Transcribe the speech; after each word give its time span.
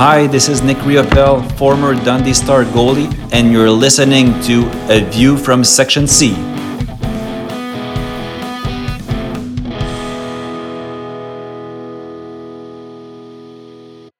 Hi, 0.00 0.26
this 0.28 0.48
is 0.48 0.62
Nick 0.62 0.78
Riopel, 0.78 1.46
former 1.58 1.94
Dundee 1.94 2.32
Star 2.32 2.64
goalie, 2.64 3.12
and 3.34 3.52
you're 3.52 3.70
listening 3.70 4.28
to 4.44 4.66
A 4.88 5.04
View 5.10 5.36
from 5.36 5.62
Section 5.62 6.06
C. 6.06 6.30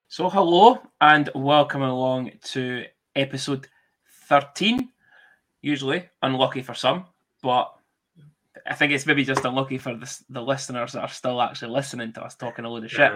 So, 0.09 0.29
hello 0.29 0.82
and 1.01 1.30
welcome 1.35 1.81
along 1.81 2.33
to 2.53 2.85
episode 3.17 3.67
13. 4.29 4.87
Usually 5.62 6.11
unlucky 6.21 6.61
for 6.61 6.75
some, 6.75 7.07
but 7.43 7.73
I 8.67 8.75
think 8.75 8.93
it's 8.93 9.07
maybe 9.07 9.25
just 9.25 9.47
unlucky 9.47 9.79
for 9.79 9.95
the, 9.95 10.19
the 10.29 10.43
listeners 10.43 10.93
that 10.93 11.00
are 11.00 11.08
still 11.08 11.40
actually 11.40 11.72
listening 11.72 12.12
to 12.12 12.22
us 12.22 12.35
talking 12.35 12.67
a 12.67 12.68
load 12.68 12.85
of 12.85 12.90
shit. 12.90 13.12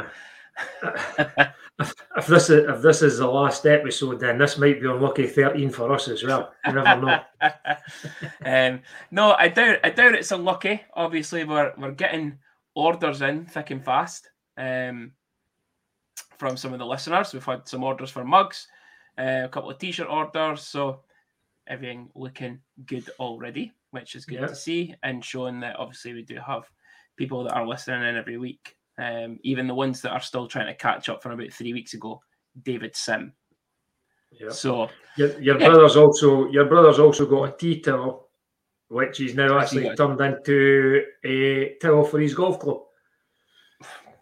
If 2.16 2.26
this 2.28 2.50
is 2.50 2.68
if 2.68 2.82
this 2.82 3.02
is 3.02 3.18
the 3.18 3.26
last 3.26 3.66
episode, 3.66 4.20
then 4.20 4.38
this 4.38 4.58
might 4.58 4.80
be 4.80 4.88
unlucky 4.88 5.26
thirteen 5.26 5.70
for 5.70 5.92
us 5.92 6.08
as 6.08 6.22
well. 6.22 6.52
You 6.66 6.72
never 6.72 7.00
know. 7.00 7.20
um, 8.44 8.80
no, 9.10 9.32
I 9.32 9.48
doubt 9.48 9.78
I 9.82 9.90
doubt 9.90 10.14
it's 10.14 10.32
unlucky. 10.32 10.82
Obviously, 10.94 11.44
we're 11.44 11.72
we're 11.76 11.92
getting 11.92 12.38
orders 12.74 13.22
in 13.22 13.46
thick 13.46 13.70
and 13.70 13.84
fast 13.84 14.28
um, 14.56 15.12
from 16.38 16.56
some 16.56 16.72
of 16.72 16.78
the 16.78 16.86
listeners. 16.86 17.32
We've 17.32 17.44
had 17.44 17.66
some 17.66 17.82
orders 17.82 18.10
for 18.10 18.24
mugs, 18.24 18.68
uh, 19.18 19.42
a 19.44 19.48
couple 19.48 19.70
of 19.70 19.78
t-shirt 19.78 20.08
orders, 20.08 20.62
so 20.62 21.00
everything 21.66 22.10
looking 22.14 22.60
good 22.86 23.08
already, 23.18 23.72
which 23.90 24.14
is 24.14 24.24
good 24.24 24.40
yep. 24.40 24.50
to 24.50 24.56
see, 24.56 24.94
and 25.02 25.24
showing 25.24 25.60
that 25.60 25.76
obviously 25.78 26.12
we 26.12 26.22
do 26.22 26.38
have 26.46 26.64
people 27.16 27.44
that 27.44 27.54
are 27.54 27.66
listening 27.66 28.02
in 28.08 28.16
every 28.16 28.38
week 28.38 28.76
um, 28.98 29.38
even 29.42 29.66
the 29.66 29.74
ones 29.74 30.00
that 30.02 30.12
are 30.12 30.20
still 30.20 30.46
trying 30.46 30.66
to 30.66 30.74
catch 30.74 31.08
up 31.08 31.22
from 31.22 31.32
about 31.32 31.52
three 31.52 31.72
weeks 31.72 31.94
ago, 31.94 32.20
David 32.62 32.94
Sim. 32.94 33.32
Yeah. 34.40 34.50
So 34.50 34.88
your, 35.16 35.40
your 35.40 35.60
yeah. 35.60 35.68
brother's 35.68 35.96
also 35.96 36.48
your 36.50 36.66
brother's 36.66 36.98
also 36.98 37.26
got 37.26 37.54
a 37.54 37.56
tea 37.56 37.80
towel, 37.80 38.28
which 38.88 39.18
he's 39.18 39.34
now 39.34 39.58
actually 39.58 39.94
turned 39.96 40.20
into 40.20 41.02
a 41.24 41.74
towel 41.80 42.04
for 42.04 42.18
his 42.18 42.34
golf 42.34 42.58
club. 42.58 42.82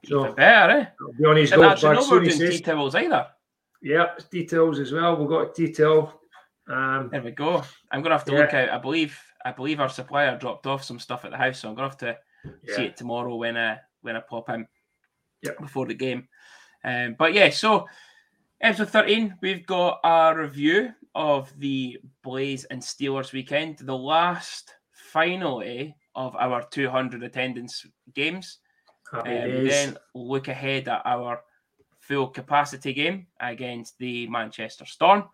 So 0.04 0.32
better, 0.32 0.72
eh? 0.72 0.86
Be 1.18 1.24
on 1.24 1.36
his 1.36 1.50
golf 1.50 1.80
bag 1.80 2.02
soon. 2.02 2.24
Tea 2.24 2.60
towels 2.60 2.94
either. 2.94 3.26
Yeah, 3.80 4.06
details 4.30 4.78
as 4.80 4.92
well. 4.92 5.16
We've 5.16 5.28
got 5.28 5.50
a 5.50 5.52
detail. 5.52 6.20
Um, 6.68 7.08
there 7.10 7.22
we 7.22 7.32
go. 7.32 7.62
I'm 7.90 8.02
gonna 8.02 8.14
have 8.14 8.24
to 8.26 8.32
yeah. 8.32 8.38
look 8.38 8.54
out. 8.54 8.68
I 8.68 8.78
believe 8.78 9.18
I 9.44 9.52
believe 9.52 9.80
our 9.80 9.88
supplier 9.88 10.36
dropped 10.38 10.66
off 10.66 10.84
some 10.84 10.98
stuff 10.98 11.24
at 11.24 11.30
the 11.30 11.36
house, 11.36 11.60
so 11.60 11.68
I'm 11.68 11.74
gonna 11.74 11.88
have 11.88 11.98
to 11.98 12.16
yeah. 12.64 12.76
see 12.76 12.84
it 12.84 12.96
tomorrow 12.96 13.34
when 13.36 13.56
uh, 13.56 13.78
when 14.02 14.16
I 14.16 14.20
pop 14.20 14.50
in 14.50 14.66
yep. 15.42 15.58
before 15.58 15.86
the 15.86 15.94
game. 15.94 16.28
Um, 16.84 17.16
but 17.18 17.32
yeah, 17.32 17.50
so 17.50 17.86
episode 18.60 18.90
13, 18.90 19.36
we've 19.40 19.66
got 19.66 20.00
a 20.04 20.34
review 20.36 20.92
of 21.14 21.52
the 21.58 21.98
Blaze 22.22 22.64
and 22.64 22.80
Steelers 22.80 23.32
weekend, 23.32 23.78
the 23.78 23.96
last 23.96 24.74
finally 24.92 25.96
of 26.14 26.36
our 26.36 26.62
200 26.70 27.22
attendance 27.22 27.86
games. 28.14 28.58
Um, 29.12 29.24
then 29.24 29.98
look 30.14 30.48
ahead 30.48 30.88
at 30.88 31.02
our 31.04 31.42
full 32.00 32.28
capacity 32.28 32.94
game 32.94 33.26
against 33.40 33.98
the 33.98 34.26
Manchester 34.28 34.86
Storm 34.86 35.24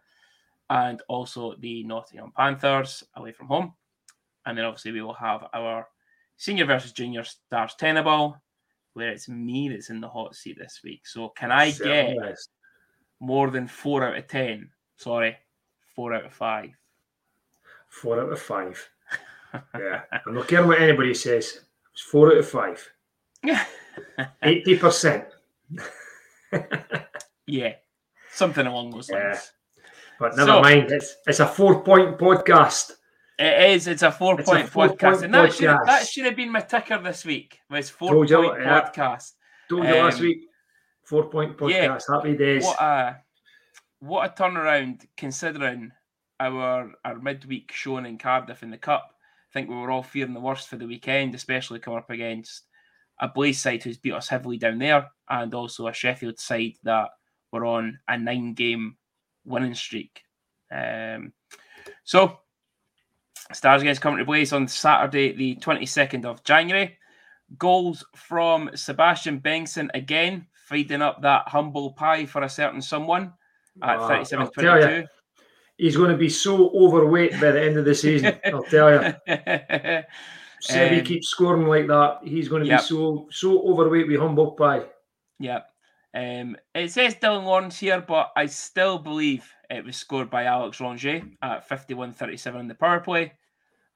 and 0.68 1.00
also 1.08 1.54
the 1.60 1.84
Nottingham 1.84 2.32
Panthers 2.36 3.04
away 3.14 3.32
from 3.32 3.46
home. 3.46 3.72
And 4.44 4.58
then 4.58 4.64
obviously 4.64 4.92
we 4.92 5.02
will 5.02 5.14
have 5.14 5.46
our 5.54 5.86
senior 6.36 6.64
versus 6.64 6.92
junior 6.92 7.24
stars 7.24 7.74
tenable 7.78 8.36
where 8.98 9.10
it's 9.10 9.28
me 9.28 9.68
that's 9.68 9.90
in 9.90 10.00
the 10.00 10.08
hot 10.08 10.34
seat 10.34 10.58
this 10.58 10.80
week. 10.82 11.06
So 11.06 11.28
can 11.28 11.52
I 11.52 11.70
get 11.70 12.16
more 13.20 13.48
than 13.50 13.68
four 13.68 14.04
out 14.04 14.18
of 14.18 14.26
ten? 14.26 14.70
Sorry, 14.96 15.36
four 15.94 16.12
out 16.12 16.26
of 16.26 16.32
five. 16.32 16.70
Four 17.88 18.20
out 18.20 18.32
of 18.32 18.40
five. 18.40 18.88
yeah, 19.78 20.02
I'm 20.26 20.34
not 20.34 20.48
caring 20.48 20.66
what 20.66 20.80
anybody 20.80 21.14
says. 21.14 21.60
It's 21.92 22.02
four 22.02 22.32
out 22.32 22.38
of 22.38 22.48
five. 22.48 22.86
Yeah, 23.44 23.64
Eighty 24.42 24.76
percent. 24.76 25.26
yeah, 27.46 27.74
something 28.32 28.66
along 28.66 28.90
those 28.90 29.10
lines. 29.10 29.52
Yeah. 29.76 29.84
But 30.18 30.36
never 30.36 30.50
so, 30.50 30.60
mind. 30.60 30.90
It's 30.90 31.14
it's 31.26 31.40
a 31.40 31.46
four 31.46 31.84
point 31.84 32.18
podcast. 32.18 32.92
It 33.38 33.70
is. 33.70 33.86
It's 33.86 34.02
a 34.02 34.10
four 34.10 34.40
it's 34.40 34.48
point 34.50 34.64
a 34.64 34.66
four 34.66 34.88
podcast, 34.88 35.12
point 35.12 35.24
and 35.24 35.34
that 35.34 35.52
should, 35.52 35.68
that 35.68 36.08
should 36.08 36.24
have 36.24 36.34
been 36.34 36.50
my 36.50 36.60
ticker 36.60 37.00
this 37.00 37.24
week. 37.24 37.60
Was 37.70 37.88
four 37.88 38.10
Told 38.10 38.28
point 38.28 38.58
you, 38.58 38.64
yeah. 38.64 38.80
podcast. 38.80 39.32
Told 39.68 39.84
you 39.84 39.90
um, 39.90 39.98
last 39.98 40.20
week. 40.20 40.40
Four 41.04 41.30
point 41.30 41.56
podcast. 41.56 41.70
Yeah, 41.70 41.98
Happy 42.14 42.36
days. 42.36 42.64
What 42.64 42.80
a 42.80 43.16
what 44.00 44.26
a 44.26 44.42
turnaround 44.42 45.06
considering 45.16 45.92
our 46.40 46.92
our 47.04 47.18
midweek 47.20 47.70
showing 47.72 48.06
in 48.06 48.18
Cardiff 48.18 48.64
in 48.64 48.70
the 48.70 48.78
cup. 48.78 49.10
I 49.12 49.52
think 49.52 49.68
we 49.68 49.76
were 49.76 49.90
all 49.90 50.02
fearing 50.02 50.34
the 50.34 50.40
worst 50.40 50.68
for 50.68 50.76
the 50.76 50.86
weekend, 50.86 51.34
especially 51.34 51.78
coming 51.78 52.00
up 52.00 52.10
against 52.10 52.64
a 53.20 53.28
Blaze 53.28 53.60
side 53.60 53.82
who's 53.82 53.98
beat 53.98 54.12
us 54.12 54.28
heavily 54.28 54.58
down 54.58 54.78
there, 54.78 55.08
and 55.30 55.54
also 55.54 55.86
a 55.86 55.92
Sheffield 55.92 56.40
side 56.40 56.74
that 56.82 57.10
were 57.52 57.64
on 57.64 57.98
a 58.08 58.18
nine 58.18 58.54
game 58.54 58.96
winning 59.44 59.74
streak. 59.74 60.22
Um, 60.72 61.32
so 62.04 62.40
Stars 63.52 63.82
against 63.82 64.00
Coventry 64.00 64.24
Blaze 64.24 64.52
on 64.52 64.68
Saturday, 64.68 65.32
the 65.32 65.56
22nd 65.56 66.24
of 66.24 66.42
January. 66.44 66.98
Goals 67.56 68.04
from 68.14 68.70
Sebastian 68.74 69.40
Bengtsson 69.40 69.88
again, 69.94 70.46
feeding 70.66 71.00
up 71.00 71.22
that 71.22 71.48
humble 71.48 71.92
pie 71.92 72.26
for 72.26 72.42
a 72.42 72.48
certain 72.48 72.82
someone 72.82 73.32
at 73.82 73.98
37 74.06 74.50
22. 74.50 75.06
He's 75.78 75.96
going 75.96 76.10
to 76.10 76.16
be 76.16 76.28
so 76.28 76.70
overweight 76.70 77.32
by 77.32 77.52
the 77.52 77.62
end 77.62 77.78
of 77.78 77.84
the 77.84 77.94
season, 77.94 78.38
I'll 78.44 78.64
tell 78.64 78.92
you. 78.92 79.14
Sebi 80.68 80.98
um, 80.98 81.04
keeps 81.04 81.28
scoring 81.28 81.66
like 81.66 81.86
that. 81.86 82.18
He's 82.24 82.48
going 82.48 82.64
to 82.64 82.68
yep. 82.68 82.80
be 82.80 82.86
so 82.86 83.28
so 83.30 83.62
overweight 83.62 84.08
with 84.08 84.18
humble 84.18 84.52
pie. 84.52 84.86
Yeah. 85.38 85.60
Um, 86.14 86.56
it 86.74 86.90
says 86.90 87.16
Dylan 87.16 87.44
Lawrence 87.44 87.78
here, 87.78 88.00
but 88.00 88.30
I 88.36 88.46
still 88.46 88.98
believe 88.98 89.50
it 89.70 89.84
was 89.84 89.96
scored 89.96 90.30
by 90.30 90.44
Alex 90.44 90.78
Rongier 90.78 91.30
at 91.42 91.68
51 91.68 92.12
37 92.12 92.60
in 92.60 92.68
the 92.68 92.74
power 92.74 93.00
play. 93.00 93.32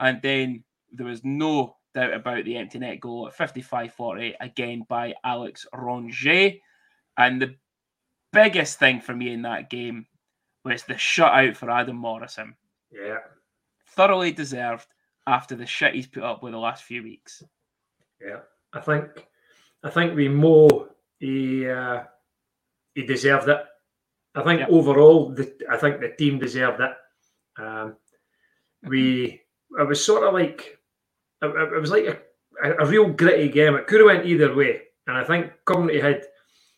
And 0.00 0.20
then 0.22 0.64
there 0.92 1.06
was 1.06 1.24
no 1.24 1.76
doubt 1.94 2.12
about 2.12 2.44
the 2.44 2.56
empty 2.56 2.78
net 2.78 3.00
goal 3.00 3.26
at 3.26 3.34
55 3.34 3.94
40, 3.94 4.34
again 4.40 4.84
by 4.88 5.14
Alex 5.24 5.66
Rongier. 5.74 6.60
And 7.16 7.40
the 7.40 7.54
biggest 8.32 8.78
thing 8.78 9.00
for 9.00 9.14
me 9.14 9.32
in 9.32 9.42
that 9.42 9.70
game 9.70 10.06
was 10.64 10.84
the 10.84 10.94
shutout 10.94 11.56
for 11.56 11.70
Adam 11.70 11.96
Morrison. 11.96 12.54
Yeah. 12.90 13.18
Thoroughly 13.88 14.32
deserved 14.32 14.86
after 15.26 15.54
the 15.54 15.66
shit 15.66 15.94
he's 15.94 16.06
put 16.06 16.22
up 16.22 16.42
with 16.42 16.52
the 16.52 16.58
last 16.58 16.84
few 16.84 17.02
weeks. 17.02 17.42
Yeah. 18.24 18.40
I 18.72 18.80
think 18.80 19.26
I 19.84 19.90
think 19.90 20.14
we 20.14 20.28
more 20.28 20.81
he 21.22 21.68
uh, 21.68 22.02
he 22.94 23.06
deserved 23.06 23.48
it. 23.48 23.60
I 24.34 24.42
think 24.42 24.60
yep. 24.60 24.70
overall, 24.70 25.30
the, 25.30 25.54
I 25.70 25.76
think 25.76 26.00
the 26.00 26.10
team 26.18 26.38
deserved 26.38 26.80
it. 26.80 27.62
Um, 27.62 27.96
we, 28.82 29.40
it 29.78 29.88
was 29.88 30.04
sort 30.04 30.26
of 30.26 30.34
like, 30.34 30.78
it, 31.42 31.46
it 31.46 31.80
was 31.80 31.90
like 31.90 32.06
a, 32.64 32.72
a, 32.72 32.86
real 32.86 33.08
gritty 33.10 33.48
game. 33.50 33.74
It 33.74 33.86
could 33.86 34.00
have 34.00 34.06
went 34.06 34.26
either 34.26 34.54
way, 34.54 34.82
and 35.06 35.16
I 35.16 35.24
think 35.24 35.52
Coventry 35.64 36.00
had 36.00 36.24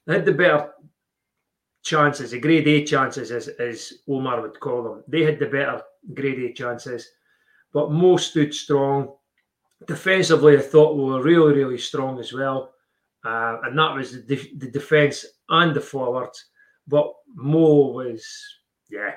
had 0.07 0.27
the 0.27 0.33
better 0.33 0.73
chances, 1.83 2.33
the 2.33 2.41
grade 2.41 2.69
A 2.69 2.85
chances, 2.85 3.31
as, 3.31 3.49
as 3.49 3.95
Omar 4.09 4.43
would 4.43 4.61
call 4.61 4.83
them. 4.83 5.05
They 5.09 5.23
had 5.23 5.39
the 5.39 5.47
better 5.47 5.81
grade 6.13 6.41
A 6.41 6.53
chances, 6.53 7.09
but 7.73 7.93
most 7.93 8.33
stood 8.33 8.53
strong. 8.53 9.15
Defensively, 9.87 10.59
I 10.59 10.61
thought 10.61 10.97
we 10.97 11.05
were 11.05 11.23
really, 11.23 11.55
really 11.55 11.79
strong 11.79 12.19
as 12.19 12.33
well, 12.33 12.74
uh, 13.25 13.59
and 13.65 13.79
that 13.79 13.95
was 13.95 14.13
the, 14.13 14.23
def- 14.23 14.59
the 14.59 14.71
defence 14.71 15.25
and 15.49 15.75
the 15.75 15.81
forwards. 15.81 16.45
But 16.87 17.13
Mo 17.35 17.93
was, 17.93 18.27
yeah, 18.91 19.13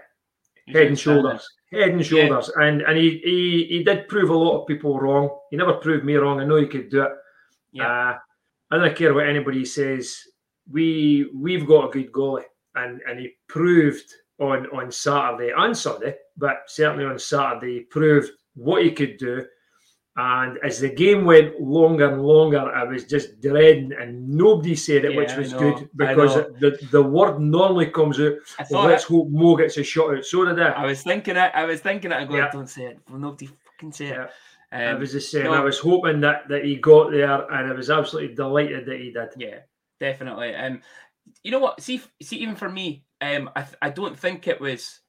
head 0.67 0.87
and 0.87 0.99
shoulders, 0.99 1.47
head 1.71 1.89
and 1.89 2.05
shoulders, 2.05 2.49
yeah. 2.57 2.65
and 2.65 2.81
and 2.81 2.97
he, 2.97 3.19
he 3.23 3.65
he 3.69 3.83
did 3.83 4.07
prove 4.07 4.29
a 4.29 4.37
lot 4.37 4.61
of 4.61 4.67
people 4.67 4.99
wrong. 4.99 5.29
He 5.51 5.57
never 5.57 5.73
proved 5.73 6.05
me 6.05 6.15
wrong. 6.15 6.39
I 6.39 6.45
know 6.45 6.55
he 6.55 6.67
could 6.67 6.89
do 6.89 7.03
it. 7.03 7.11
Yeah. 7.73 7.87
Uh, 7.91 8.17
I 8.71 8.77
don't 8.77 8.95
care 8.95 9.13
what 9.13 9.27
anybody 9.27 9.65
says. 9.65 10.17
We 10.71 11.29
we've 11.35 11.67
got 11.67 11.89
a 11.89 11.91
good 11.91 12.11
goalie, 12.11 12.43
and 12.75 13.01
and 13.07 13.19
he 13.19 13.33
proved 13.47 14.13
on 14.39 14.67
on 14.67 14.91
Saturday 14.91 15.51
and 15.55 15.77
Sunday, 15.77 16.15
but 16.37 16.63
certainly 16.67 17.05
on 17.05 17.19
Saturday, 17.19 17.79
he 17.79 17.79
proved 17.81 18.31
what 18.55 18.83
he 18.83 18.91
could 18.91 19.17
do. 19.17 19.45
And 20.19 20.57
as 20.63 20.79
the 20.79 20.89
game 20.89 21.25
went 21.25 21.61
longer 21.61 22.09
and 22.09 22.23
longer, 22.23 22.59
I 22.59 22.83
was 22.83 23.05
just 23.05 23.39
dreading, 23.39 23.93
and 23.93 24.27
nobody 24.27 24.75
said 24.75 25.05
it, 25.05 25.11
yeah, 25.11 25.17
which 25.17 25.35
was 25.35 25.53
good 25.53 25.89
because 25.95 26.33
the, 26.59 26.75
the 26.91 27.03
word 27.03 27.39
normally 27.39 27.91
comes 27.91 28.19
out. 28.19 28.33
Well, 28.71 28.85
let's 28.85 29.03
it, 29.03 29.09
hope 29.09 29.29
Mo 29.29 29.55
gets 29.55 29.77
a 29.77 29.83
shot 29.83 30.17
out. 30.17 30.25
So 30.25 30.43
did 30.43 30.59
I. 30.59 30.69
I 30.69 30.85
was 30.87 31.03
thinking 31.03 31.37
it. 31.37 31.51
I 31.53 31.65
was 31.65 31.81
thinking 31.81 32.11
it. 32.11 32.15
I 32.15 32.25
go, 32.25 32.35
yeah. 32.35 32.49
don't 32.51 32.67
say 32.67 32.85
it. 32.85 32.99
Well, 33.07 33.19
nobody 33.19 33.47
fucking 33.47 33.91
say 33.91 34.07
it. 34.07 34.17
Um, 34.17 34.29
I 34.71 34.93
was 34.95 35.11
just 35.11 35.29
saying. 35.29 35.45
No, 35.45 35.53
I 35.53 35.59
was 35.61 35.77
hoping 35.77 36.19
that 36.21 36.47
that 36.49 36.65
he 36.65 36.77
got 36.77 37.11
there, 37.11 37.45
and 37.51 37.71
I 37.71 37.73
was 37.73 37.89
absolutely 37.91 38.33
delighted 38.33 38.87
that 38.87 38.99
he 38.99 39.11
did. 39.11 39.29
Yeah, 39.37 39.59
definitely. 39.99 40.55
And 40.55 40.77
um, 40.77 40.81
you 41.43 41.51
know 41.51 41.59
what? 41.59 41.79
See, 41.79 42.01
see, 42.21 42.37
even 42.37 42.55
for 42.55 42.69
me, 42.69 43.03
Um, 43.21 43.49
I, 43.55 43.65
I 43.81 43.89
don't 43.89 44.17
think 44.17 44.47
it 44.47 44.61
was 44.61 45.01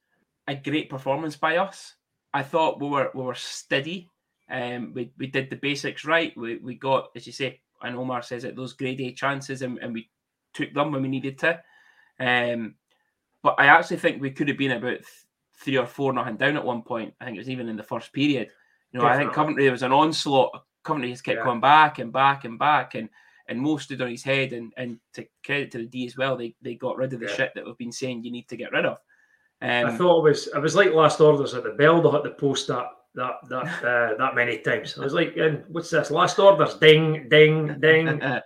a 0.46 0.54
great 0.54 0.88
performance 0.88 1.36
by 1.36 1.56
us. 1.58 1.94
I 2.32 2.42
thought 2.42 2.80
we 2.80 2.88
were 2.88 3.10
we 3.14 3.22
were 3.22 3.34
steady. 3.34 4.08
Um, 4.50 4.92
we, 4.94 5.12
we 5.18 5.26
did 5.26 5.50
the 5.50 5.56
basics 5.56 6.04
right. 6.04 6.36
We, 6.36 6.56
we 6.56 6.74
got, 6.74 7.10
as 7.14 7.26
you 7.26 7.32
say, 7.32 7.60
and 7.82 7.96
Omar 7.96 8.22
says 8.22 8.44
it, 8.44 8.56
those 8.56 8.72
grade 8.72 9.00
A 9.00 9.12
chances, 9.12 9.62
and, 9.62 9.78
and 9.78 9.92
we 9.92 10.08
took 10.54 10.72
them 10.72 10.92
when 10.92 11.02
we 11.02 11.08
needed 11.08 11.38
to. 11.38 11.60
Um, 12.18 12.74
but 13.42 13.54
I 13.58 13.66
actually 13.66 13.98
think 13.98 14.20
we 14.20 14.30
could 14.30 14.48
have 14.48 14.58
been 14.58 14.72
about 14.72 14.98
three 15.60 15.76
or 15.76 15.86
four 15.86 16.12
nothing 16.12 16.36
down 16.36 16.56
at 16.56 16.64
one 16.64 16.82
point. 16.82 17.14
I 17.20 17.24
think 17.24 17.36
it 17.36 17.40
was 17.40 17.50
even 17.50 17.68
in 17.68 17.76
the 17.76 17.82
first 17.82 18.12
period. 18.12 18.50
You 18.92 18.98
know, 18.98 19.04
Definitely. 19.04 19.08
I 19.08 19.18
think 19.26 19.34
Coventry 19.34 19.62
there 19.64 19.72
was 19.72 19.82
an 19.82 19.92
onslaught. 19.92 20.62
Coventry 20.82 21.10
has 21.10 21.22
kept 21.22 21.38
yeah. 21.38 21.44
going 21.44 21.60
back 21.60 21.98
and 21.98 22.12
back 22.12 22.44
and 22.44 22.58
back, 22.58 22.94
and 22.94 23.08
and 23.48 23.60
Mo 23.60 23.76
stood 23.76 24.02
on 24.02 24.10
his 24.10 24.22
head. 24.22 24.52
And 24.52 24.72
and 24.76 24.98
to 25.14 25.26
credit 25.44 25.70
to 25.72 25.78
the 25.78 25.86
D 25.86 26.06
as 26.06 26.16
well, 26.16 26.36
they 26.36 26.54
they 26.62 26.74
got 26.74 26.96
rid 26.96 27.12
of 27.12 27.20
the 27.20 27.26
yeah. 27.26 27.34
shit 27.34 27.52
that 27.54 27.64
we've 27.64 27.78
been 27.78 27.92
saying 27.92 28.24
you 28.24 28.32
need 28.32 28.48
to 28.48 28.56
get 28.56 28.72
rid 28.72 28.86
of. 28.86 28.98
Um, 29.60 29.86
I 29.86 29.96
thought 29.96 30.20
it 30.20 30.30
was 30.30 30.46
it 30.48 30.60
was 30.60 30.76
like 30.76 30.92
last 30.92 31.20
orders 31.20 31.54
at 31.54 31.64
the 31.64 31.70
bell. 31.70 32.00
They 32.00 32.10
had 32.10 32.22
the 32.22 32.30
post 32.30 32.68
that 32.68 32.86
that 33.18 33.34
that 33.48 33.84
uh, 33.84 34.16
that 34.16 34.34
many 34.34 34.58
times. 34.58 34.96
I 34.96 35.04
was 35.04 35.12
like, 35.12 35.36
what's 35.68 35.90
this? 35.90 36.10
Last 36.10 36.38
orders, 36.38 36.74
ding, 36.74 37.28
ding, 37.28 37.78
ding. 37.80 38.08
um, 38.22 38.42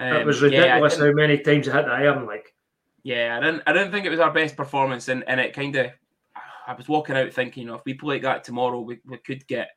it 0.00 0.26
was 0.26 0.42
ridiculous 0.42 0.96
yeah, 0.96 1.04
how 1.06 1.12
many 1.12 1.38
times 1.38 1.68
I 1.68 1.76
had 1.76 1.84
to 1.84 1.92
iron. 1.92 2.26
Like, 2.26 2.54
yeah, 3.02 3.38
I 3.38 3.44
didn't 3.44 3.62
I 3.66 3.72
didn't 3.72 3.92
think 3.92 4.06
it 4.06 4.10
was 4.10 4.20
our 4.20 4.32
best 4.32 4.56
performance, 4.56 5.08
and 5.08 5.22
and 5.28 5.38
it 5.38 5.54
kind 5.54 5.76
of 5.76 5.90
I 6.66 6.74
was 6.74 6.88
walking 6.88 7.16
out 7.16 7.32
thinking, 7.32 7.62
you 7.62 7.68
know, 7.68 7.76
if 7.76 7.84
we 7.84 7.94
play 7.94 8.16
like 8.16 8.22
that 8.22 8.44
tomorrow, 8.44 8.80
we, 8.80 9.00
we 9.04 9.18
could 9.18 9.46
get 9.46 9.70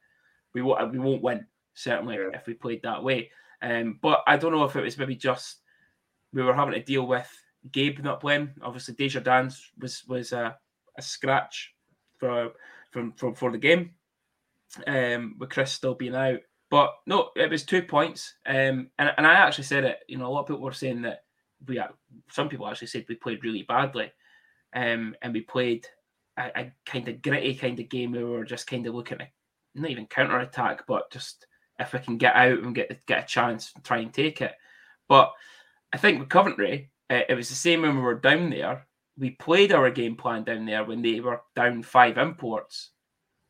we 0.53 0.61
won't 0.61 0.91
we 0.91 0.99
won't 0.99 1.21
win 1.21 1.45
certainly 1.73 2.15
yeah. 2.15 2.29
if 2.33 2.47
we 2.47 2.53
played 2.53 2.81
that 2.83 3.03
way. 3.03 3.29
Um, 3.61 3.99
but 4.01 4.23
I 4.25 4.37
don't 4.37 4.51
know 4.51 4.63
if 4.63 4.75
it 4.75 4.83
was 4.83 4.97
maybe 4.97 5.15
just 5.15 5.57
we 6.33 6.43
were 6.43 6.53
having 6.53 6.73
to 6.73 6.83
deal 6.83 7.05
with 7.05 7.29
Gabe 7.71 7.99
not 7.99 8.21
playing. 8.21 8.51
Obviously, 8.61 8.95
Desjardins 8.95 9.71
was 9.79 10.03
was 10.07 10.31
a, 10.31 10.55
a 10.97 11.01
scratch 11.01 11.73
for 12.17 12.51
from 12.91 13.11
for, 13.13 13.35
for 13.35 13.51
the 13.51 13.57
game. 13.57 13.91
Um, 14.87 15.35
with 15.39 15.49
Chris 15.49 15.71
still 15.71 15.93
being 15.93 16.15
out, 16.15 16.39
but 16.71 16.95
no, 17.05 17.29
it 17.35 17.49
was 17.49 17.63
two 17.63 17.83
points. 17.83 18.33
Um, 18.45 18.89
and 18.97 19.11
and 19.17 19.27
I 19.27 19.33
actually 19.33 19.65
said 19.65 19.83
it. 19.83 19.99
You 20.07 20.17
know, 20.17 20.27
a 20.27 20.31
lot 20.31 20.41
of 20.41 20.47
people 20.47 20.61
were 20.61 20.73
saying 20.73 21.03
that 21.03 21.25
we. 21.67 21.79
Some 22.29 22.49
people 22.49 22.67
actually 22.67 22.87
said 22.87 23.05
we 23.07 23.15
played 23.15 23.43
really 23.43 23.63
badly, 23.63 24.11
um, 24.75 25.15
and 25.21 25.33
we 25.33 25.41
played 25.41 25.85
a, 26.37 26.51
a 26.55 26.73
kind 26.85 27.07
of 27.07 27.21
gritty 27.21 27.55
kind 27.55 27.79
of 27.79 27.89
game 27.89 28.13
where 28.13 28.25
we 28.25 28.31
were 28.31 28.45
just 28.45 28.67
kind 28.67 28.87
of 28.87 28.95
looking 28.95 29.21
at 29.21 29.29
not 29.75 29.89
even 29.89 30.07
counter 30.07 30.39
attack, 30.39 30.85
but 30.87 31.11
just 31.11 31.45
if 31.79 31.93
we 31.93 31.99
can 31.99 32.17
get 32.17 32.35
out 32.35 32.59
and 32.59 32.75
get 32.75 33.05
get 33.05 33.23
a 33.23 33.27
chance, 33.27 33.73
try 33.83 33.99
and 33.99 34.13
take 34.13 34.41
it. 34.41 34.53
But 35.07 35.31
I 35.91 35.97
think 35.97 36.19
with 36.19 36.29
Coventry, 36.29 36.91
uh, 37.09 37.21
it 37.29 37.35
was 37.35 37.49
the 37.49 37.55
same 37.55 37.81
when 37.81 37.95
we 37.95 38.01
were 38.01 38.15
down 38.15 38.49
there. 38.49 38.87
We 39.17 39.31
played 39.31 39.71
our 39.71 39.91
game 39.91 40.15
plan 40.15 40.43
down 40.43 40.65
there 40.65 40.83
when 40.83 41.01
they 41.01 41.19
were 41.19 41.41
down 41.55 41.83
five 41.83 42.17
imports, 42.17 42.91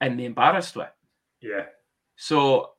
and 0.02 0.20
they 0.20 0.26
embarrassed 0.26 0.76
with. 0.76 0.90
Yeah. 1.44 1.66
So 2.16 2.72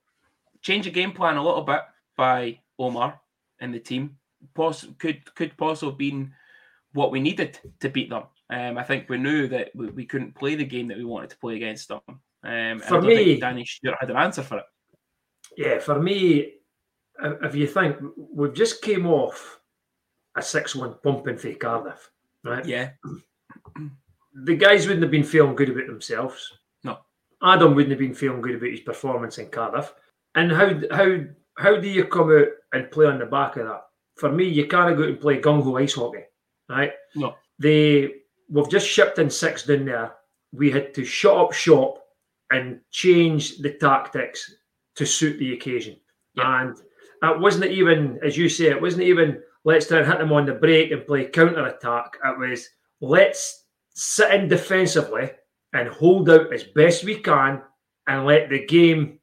change 0.63 0.87
the 0.87 0.91
game 0.91 1.13
plan 1.13 1.37
a 1.37 1.45
little 1.45 1.63
bit 1.63 1.83
by 2.17 2.61
Omar 2.79 3.21
and 3.61 3.73
the 3.73 3.79
team. 3.79 4.17
Poss- 4.55 4.87
could 4.99 5.33
could 5.35 5.57
possibly 5.57 5.91
have 5.91 5.99
been 5.99 6.33
what 6.93 7.11
we 7.11 7.21
needed 7.21 7.59
to 7.81 7.89
beat 7.89 8.11
them. 8.11 8.25
Um, 8.51 8.79
I 8.79 8.83
think 8.83 9.09
we 9.09 9.19
knew 9.19 9.49
that 9.49 9.71
we, 9.75 9.87
we, 9.89 10.05
couldn't 10.05 10.35
play 10.35 10.55
the 10.55 10.65
game 10.65 10.89
that 10.89 10.99
we 10.99 11.05
wanted 11.05 11.31
to 11.31 11.39
play 11.39 11.57
against 11.57 11.89
them. 11.89 12.01
Um, 12.45 12.79
for 12.79 13.01
me, 13.01 13.41
Danny 13.41 13.65
Stewart 13.65 13.97
had 14.01 14.11
an 14.11 14.17
answer 14.17 14.43
for 14.43 14.59
it. 14.59 14.65
Yeah, 15.57 15.79
for 15.79 16.01
me, 16.01 16.53
if 17.23 17.55
you 17.55 17.67
think 17.67 17.97
we've 18.17 18.55
just 18.55 18.83
came 18.83 19.07
off 19.07 19.61
a 20.37 20.43
six-one 20.43 20.97
pumping 21.03 21.39
for 21.39 21.53
Cardiff, 21.55 22.11
right? 22.45 22.65
Yeah. 22.65 22.91
The 24.35 24.57
guys 24.57 24.87
wouldn't 24.87 25.03
have 25.03 25.13
been 25.13 25.25
feeling 25.25 25.57
good 25.57 25.71
about 25.71 25.87
themselves. 25.87 26.53
Adam 27.45 27.75
wouldn't 27.75 27.91
have 27.91 27.99
been 27.99 28.15
feeling 28.15 28.41
good 28.41 28.57
about 28.57 28.71
his 28.71 28.81
performance 28.81 29.39
in 29.39 29.49
Cardiff. 29.49 29.93
And 30.35 30.51
how 30.51 30.81
how 30.91 31.19
how 31.59 31.77
do 31.77 31.89
you 31.89 32.05
come 32.07 32.31
out 32.37 32.49
and 32.73 32.91
play 32.91 33.07
on 33.07 33.19
the 33.19 33.27
back 33.27 33.57
of 33.57 33.67
that? 33.67 33.83
For 34.17 34.31
me, 34.33 34.45
you 34.45 34.67
can't 34.67 34.97
go 34.97 35.03
out 35.03 35.09
and 35.09 35.21
play 35.21 35.41
gung 35.41 35.63
ho 35.63 35.77
ice 35.77 35.95
hockey, 35.95 36.25
right? 36.69 36.93
No. 37.15 37.35
They 37.59 38.13
we've 38.49 38.71
just 38.71 38.89
shipped 38.89 39.19
in 39.19 39.31
six 39.31 39.65
down 39.65 39.85
there. 39.85 40.15
We 40.53 40.71
had 40.71 40.95
to 40.95 41.05
shut 41.05 41.37
up 41.37 41.53
shop 41.53 42.03
and 42.51 42.81
change 42.91 43.59
the 43.59 43.73
tactics 43.73 44.55
to 44.97 45.05
suit 45.05 45.39
the 45.39 45.55
occasion. 45.55 45.97
Yep. 46.35 46.47
And 46.47 46.77
it 47.23 47.41
wasn't 47.41 47.71
even, 47.71 48.19
as 48.25 48.37
you 48.37 48.49
say, 48.49 48.67
it 48.67 48.81
wasn't 48.81 49.05
even 49.05 49.43
let's 49.65 49.87
try 49.87 49.99
and 49.99 50.07
hit 50.07 50.19
them 50.19 50.33
on 50.33 50.47
the 50.47 50.55
break 50.55 50.93
and 50.93 51.07
play 51.07 51.27
counter 51.27 51.67
attack. 51.67 52.17
It 52.25 52.39
was 52.39 52.69
let's 53.01 53.65
sit 53.95 54.33
in 54.33 54.49
defensively 54.49 55.31
and 55.75 55.89
hold 55.89 56.31
out 56.31 56.53
as 56.53 56.63
best 56.63 57.05
we 57.05 57.17
can 57.17 57.61
and 58.07 58.25
let 58.25 58.49
the 58.49 58.65
game 58.67 59.19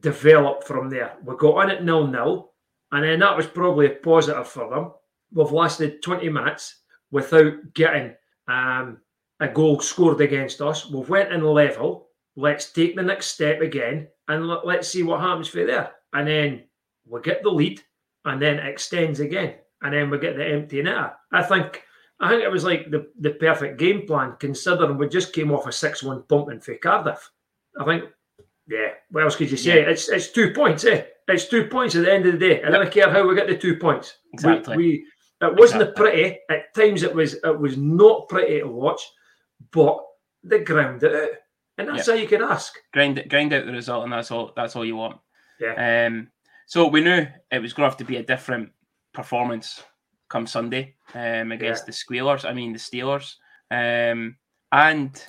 develop 0.00 0.64
from 0.64 0.88
there. 0.88 1.16
We 1.24 1.36
got 1.36 1.56
on 1.56 1.70
at 1.70 1.84
nil 1.84 2.06
nil, 2.06 2.52
and 2.92 3.04
then 3.04 3.18
that 3.20 3.36
was 3.36 3.46
probably 3.46 3.86
a 3.86 3.90
positive 3.90 4.48
for 4.48 4.70
them. 4.70 4.92
We've 5.32 5.52
lasted 5.52 6.02
20 6.02 6.28
minutes 6.28 6.82
without 7.10 7.74
getting 7.74 8.14
um, 8.48 8.98
a 9.40 9.48
goal 9.48 9.80
scored 9.80 10.20
against 10.20 10.60
us. 10.60 10.88
We've 10.88 11.08
went 11.08 11.32
in 11.32 11.42
level. 11.44 12.08
Let's 12.36 12.72
take 12.72 12.96
the 12.96 13.02
next 13.02 13.28
step 13.28 13.60
again 13.60 14.08
and 14.28 14.46
let's 14.46 14.88
see 14.88 15.02
what 15.02 15.20
happens 15.20 15.48
for 15.48 15.64
there. 15.64 15.92
And 16.12 16.28
then 16.28 16.64
we 17.06 17.20
get 17.22 17.42
the 17.42 17.50
lead 17.50 17.82
and 18.24 18.40
then 18.40 18.58
it 18.58 18.66
extends 18.66 19.20
again. 19.20 19.54
And 19.82 19.92
then 19.92 20.10
we 20.10 20.18
get 20.18 20.36
the 20.36 20.46
empty 20.46 20.82
net. 20.82 21.16
I 21.32 21.42
think 21.42 21.82
I 22.20 22.30
think 22.30 22.42
it 22.42 22.50
was 22.50 22.64
like 22.64 22.90
the, 22.90 23.08
the 23.20 23.30
perfect 23.30 23.78
game 23.78 24.06
plan 24.06 24.36
considering 24.38 24.96
we 24.96 25.08
just 25.08 25.34
came 25.34 25.52
off 25.52 25.66
a 25.66 25.70
6-1 25.70 26.28
pumping 26.28 26.60
for 26.60 26.74
Cardiff. 26.76 27.30
I 27.78 27.84
think 27.84 28.04
yeah, 28.68 28.88
what 29.10 29.22
else 29.22 29.36
could 29.36 29.50
you 29.50 29.56
say? 29.56 29.82
Yeah. 29.82 29.90
It's 29.90 30.08
it's 30.08 30.32
two 30.32 30.52
points, 30.52 30.84
eh? 30.84 31.04
It's 31.28 31.48
two 31.48 31.66
points 31.66 31.94
at 31.94 32.04
the 32.04 32.12
end 32.12 32.26
of 32.26 32.32
the 32.32 32.38
day. 32.38 32.62
I 32.62 32.70
don't 32.70 32.90
care 32.90 33.10
how 33.10 33.26
we 33.26 33.34
get 33.34 33.46
the 33.46 33.56
two 33.56 33.76
points. 33.76 34.16
Exactly. 34.32 34.76
We, 34.76 34.84
we 35.40 35.48
it 35.48 35.56
wasn't 35.56 35.82
exactly. 35.82 36.04
pretty. 36.04 36.38
At 36.50 36.74
times, 36.74 37.02
it 37.02 37.14
was 37.14 37.34
it 37.34 37.60
was 37.60 37.76
not 37.76 38.28
pretty 38.28 38.60
to 38.60 38.66
watch, 38.66 39.02
but 39.70 39.98
they 40.42 40.64
ground 40.64 41.02
it 41.04 41.14
out, 41.14 41.30
and 41.78 41.88
that's 41.88 42.08
yep. 42.08 42.16
all 42.16 42.22
you 42.22 42.28
can 42.28 42.42
ask. 42.42 42.74
Grind 42.92 43.24
grind 43.28 43.52
out 43.52 43.66
the 43.66 43.72
result, 43.72 44.04
and 44.04 44.12
that's 44.12 44.30
all. 44.30 44.52
That's 44.56 44.74
all 44.74 44.84
you 44.84 44.96
want. 44.96 45.18
Yeah. 45.60 46.06
Um. 46.06 46.28
So 46.66 46.88
we 46.88 47.02
knew 47.02 47.26
it 47.52 47.62
was 47.62 47.72
going 47.72 47.86
to 47.86 47.90
have 47.90 47.98
to 47.98 48.04
be 48.04 48.16
a 48.16 48.24
different 48.24 48.70
performance 49.12 49.84
come 50.28 50.46
Sunday 50.46 50.94
um, 51.14 51.52
against 51.52 51.82
yeah. 51.82 51.86
the 51.86 51.92
Squealers. 51.92 52.44
I 52.44 52.52
mean 52.52 52.72
the 52.72 52.78
Steelers. 52.78 53.36
Um, 53.70 54.36
and 54.72 55.22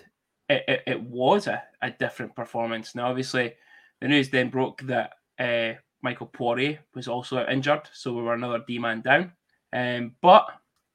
it, 0.50 0.64
it, 0.68 0.84
it 0.88 1.02
was 1.02 1.48
a, 1.48 1.64
a, 1.82 1.92
different 1.92 2.36
performance. 2.36 2.96
Now, 2.96 3.10
obviously, 3.10 3.54
the 4.02 4.08
news 4.08 4.30
then 4.30 4.50
broke 4.50 4.82
that 4.84 5.14
uh, 5.40 5.80
Michael 6.02 6.28
Poirier 6.28 6.80
was 6.96 7.08
also 7.08 7.46
injured, 7.48 7.90
so 7.94 8.14
we 8.14 8.22
were 8.22 8.34
another 8.34 8.64
D 8.68 8.80
man 8.80 9.02
down. 9.02 9.34
Um, 9.74 10.16
but 10.22 10.48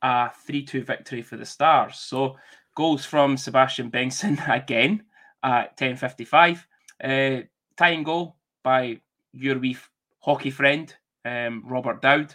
a 0.02 0.30
3 0.46 0.64
2 0.64 0.84
victory 0.84 1.22
for 1.22 1.36
the 1.36 1.46
Stars. 1.46 1.96
So 1.98 2.36
goals 2.74 3.04
from 3.04 3.36
Sebastian 3.36 3.88
Benson 3.88 4.38
again 4.48 5.04
at 5.42 5.76
10.55. 5.76 6.64
Uh, 7.02 7.46
tying 7.76 8.02
goal 8.02 8.36
by 8.62 9.00
your 9.32 9.58
wee 9.58 9.76
hockey 10.20 10.50
friend, 10.50 10.94
um, 11.24 11.62
Robert 11.66 12.00
Dowd 12.02 12.34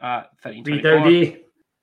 at 0.00 0.30
13.24. 0.44 1.40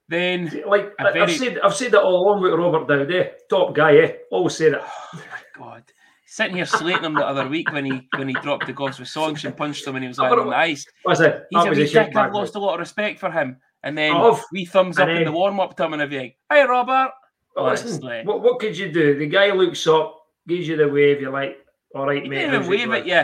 Then, 0.08 0.62
like 0.68 0.92
very... 1.00 1.22
I've 1.22 1.32
said, 1.32 1.60
I've 1.60 1.74
said 1.74 1.92
that 1.94 2.04
all 2.04 2.28
along 2.28 2.44
with 2.44 2.54
Robert 2.54 2.88
Dowd, 2.88 3.12
eh? 3.12 3.30
top 3.50 3.74
guy, 3.74 3.96
eh? 3.98 4.12
Always 4.32 4.56
said 4.56 4.74
it. 4.74 4.82
Oh 4.84 5.24
my 5.32 5.42
god, 5.58 5.84
sitting 6.28 6.58
here 6.58 6.66
slating 6.66 7.04
him 7.04 7.16
the 7.16 7.26
other 7.26 7.48
week 7.48 7.72
when 7.72 7.86
he 7.86 8.08
when 8.16 8.28
he 8.28 8.36
dropped 8.36 8.68
the 8.68 8.74
gloves 8.74 9.00
with 9.00 9.08
songs 9.08 9.44
and 9.46 9.58
punched 9.58 9.88
him 9.88 9.96
and 9.96 10.04
he 10.04 10.08
was 10.08 10.20
lying 10.20 10.38
on 10.38 10.50
the 10.50 10.56
ice. 10.56 10.86
Was 11.06 11.22
it? 11.22 11.46
He's 11.50 11.66
a 11.66 11.70
wee 11.70 11.88
dick. 11.88 12.16
I've 12.16 12.34
lost 12.34 12.56
a 12.56 12.60
lot 12.60 12.76
of 12.76 12.82
respect 12.82 13.20
for 13.20 13.32
him. 13.32 13.58
And 13.82 13.98
then 13.98 14.14
oh, 14.16 14.44
we 14.52 14.66
thumbs 14.66 14.98
up 15.00 15.08
then, 15.08 15.18
in 15.18 15.26
the 15.26 15.32
warm 15.32 15.60
up 15.60 15.76
to 15.78 15.86
him 15.86 15.94
and 15.94 16.02
everything. 16.02 16.34
Hey, 16.50 16.64
Robert. 16.64 17.12
Well, 17.56 17.68
listen, 17.68 18.02
what, 18.26 18.42
what 18.42 18.60
could 18.60 18.78
you 18.78 18.92
do? 18.92 19.18
The 19.18 19.28
guy 19.28 19.52
looks 19.52 19.86
up, 19.88 20.24
gives 20.48 20.68
you 20.68 20.76
the 20.76 20.88
wave. 20.88 21.22
You're 21.22 21.32
like, 21.32 21.58
all 21.94 22.06
right, 22.06 22.24
he 22.24 22.30
mate. 22.30 22.50
Didn't 22.50 22.68
wave 22.68 22.92
at 22.92 23.08
you. 23.08 23.24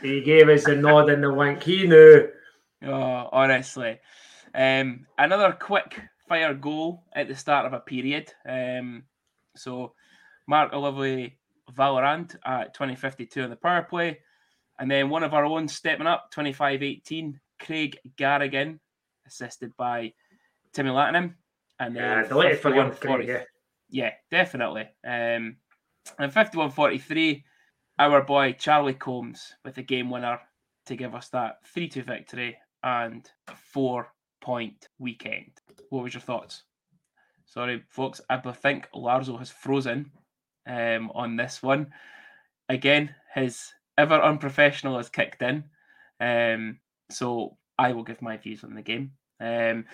He 0.00 0.22
gave 0.22 0.48
us 0.48 0.64
the 0.64 0.74
nod 0.74 1.10
and 1.10 1.22
the 1.22 1.32
wink. 1.32 1.62
He 1.62 1.86
knew. 1.86 2.28
Oh, 2.84 3.28
honestly. 3.32 3.98
Um, 4.54 5.06
another 5.18 5.52
quick 5.52 6.00
fire 6.28 6.54
goal 6.54 7.04
at 7.12 7.28
the 7.28 7.36
start 7.36 7.66
of 7.66 7.72
a 7.72 7.80
period. 7.80 8.32
Um, 8.46 9.04
so 9.56 9.94
Mark 10.46 10.72
Olivier 10.72 11.36
Vallerand 11.72 12.36
at 12.44 12.74
2052 12.74 13.42
on 13.42 13.50
the 13.50 13.56
power 13.56 13.82
play. 13.82 14.20
And 14.78 14.90
then 14.90 15.10
one 15.10 15.22
of 15.22 15.34
our 15.34 15.44
own 15.44 15.68
stepping 15.68 16.06
up, 16.06 16.30
25 16.32 16.82
18, 16.82 17.40
Craig 17.60 17.98
Garrigan 18.16 18.80
assisted 19.26 19.76
by 19.76 20.12
Timmy 20.72 20.90
Latinum. 20.90 21.34
And 21.78 21.96
then 21.96 22.02
yeah, 22.02 22.28
delighted 22.28 22.60
for 22.60 22.74
young 22.74 22.92
Craig, 22.92 23.28
yeah. 23.28 23.42
yeah, 23.90 24.10
definitely. 24.30 24.88
Um, 25.04 25.56
and 26.18 26.32
51-43, 26.32 27.42
our 27.98 28.22
boy 28.22 28.52
Charlie 28.58 28.94
Combs 28.94 29.54
with 29.64 29.76
the 29.76 29.82
game 29.82 30.10
winner 30.10 30.40
to 30.86 30.96
give 30.96 31.14
us 31.14 31.28
that 31.28 31.58
3-2 31.76 32.04
victory 32.04 32.56
and 32.82 33.28
four 33.72 34.08
point 34.40 34.88
weekend. 34.98 35.52
What 35.90 36.02
was 36.02 36.14
your 36.14 36.20
thoughts? 36.20 36.64
Sorry, 37.46 37.82
folks. 37.88 38.20
I 38.30 38.38
think 38.38 38.88
Larzo 38.94 39.38
has 39.38 39.50
frozen 39.50 40.10
um, 40.66 41.10
on 41.14 41.36
this 41.36 41.62
one. 41.62 41.92
Again, 42.68 43.14
his 43.34 43.72
ever 43.98 44.20
unprofessional 44.20 44.96
has 44.96 45.08
kicked 45.08 45.42
in. 45.42 45.64
Um, 46.20 46.78
so 47.10 47.58
I 47.78 47.92
will 47.92 48.04
give 48.04 48.22
my 48.22 48.36
views 48.36 48.64
on 48.64 48.74
the 48.74 48.82
game. 48.82 49.12
Um, 49.40 49.84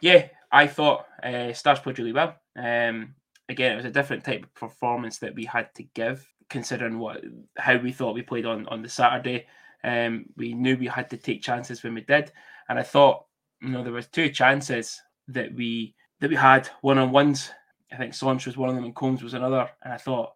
yeah, 0.00 0.28
I 0.50 0.66
thought 0.66 1.06
uh, 1.22 1.52
Stars 1.52 1.80
played 1.80 1.98
really 1.98 2.12
well. 2.12 2.36
Um, 2.56 3.14
again, 3.48 3.72
it 3.72 3.76
was 3.76 3.84
a 3.84 3.90
different 3.90 4.24
type 4.24 4.44
of 4.44 4.54
performance 4.54 5.18
that 5.18 5.34
we 5.34 5.44
had 5.44 5.74
to 5.74 5.82
give, 5.94 6.26
considering 6.48 6.98
what 6.98 7.22
how 7.58 7.76
we 7.76 7.92
thought 7.92 8.14
we 8.14 8.22
played 8.22 8.46
on 8.46 8.66
on 8.68 8.82
the 8.82 8.88
Saturday. 8.88 9.46
Um, 9.84 10.26
we 10.36 10.54
knew 10.54 10.76
we 10.76 10.86
had 10.86 11.10
to 11.10 11.16
take 11.16 11.42
chances 11.42 11.82
when 11.82 11.94
we 11.94 12.00
did, 12.00 12.32
and 12.68 12.78
I 12.78 12.82
thought 12.82 13.26
you 13.60 13.68
know 13.68 13.84
there 13.84 13.92
was 13.92 14.08
two 14.08 14.30
chances 14.30 15.00
that 15.28 15.54
we 15.54 15.94
that 16.20 16.30
we 16.30 16.36
had 16.36 16.68
one 16.80 16.98
on 16.98 17.12
ones. 17.12 17.50
I 17.92 17.96
think 17.96 18.12
Saunch 18.12 18.46
was 18.46 18.56
one 18.56 18.70
of 18.70 18.74
them 18.74 18.84
and 18.84 18.94
Combs 18.94 19.22
was 19.22 19.34
another, 19.34 19.68
and 19.82 19.92
I 19.92 19.98
thought 19.98 20.32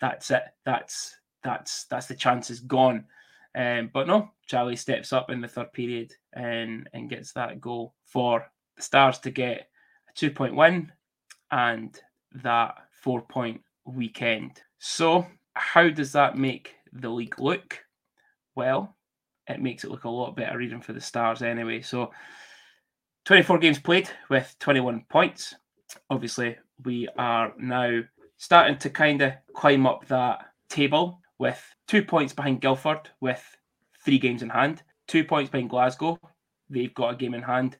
that's 0.00 0.30
it. 0.30 0.42
That's 0.64 1.16
that's 1.42 1.84
that's 1.84 2.06
the 2.06 2.14
chances 2.14 2.60
gone. 2.60 3.04
Um, 3.54 3.90
but 3.92 4.06
no, 4.06 4.30
Charlie 4.46 4.76
steps 4.76 5.12
up 5.12 5.30
in 5.30 5.40
the 5.40 5.48
third 5.48 5.72
period 5.72 6.12
and 6.32 6.88
and 6.92 7.10
gets 7.10 7.32
that 7.32 7.60
goal 7.60 7.94
for 8.04 8.46
the 8.76 8.82
Stars 8.82 9.18
to 9.20 9.30
get 9.30 9.68
a 10.08 10.12
two 10.14 10.30
point 10.30 10.54
win 10.54 10.92
and 11.50 11.98
that 12.42 12.74
four 13.02 13.22
point 13.22 13.60
weekend. 13.84 14.60
So, 14.78 15.26
how 15.54 15.88
does 15.88 16.12
that 16.12 16.36
make 16.36 16.74
the 16.92 17.08
league 17.08 17.38
look? 17.38 17.78
Well, 18.58 18.96
it 19.46 19.62
makes 19.62 19.84
it 19.84 19.90
look 19.92 20.02
a 20.02 20.10
lot 20.10 20.34
better 20.34 20.60
even 20.60 20.80
for 20.80 20.92
the 20.92 21.00
Stars 21.00 21.42
anyway. 21.42 21.80
So, 21.80 22.10
24 23.26 23.58
games 23.58 23.78
played 23.78 24.10
with 24.30 24.52
21 24.58 25.04
points. 25.08 25.54
Obviously, 26.10 26.56
we 26.84 27.06
are 27.16 27.52
now 27.56 28.00
starting 28.36 28.76
to 28.78 28.90
kind 28.90 29.22
of 29.22 29.34
climb 29.54 29.86
up 29.86 30.08
that 30.08 30.40
table 30.68 31.20
with 31.38 31.62
two 31.86 32.02
points 32.02 32.32
behind 32.32 32.60
Guildford 32.60 33.08
with 33.20 33.40
three 34.04 34.18
games 34.18 34.42
in 34.42 34.48
hand, 34.48 34.82
two 35.06 35.22
points 35.22 35.52
behind 35.52 35.70
Glasgow. 35.70 36.18
They've 36.68 36.92
got 36.92 37.14
a 37.14 37.16
game 37.16 37.34
in 37.34 37.42
hand, 37.42 37.76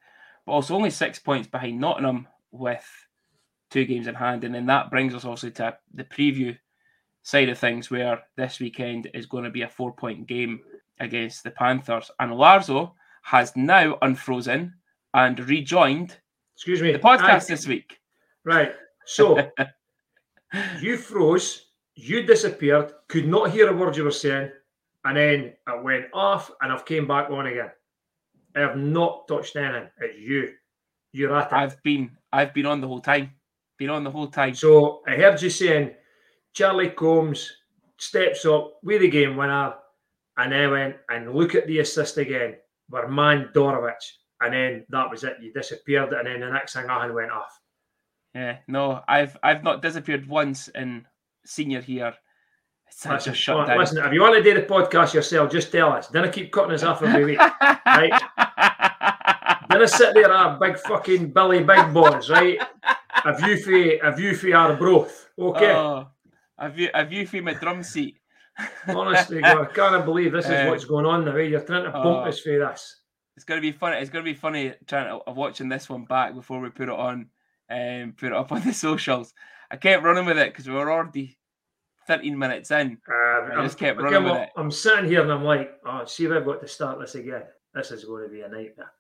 but 0.47 0.53
also 0.53 0.77
only 0.77 0.91
six 0.91 1.19
points 1.19 1.49
behind 1.49 1.81
Nottingham 1.81 2.29
with 2.53 2.87
two 3.73 3.85
games 3.85 4.07
in 4.07 4.15
hand. 4.15 4.45
And 4.45 4.55
then 4.55 4.67
that 4.67 4.93
brings 4.93 5.13
us 5.13 5.25
also 5.25 5.51
to 5.51 5.77
the 5.93 6.05
preview 6.05 6.57
side 7.29 7.51
of 7.51 7.59
things, 7.59 7.91
where 7.91 8.23
this 8.37 8.59
weekend 8.59 9.11
is 9.13 9.27
going 9.27 9.45
to 9.45 9.51
be 9.51 9.61
a 9.61 9.69
four 9.69 9.93
point 9.93 10.27
game 10.27 10.61
against 10.99 11.45
the 11.45 11.51
Panthers. 11.51 12.11
And 12.21 12.33
Larzo 12.33 12.93
has 13.21 13.55
now 13.55 13.99
unfrozen 14.01 14.73
and 15.13 15.39
rejoined 15.41 16.17
Excuse 16.55 16.81
me. 16.81 16.93
the 16.93 16.99
podcast 16.99 17.45
I, 17.45 17.49
this 17.49 17.67
week. 17.67 18.01
Right. 18.45 18.73
So 19.05 19.51
you 20.81 20.97
froze, 20.97 21.67
you 21.95 22.23
disappeared, 22.23 22.93
could 23.09 23.29
not 23.29 23.51
hear 23.51 23.69
a 23.69 23.77
word 23.77 23.95
you 23.95 24.05
were 24.05 24.11
saying, 24.11 24.51
and 25.05 25.17
then 25.19 25.53
I 25.67 25.77
went 25.77 26.07
off 26.15 26.51
and 26.63 26.73
I've 26.73 26.87
came 26.87 27.07
back 27.07 27.29
on 27.29 27.47
again. 27.47 27.71
I 28.57 28.61
have 28.61 28.79
not 28.79 29.29
touched 29.29 29.55
anything. 29.57 29.91
It's 30.01 30.19
you. 30.19 30.55
You're 31.13 31.37
at 31.37 31.53
it. 31.53 31.55
I've 31.55 31.83
been 31.83 32.11
I've 32.33 32.55
been 32.55 32.65
on 32.65 32.81
the 32.81 32.89
whole 32.89 33.01
time. 33.01 33.33
Been 33.77 33.91
on 33.91 34.03
the 34.03 34.11
whole 34.11 34.29
time. 34.29 34.55
So 34.55 35.03
I 35.07 35.17
heard 35.17 35.41
you 35.43 35.51
saying 35.51 35.95
Charlie 36.53 36.91
Combs 36.91 37.51
steps 37.99 38.45
up 38.45 38.79
with 38.83 39.01
the 39.03 39.09
game 39.09 39.37
winner, 39.37 39.75
and 40.37 40.53
then 40.53 40.71
went 40.71 40.97
and 41.11 41.35
look 41.35 41.55
at 41.55 41.67
the 41.67 41.81
assist 41.81 42.17
again. 42.19 42.57
man 42.91 43.51
Dorowicz. 43.55 44.13
And 44.41 44.55
then 44.55 44.87
that 44.91 45.11
was 45.11 45.25
it. 45.25 45.37
You 45.41 45.53
disappeared, 45.53 46.13
and 46.13 46.27
then 46.27 46.41
the 46.41 46.51
next 46.51 46.75
thing 46.75 46.89
I 46.89 47.11
went 47.11 47.33
off. 47.33 47.59
Yeah, 48.35 48.59
no, 48.69 49.03
I've 49.09 49.37
I've 49.43 49.65
not 49.65 49.83
disappeared 49.83 50.29
once 50.29 50.69
in 50.69 51.07
senior 51.45 51.81
here. 51.81 52.15
It's 52.87 53.05
listen, 53.05 53.33
just 53.33 53.43
shut 53.43 53.67
down. 53.67 53.79
Listen, 53.79 54.05
if 54.05 54.13
you 54.13 54.21
want 54.21 54.37
to 54.37 54.43
do 54.43 54.55
the 54.55 54.67
podcast 54.67 55.13
yourself, 55.13 55.51
just 55.51 55.73
tell 55.73 55.93
us. 55.93 56.07
Then 56.07 56.25
I 56.25 56.29
keep 56.29 56.53
cutting 56.53 56.73
us 56.73 56.85
off 56.85 57.03
every 57.03 57.25
week, 57.25 57.39
right? 57.39 58.13
then 59.69 59.83
I 59.83 59.87
sit 59.87 60.15
there, 60.15 60.31
a 60.31 60.57
big 60.61 60.79
fucking 60.79 61.33
Billy 61.33 61.65
Big 61.65 61.93
Boys, 61.93 62.31
right? 62.31 62.59
A 63.25 63.37
view 63.37 63.57
for 63.59 64.07
a 64.07 64.15
view 64.15 64.35
for 64.35 64.55
our 64.55 64.77
broth, 64.77 65.29
okay? 65.39 65.73
Oh, 65.73 66.09
a 66.59 66.71
view 66.71 66.91
a 66.95 67.05
view 67.05 67.27
for 67.27 67.43
my 67.43 67.55
drum 67.55 67.83
seat. 67.83 68.19
Honestly, 68.89 69.41
God, 69.41 69.69
I 69.69 69.73
can't 69.73 70.05
believe 70.05 70.33
this 70.33 70.47
is 70.47 70.51
uh, 70.51 70.67
what's 70.69 70.85
going 70.85 71.07
on 71.07 71.25
now. 71.25 71.37
You're 71.37 71.61
trying 71.61 71.85
to 71.85 71.91
bump 71.91 72.07
uh, 72.07 72.29
us 72.29 72.41
for 72.41 72.59
this. 72.59 73.03
It's 73.37 73.45
gonna 73.45 73.61
be 73.61 73.73
funny. 73.73 73.99
It's 73.99 74.11
gonna 74.11 74.25
be 74.25 74.35
funny 74.35 74.75
trying 74.87 75.09
to 75.09 75.33
watching 75.33 75.69
this 75.69 75.89
one 75.89 76.05
back 76.05 76.35
before 76.35 76.61
we 76.61 76.71
put 76.71 76.89
it 76.89 76.95
on 76.95 77.29
and 77.69 78.05
um, 78.05 78.13
put 78.13 78.27
it 78.27 78.33
up 78.33 78.53
on 78.53 78.63
the 78.63 78.73
socials. 78.73 79.33
I 79.71 79.77
kept 79.77 80.03
running 80.03 80.27
with 80.27 80.39
it 80.39 80.53
because 80.53 80.67
we 80.67 80.75
were 80.75 80.91
already 80.91 81.39
13 82.07 82.37
minutes 82.39 82.71
in. 82.71 82.99
Uh, 83.09 83.59
I 83.59 83.63
just 83.63 83.79
kept 83.79 84.01
running 84.01 84.25
with 84.25 84.37
it. 84.37 84.49
I'm 84.57 84.71
sitting 84.71 85.05
here 85.05 85.23
and 85.23 85.31
I'm 85.31 85.45
like, 85.45 85.73
oh, 85.85 86.05
see 86.07 86.25
if 86.25 86.33
I've 86.33 86.47
got 86.47 86.61
to 86.63 86.69
start 86.69 86.99
this 86.99 87.15
again. 87.15 87.43
This 87.75 87.91
is 87.91 88.05
going 88.05 88.25
to 88.25 88.31
be 88.31 88.41
a 88.41 88.49
nightmare. 88.49 88.93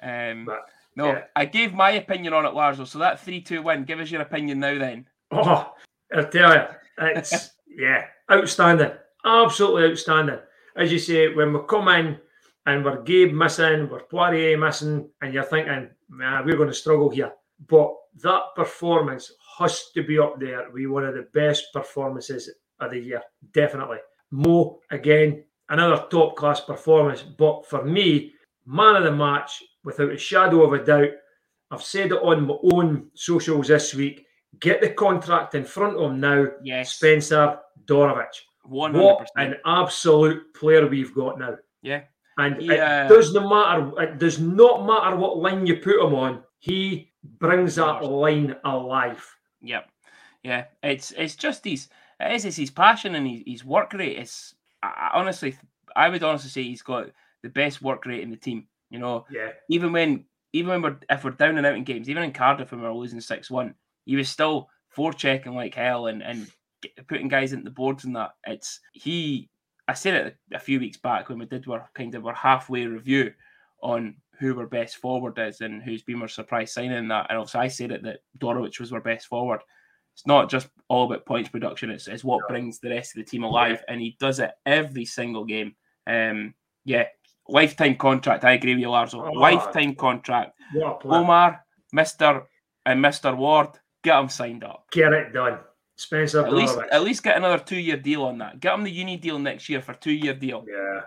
Um, 0.00 0.44
but, 0.44 0.60
no, 0.96 1.06
yeah. 1.06 1.24
I 1.34 1.44
gave 1.44 1.74
my 1.74 1.90
opinion 1.92 2.32
on 2.32 2.46
it, 2.46 2.52
Larzo. 2.52 2.86
So 2.86 3.00
that 3.00 3.20
3 3.20 3.40
2 3.40 3.62
win, 3.62 3.84
give 3.84 3.98
us 3.98 4.10
your 4.10 4.22
opinion 4.22 4.60
now 4.60 4.78
then. 4.78 5.06
Oh, 5.32 5.74
I'll 6.14 6.28
tell 6.28 6.54
you, 6.54 6.62
it's, 6.98 7.50
yeah, 7.66 8.04
outstanding. 8.30 8.92
Absolutely 9.24 9.90
outstanding. 9.90 10.38
As 10.76 10.90
you 10.90 10.98
say, 10.98 11.32
when 11.32 11.52
we 11.52 11.60
come 11.68 11.88
in 11.88 12.18
and 12.66 12.84
we're 12.84 13.02
Gabe 13.02 13.32
missing, 13.32 13.88
we're 13.88 14.04
Poirier 14.04 14.56
missing, 14.56 15.08
and 15.20 15.34
you're 15.34 15.44
thinking, 15.44 15.90
man, 16.08 16.44
we're 16.44 16.56
going 16.56 16.68
to 16.68 16.74
struggle 16.74 17.10
here. 17.10 17.32
But 17.68 17.94
that 18.22 18.42
performance 18.56 19.32
has 19.58 19.90
to 19.94 20.02
be 20.02 20.18
up 20.18 20.38
there 20.40 20.70
with 20.70 20.86
one 20.86 21.04
of 21.04 21.14
the 21.14 21.28
best 21.32 21.66
performances 21.72 22.50
of 22.80 22.90
the 22.90 22.98
year, 22.98 23.22
definitely. 23.52 23.98
Mo, 24.30 24.80
again, 24.90 25.44
another 25.68 26.06
top 26.10 26.36
class 26.36 26.60
performance. 26.60 27.22
But 27.22 27.66
for 27.68 27.84
me, 27.84 28.32
man 28.66 28.96
of 28.96 29.04
the 29.04 29.12
match, 29.12 29.62
without 29.84 30.12
a 30.12 30.16
shadow 30.16 30.64
of 30.64 30.72
a 30.72 30.84
doubt, 30.84 31.10
I've 31.70 31.82
said 31.82 32.12
it 32.12 32.22
on 32.22 32.46
my 32.46 32.56
own 32.74 33.10
socials 33.14 33.68
this 33.68 33.94
week. 33.94 34.26
Get 34.60 34.80
the 34.80 34.90
contract 34.90 35.54
in 35.54 35.64
front 35.64 35.96
of 35.96 36.10
him 36.10 36.20
now, 36.20 36.46
yes. 36.62 36.92
Spencer 36.92 37.58
Dorowicz. 37.86 38.42
100%. 38.70 38.92
What 38.92 39.30
an 39.36 39.56
absolute 39.66 40.54
player 40.54 40.86
we've 40.86 41.14
got 41.14 41.38
now. 41.38 41.56
Yeah. 41.82 42.02
And 42.38 42.60
yeah. 42.62 42.72
it 42.72 42.80
uh, 42.80 43.08
doesn't 43.08 43.48
matter. 43.48 43.92
It 44.00 44.18
does 44.18 44.38
not 44.38 44.86
matter 44.86 45.16
what 45.16 45.38
line 45.38 45.66
you 45.66 45.76
put 45.76 46.00
him 46.00 46.14
on. 46.14 46.42
He 46.58 47.12
brings 47.38 47.74
that 47.76 48.04
line 48.04 48.56
alive. 48.64 49.26
Yep. 49.62 49.88
Yeah. 50.42 50.64
It's 50.82 51.12
it's 51.12 51.34
just 51.34 51.64
his 51.64 51.88
it 52.20 52.32
is 52.32 52.44
it's 52.44 52.56
his 52.56 52.70
passion 52.70 53.14
and 53.16 53.26
his, 53.26 53.42
his 53.46 53.64
work 53.64 53.92
rate. 53.92 54.18
Is 54.18 54.54
I, 54.82 55.10
honestly 55.12 55.56
I 55.96 56.08
would 56.08 56.22
honestly 56.22 56.50
say 56.50 56.62
he's 56.62 56.82
got 56.82 57.10
the 57.42 57.48
best 57.48 57.82
work 57.82 58.06
rate 58.06 58.22
in 58.22 58.30
the 58.30 58.36
team. 58.36 58.66
You 58.90 58.98
know, 58.98 59.26
yeah. 59.30 59.50
Even 59.68 59.92
when 59.92 60.24
even 60.52 60.70
when 60.70 60.82
we're 60.82 60.96
if 61.10 61.24
we're 61.24 61.30
down 61.32 61.58
and 61.58 61.66
out 61.66 61.76
in 61.76 61.84
games, 61.84 62.08
even 62.08 62.22
in 62.22 62.32
Cardiff 62.32 62.70
when 62.70 62.82
we're 62.82 62.92
losing 62.92 63.20
six 63.20 63.50
one, 63.50 63.74
he 64.04 64.16
was 64.16 64.28
still 64.28 64.68
forechecking 64.96 65.54
like 65.54 65.74
hell 65.74 66.06
and 66.06 66.22
and 66.22 66.48
putting 67.08 67.28
guys 67.28 67.52
into 67.52 67.64
the 67.64 67.70
boards 67.70 68.04
and 68.04 68.16
that. 68.16 68.32
It's 68.46 68.80
he. 68.92 69.48
I 69.88 69.94
said 69.94 70.14
it 70.14 70.36
a 70.52 70.58
few 70.58 70.78
weeks 70.78 70.96
back 70.96 71.28
when 71.28 71.38
we 71.38 71.46
did 71.46 71.68
our 71.68 71.90
kind 71.94 72.14
of 72.14 72.26
our 72.26 72.34
halfway 72.34 72.86
review 72.86 73.32
on 73.82 74.14
who 74.38 74.58
our 74.58 74.66
best 74.66 74.96
forward 74.96 75.38
is 75.38 75.60
and 75.60 75.82
who's 75.82 76.02
been 76.02 76.22
our 76.22 76.28
surprise 76.28 76.72
signing 76.72 77.08
that. 77.08 77.26
And 77.28 77.38
also 77.38 77.58
I 77.58 77.68
said 77.68 77.90
it 77.90 78.02
that 78.04 78.20
Dorowicz 78.38 78.80
was 78.80 78.92
our 78.92 79.00
best 79.00 79.26
forward. 79.26 79.60
It's 80.14 80.26
not 80.26 80.50
just 80.50 80.68
all 80.88 81.06
about 81.06 81.26
points 81.26 81.48
production, 81.48 81.90
it's, 81.90 82.06
it's 82.06 82.24
what 82.24 82.46
brings 82.48 82.78
the 82.78 82.90
rest 82.90 83.16
of 83.16 83.24
the 83.24 83.30
team 83.30 83.44
alive. 83.44 83.82
And 83.88 84.00
he 84.00 84.16
does 84.20 84.40
it 84.40 84.50
every 84.66 85.04
single 85.04 85.44
game. 85.44 85.74
Um, 86.06 86.54
yeah, 86.84 87.06
lifetime 87.48 87.96
contract. 87.96 88.44
I 88.44 88.52
agree 88.52 88.74
with 88.74 88.82
you, 88.82 88.88
Larzo. 88.88 89.26
Oh, 89.26 89.32
lifetime 89.32 89.94
contract. 89.94 90.58
Omar, 91.04 91.64
Mr. 91.94 92.44
and 92.84 93.02
Mr. 93.02 93.36
Ward, 93.36 93.68
get 94.02 94.18
him 94.18 94.28
signed 94.28 94.64
up. 94.64 94.86
Get 94.92 95.12
it 95.12 95.32
done. 95.32 95.58
Spencer 95.96 96.44
at 96.44 96.52
least, 96.52 96.78
at 96.90 97.02
least 97.02 97.22
get 97.22 97.36
another 97.36 97.62
two 97.62 97.78
year 97.78 97.96
deal 97.96 98.24
on 98.24 98.38
that. 98.38 98.60
Get 98.60 98.74
him 98.74 98.82
the 98.82 98.90
uni 98.90 99.16
deal 99.16 99.38
next 99.38 99.68
year 99.68 99.80
for 99.80 99.94
two 99.94 100.12
year 100.12 100.34
deal. 100.34 100.64
Yeah, 100.68 101.00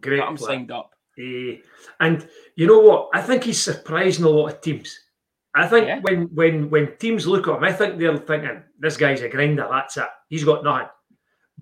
great. 0.00 0.18
Get 0.18 0.28
him 0.28 0.36
signed 0.36 0.70
up. 0.72 0.90
Uh, 1.18 1.56
and 2.00 2.26
you 2.56 2.66
know 2.66 2.80
what? 2.80 3.10
I 3.14 3.20
think 3.20 3.44
he's 3.44 3.62
surprising 3.62 4.24
a 4.24 4.28
lot 4.28 4.48
of 4.48 4.60
teams. 4.60 4.98
I 5.54 5.68
think 5.68 5.86
yeah. 5.86 6.00
when 6.00 6.22
when 6.34 6.70
when 6.70 6.96
teams 6.96 7.26
look 7.26 7.46
at 7.46 7.56
him, 7.56 7.64
I 7.64 7.72
think 7.72 7.98
they're 7.98 8.16
thinking 8.16 8.62
this 8.78 8.96
guy's 8.96 9.20
a 9.20 9.28
grinder. 9.28 9.68
That's 9.70 9.98
it. 9.98 10.08
He's 10.28 10.44
got 10.44 10.64
nothing. 10.64 10.88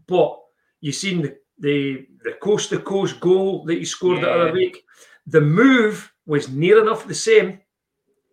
But 0.07 0.39
you've 0.81 0.95
seen 0.95 1.23
the 1.23 1.37
the, 1.59 2.07
the 2.25 2.33
coast 2.41 2.71
to 2.71 2.79
coast 2.79 3.21
goal 3.21 3.65
that 3.67 3.79
he 3.79 3.85
scored 3.85 4.19
yeah. 4.19 4.25
the 4.25 4.31
other 4.33 4.53
week. 4.53 4.83
The 5.27 5.41
move 5.41 6.11
was 6.25 6.49
near 6.49 6.81
enough 6.81 7.07
the 7.07 7.15
same, 7.15 7.61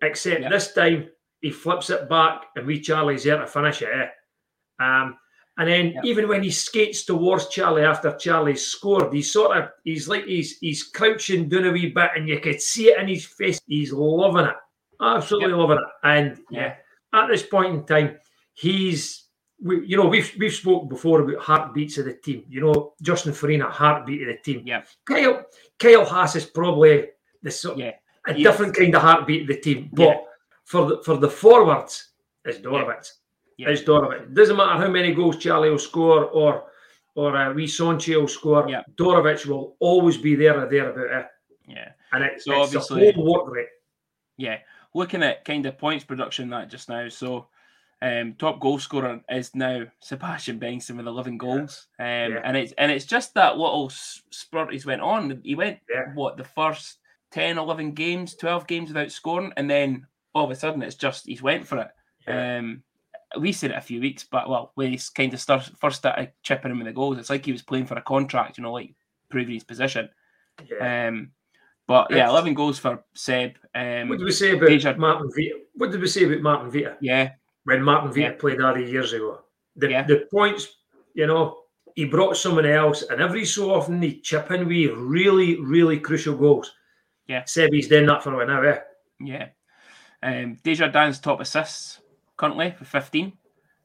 except 0.02 0.42
yeah. 0.42 0.50
this 0.50 0.74
time 0.74 1.10
he 1.42 1.52
flips 1.52 1.90
it 1.90 2.10
back 2.10 2.46
and 2.56 2.66
we 2.66 2.80
Charlie's 2.80 3.24
there 3.24 3.40
to 3.40 3.48
finish 3.48 3.82
it. 3.82 3.90
Eh? 3.94 4.84
Um, 4.84 5.18
and 5.58 5.68
then 5.68 5.86
yep. 5.88 6.06
even 6.06 6.28
when 6.28 6.44
he 6.44 6.52
skates 6.52 7.04
towards 7.04 7.48
Charlie 7.48 7.84
after 7.84 8.16
Charlie's 8.16 8.66
scored, 8.66 9.14
he's 9.14 9.34
sort 9.34 9.58
of 9.58 9.70
he's 9.84 10.08
like 10.08 10.26
he's 10.26 10.58
he's 10.60 10.84
crouching 10.84 11.50
down 11.50 11.66
a 11.66 11.72
wee 11.72 11.90
bit, 11.90 12.12
and 12.16 12.30
you 12.30 12.40
could 12.40 12.62
see 12.62 12.90
it 12.90 13.00
in 13.00 13.08
his 13.08 13.26
face. 13.26 13.60
He's 13.66 13.92
loving 13.92 14.46
it, 14.46 14.56
absolutely 15.02 15.50
yep. 15.50 15.58
loving 15.58 15.78
it. 15.78 16.08
And 16.08 16.38
yeah, 16.52 16.76
at 17.14 17.28
this 17.28 17.42
point 17.42 17.74
in 17.74 17.86
time, 17.86 18.20
he's 18.54 19.28
we, 19.60 19.86
you 19.86 19.98
know, 19.98 20.06
we've 20.06 20.32
we've 20.38 20.54
spoken 20.54 20.90
before 20.90 21.22
about 21.22 21.42
heartbeats 21.42 21.98
of 21.98 22.06
the 22.06 22.14
team. 22.14 22.44
You 22.48 22.62
know, 22.62 22.94
Justin 23.02 23.34
Faryna, 23.34 23.70
heartbeat 23.70 24.22
of 24.22 24.28
the 24.28 24.38
team. 24.44 24.62
Yeah. 24.66 24.84
Kyle 25.06 25.44
Kyle 25.80 26.06
Haas 26.06 26.36
is 26.36 26.46
probably 26.46 27.08
the 27.42 27.52
sort 27.52 27.80
Yeah. 27.80 27.94
a 28.28 28.34
He 28.34 28.44
different 28.44 28.76
kind 28.76 28.96
of 28.96 29.02
heartbeat 29.02 29.44
of 29.44 29.48
the 29.48 29.60
team. 29.60 29.90
But 29.92 30.04
Yeah. 30.04 30.18
For 30.68 30.86
the 30.86 31.02
for 31.04 31.16
the 31.16 31.30
forwards, 31.30 32.10
it's 32.44 32.60
Dorowicz. 32.60 33.14
Yeah. 33.58 33.70
It's 33.70 33.84
Dorowicz. 33.84 34.34
Doesn't 34.34 34.58
matter 34.58 34.78
how 34.84 34.90
many 34.90 35.14
goals 35.14 35.38
Charlie 35.38 35.70
will 35.70 35.80
score 35.80 36.26
or 36.26 36.66
or 37.16 37.36
uh, 37.38 37.54
Wee 37.54 37.72
will 37.80 38.28
score. 38.28 38.70
Yeah. 38.70 38.84
Dorowicz 38.96 39.46
will 39.46 39.78
always 39.80 40.18
be 40.18 40.36
there 40.36 40.60
or 40.62 40.70
thereabout 40.70 41.20
it. 41.22 41.28
Yeah. 41.68 41.92
And 42.12 42.24
it's, 42.26 42.44
So 42.44 42.62
it's 42.62 42.72
the 42.74 42.80
obviously- 42.80 43.12
whole 43.14 43.34
work 43.34 43.50
rate. 43.50 43.68
Yeah. 44.38 44.60
Looking 44.94 45.24
at 45.24 45.46
kind 45.46 45.66
of 45.66 45.78
points 45.78 46.04
production 46.04 46.50
that 46.50 46.70
just 46.70 46.90
now. 46.90 47.08
So 47.08 47.48
um 48.02 48.36
top 48.38 48.60
goal 48.60 48.78
scorer 48.78 49.22
is 49.30 49.56
now 49.56 49.86
Sebastian 50.02 50.60
Bengtsson 50.60 50.98
with 50.98 51.08
11 51.08 51.38
goals. 51.38 51.88
Um 51.98 52.06
Yeah. 52.06 52.42
and 52.44 52.58
it's 52.58 52.74
and 52.78 52.92
it's 52.92 53.06
just 53.06 53.34
that 53.36 53.58
little 53.58 53.90
spurt 53.90 54.74
he's 54.74 54.86
went 54.86 55.02
on. 55.02 55.40
He 55.46 55.56
went 55.56 55.80
Yeah. 55.90 56.14
what 56.14 56.36
the 56.36 56.44
first 56.44 56.98
10 57.32 57.58
11 57.58 57.94
games, 57.94 58.36
12 58.36 58.68
games 58.68 58.90
without 58.90 59.12
scoring 59.12 59.54
and 59.56 59.70
then 59.70 60.06
all 60.38 60.46
of 60.46 60.52
a 60.52 60.56
sudden 60.56 60.82
it's 60.82 60.96
just 60.96 61.26
he's 61.26 61.42
went 61.42 61.68
for 61.68 61.80
it. 61.80 61.88
Yeah. 62.28 62.58
Um 62.58 62.84
we 63.38 63.52
said 63.52 63.72
it 63.72 63.78
a 63.78 63.82
few 63.82 64.00
weeks 64.00 64.24
but 64.24 64.48
Well, 64.50 64.72
when 64.76 64.92
he's 64.92 65.10
kind 65.10 65.34
of 65.34 65.42
start, 65.42 65.70
first 65.80 65.98
started 65.98 66.32
chipping 66.44 66.72
him 66.72 66.78
in 66.80 66.86
with 66.86 66.94
the 66.94 67.00
goals, 67.00 67.18
it's 67.18 67.30
like 67.30 67.46
he 67.46 67.52
was 67.52 67.62
playing 67.62 67.86
for 67.86 67.96
a 67.98 68.02
contract, 68.02 68.58
you 68.58 68.64
know, 68.64 68.72
like 68.74 68.96
proving 69.30 69.54
his 69.56 69.64
position. 69.66 70.10
yeah. 70.70 71.08
Um, 71.10 71.32
but 71.88 72.08
yeah, 72.12 72.30
eleven 72.30 72.54
goals 72.54 72.80
for 72.80 73.04
Seb. 73.16 73.52
Um, 73.76 74.10
what 74.10 74.18
did 74.20 74.26
we 74.26 74.32
say 74.32 74.52
about 74.52 74.98
Martin 75.00 75.30
Vita? 75.36 75.56
What 75.76 75.92
did 75.92 76.02
we 76.02 76.08
say 76.08 76.24
about 76.26 76.42
Martin 76.42 76.70
Vita 76.72 76.98
yeah, 77.02 77.32
when 77.64 77.82
Martin 77.82 78.10
Vita 78.12 78.22
Yeah. 78.32 78.32
played 78.34 78.62
Ari 78.62 78.90
years 78.92 79.14
ago? 79.14 79.40
The, 79.78 79.90
Yeah. 79.90 80.04
the 80.04 80.28
points, 80.32 80.68
you 81.14 81.28
know, 81.28 81.64
he 81.96 82.06
brought 82.06 82.36
someone 82.38 82.66
else, 82.66 83.04
and 83.04 83.22
every 83.22 83.46
so 83.46 83.74
often 83.74 84.02
he 84.02 84.20
chip 84.22 84.52
in 84.52 84.68
with 84.68 84.92
really, 84.98 85.60
really 85.62 86.00
crucial 86.00 86.36
goals. 86.36 86.74
Yeah. 87.28 87.44
Sebi's 87.44 87.88
done 87.88 88.06
that 88.08 88.22
for 88.24 88.34
a 88.34 88.38
while 88.38 88.48
now, 88.48 88.62
eh? 88.64 88.80
yeah. 89.20 89.48
Um, 90.28 90.58
Desjardins 90.64 91.20
top 91.20 91.40
assists 91.40 92.02
currently 92.36 92.72
for 92.78 92.86
fifteen. 92.86 93.34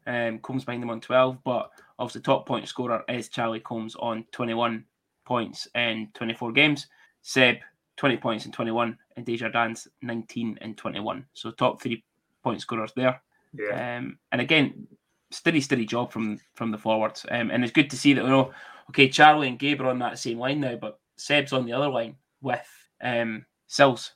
Um, 0.06 0.40
Combs 0.40 0.64
behind 0.64 0.82
him 0.82 0.90
on 0.90 1.00
twelve, 1.00 1.38
but 1.44 1.70
obviously 1.98 2.22
top 2.22 2.46
point 2.46 2.66
scorer 2.66 3.04
is 3.08 3.28
Charlie 3.28 3.60
Combs 3.60 3.94
on 3.94 4.24
twenty-one 4.32 4.84
points 5.24 5.68
in 5.76 6.08
twenty-four 6.14 6.50
games. 6.50 6.88
Seb 7.22 7.58
twenty 7.96 8.16
points 8.16 8.44
in 8.44 8.50
twenty-one, 8.50 8.98
and 9.16 9.24
Desjardins 9.24 9.86
nineteen 10.00 10.58
and 10.60 10.76
twenty-one. 10.76 11.24
So 11.34 11.52
top 11.52 11.80
three 11.80 12.02
point 12.42 12.60
scorers 12.60 12.92
there. 12.96 13.22
Yeah. 13.54 13.98
Um, 13.98 14.18
and 14.32 14.40
again, 14.40 14.88
steady, 15.30 15.60
steady 15.60 15.86
job 15.86 16.10
from 16.10 16.40
from 16.54 16.72
the 16.72 16.78
forwards. 16.78 17.24
Um, 17.30 17.52
and 17.52 17.62
it's 17.62 17.72
good 17.72 17.90
to 17.90 17.96
see 17.96 18.14
that 18.14 18.24
you 18.24 18.30
know, 18.30 18.52
okay, 18.90 19.08
Charlie 19.08 19.46
and 19.46 19.58
Gabe 19.58 19.80
are 19.80 19.86
on 19.86 20.00
that 20.00 20.18
same 20.18 20.40
line 20.40 20.60
now, 20.60 20.74
but 20.74 20.98
Seb's 21.16 21.52
on 21.52 21.66
the 21.66 21.72
other 21.72 21.88
line 21.88 22.16
with 22.40 22.66
um, 23.00 23.46
Sills, 23.68 24.14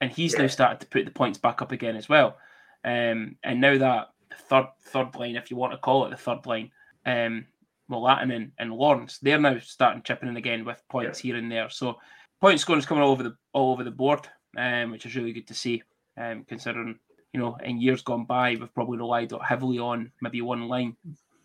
and 0.00 0.10
he's 0.10 0.36
now 0.36 0.46
started 0.46 0.80
to 0.80 0.86
put 0.86 1.04
the 1.04 1.10
points 1.10 1.38
back 1.38 1.62
up 1.62 1.72
again 1.72 1.96
as 1.96 2.08
well. 2.08 2.38
Um, 2.84 3.36
and 3.44 3.60
now 3.60 3.76
that 3.78 4.08
third 4.48 4.66
third 4.82 5.14
line, 5.16 5.36
if 5.36 5.50
you 5.50 5.56
want 5.56 5.72
to 5.72 5.78
call 5.78 6.06
it 6.06 6.10
the 6.10 6.16
third 6.16 6.46
line, 6.46 6.70
um, 7.06 7.46
Latin 7.88 8.30
and, 8.30 8.52
and 8.58 8.72
Lawrence, 8.72 9.18
they're 9.18 9.38
now 9.38 9.58
starting 9.58 10.02
chipping 10.02 10.28
in 10.28 10.36
again 10.36 10.64
with 10.64 10.82
points 10.88 11.18
here 11.18 11.36
and 11.36 11.50
there. 11.50 11.68
So 11.70 11.98
point 12.40 12.60
scoring 12.60 12.78
is 12.78 12.86
coming 12.86 13.02
all 13.02 13.10
over 13.12 13.22
the 13.22 13.36
all 13.52 13.72
over 13.72 13.84
the 13.84 13.90
board, 13.90 14.26
um, 14.56 14.90
which 14.90 15.06
is 15.06 15.16
really 15.16 15.32
good 15.32 15.48
to 15.48 15.54
see. 15.54 15.82
Um, 16.16 16.44
considering 16.48 16.98
you 17.32 17.40
know 17.40 17.56
in 17.64 17.80
years 17.80 18.02
gone 18.02 18.24
by 18.24 18.56
we've 18.56 18.74
probably 18.74 18.98
relied 18.98 19.32
heavily 19.46 19.78
on 19.78 20.10
maybe 20.20 20.40
one 20.42 20.68
line 20.68 20.96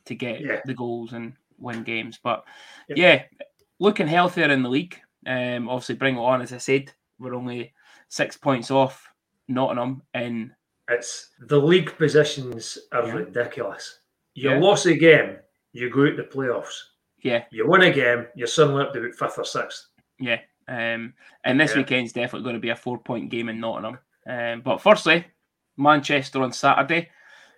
to 0.05 0.15
get 0.15 0.41
Yeah. 0.41 0.61
the 0.65 0.73
goals 0.73 1.13
and 1.13 1.33
win 1.57 1.83
games. 1.83 2.19
But 2.23 2.43
yeah, 2.87 3.23
looking 3.79 4.07
healthier 4.07 4.49
in 4.49 4.63
the 4.63 4.69
league. 4.69 4.99
Um, 5.27 5.67
obviously 5.69 5.95
bring 5.95 6.15
it 6.17 6.19
on 6.19 6.41
as 6.41 6.53
I 6.53 6.59
said, 6.59 6.93
we're 7.19 7.33
only 7.33 7.73
six 8.09 8.37
points 8.37 8.71
off 8.71 9.07
Nottingham 9.47 10.01
in 10.13 10.53
It's 10.89 11.31
the 11.39 11.59
league 11.59 11.97
positions 11.97 12.77
are 12.91 13.05
Yeah. 13.07 13.13
ridiculous. 13.13 13.99
You 14.35 14.51
Yeah. 14.51 14.59
lost 14.59 14.85
a 14.85 14.93
game, 14.95 15.37
you 15.71 15.89
go 15.89 16.05
out 16.07 16.15
the 16.17 16.23
playoffs. 16.23 16.79
yeah 17.23 17.45
You 17.51 17.67
win 17.67 17.81
a 17.81 17.91
game, 17.91 18.27
you're 18.35 18.47
suddenly 18.47 18.83
up 18.83 18.93
to 18.93 18.99
about 18.99 19.15
fifth 19.15 19.39
or 19.39 19.45
sixth. 19.45 19.87
Yeah. 20.19 20.41
Um, 20.67 21.13
and 21.43 21.59
this 21.59 21.71
Yeah. 21.71 21.77
weekend's 21.79 22.13
definitely 22.13 22.43
going 22.43 22.55
to 22.55 22.59
be 22.59 22.69
a 22.69 22.75
four 22.75 22.97
point 22.99 23.29
game 23.29 23.49
in 23.49 23.59
Nottingham. 23.59 23.99
Um, 24.27 24.61
but 24.61 24.79
firstly, 24.81 25.25
Manchester 25.77 26.41
on 26.41 26.51
Saturday. 26.53 27.11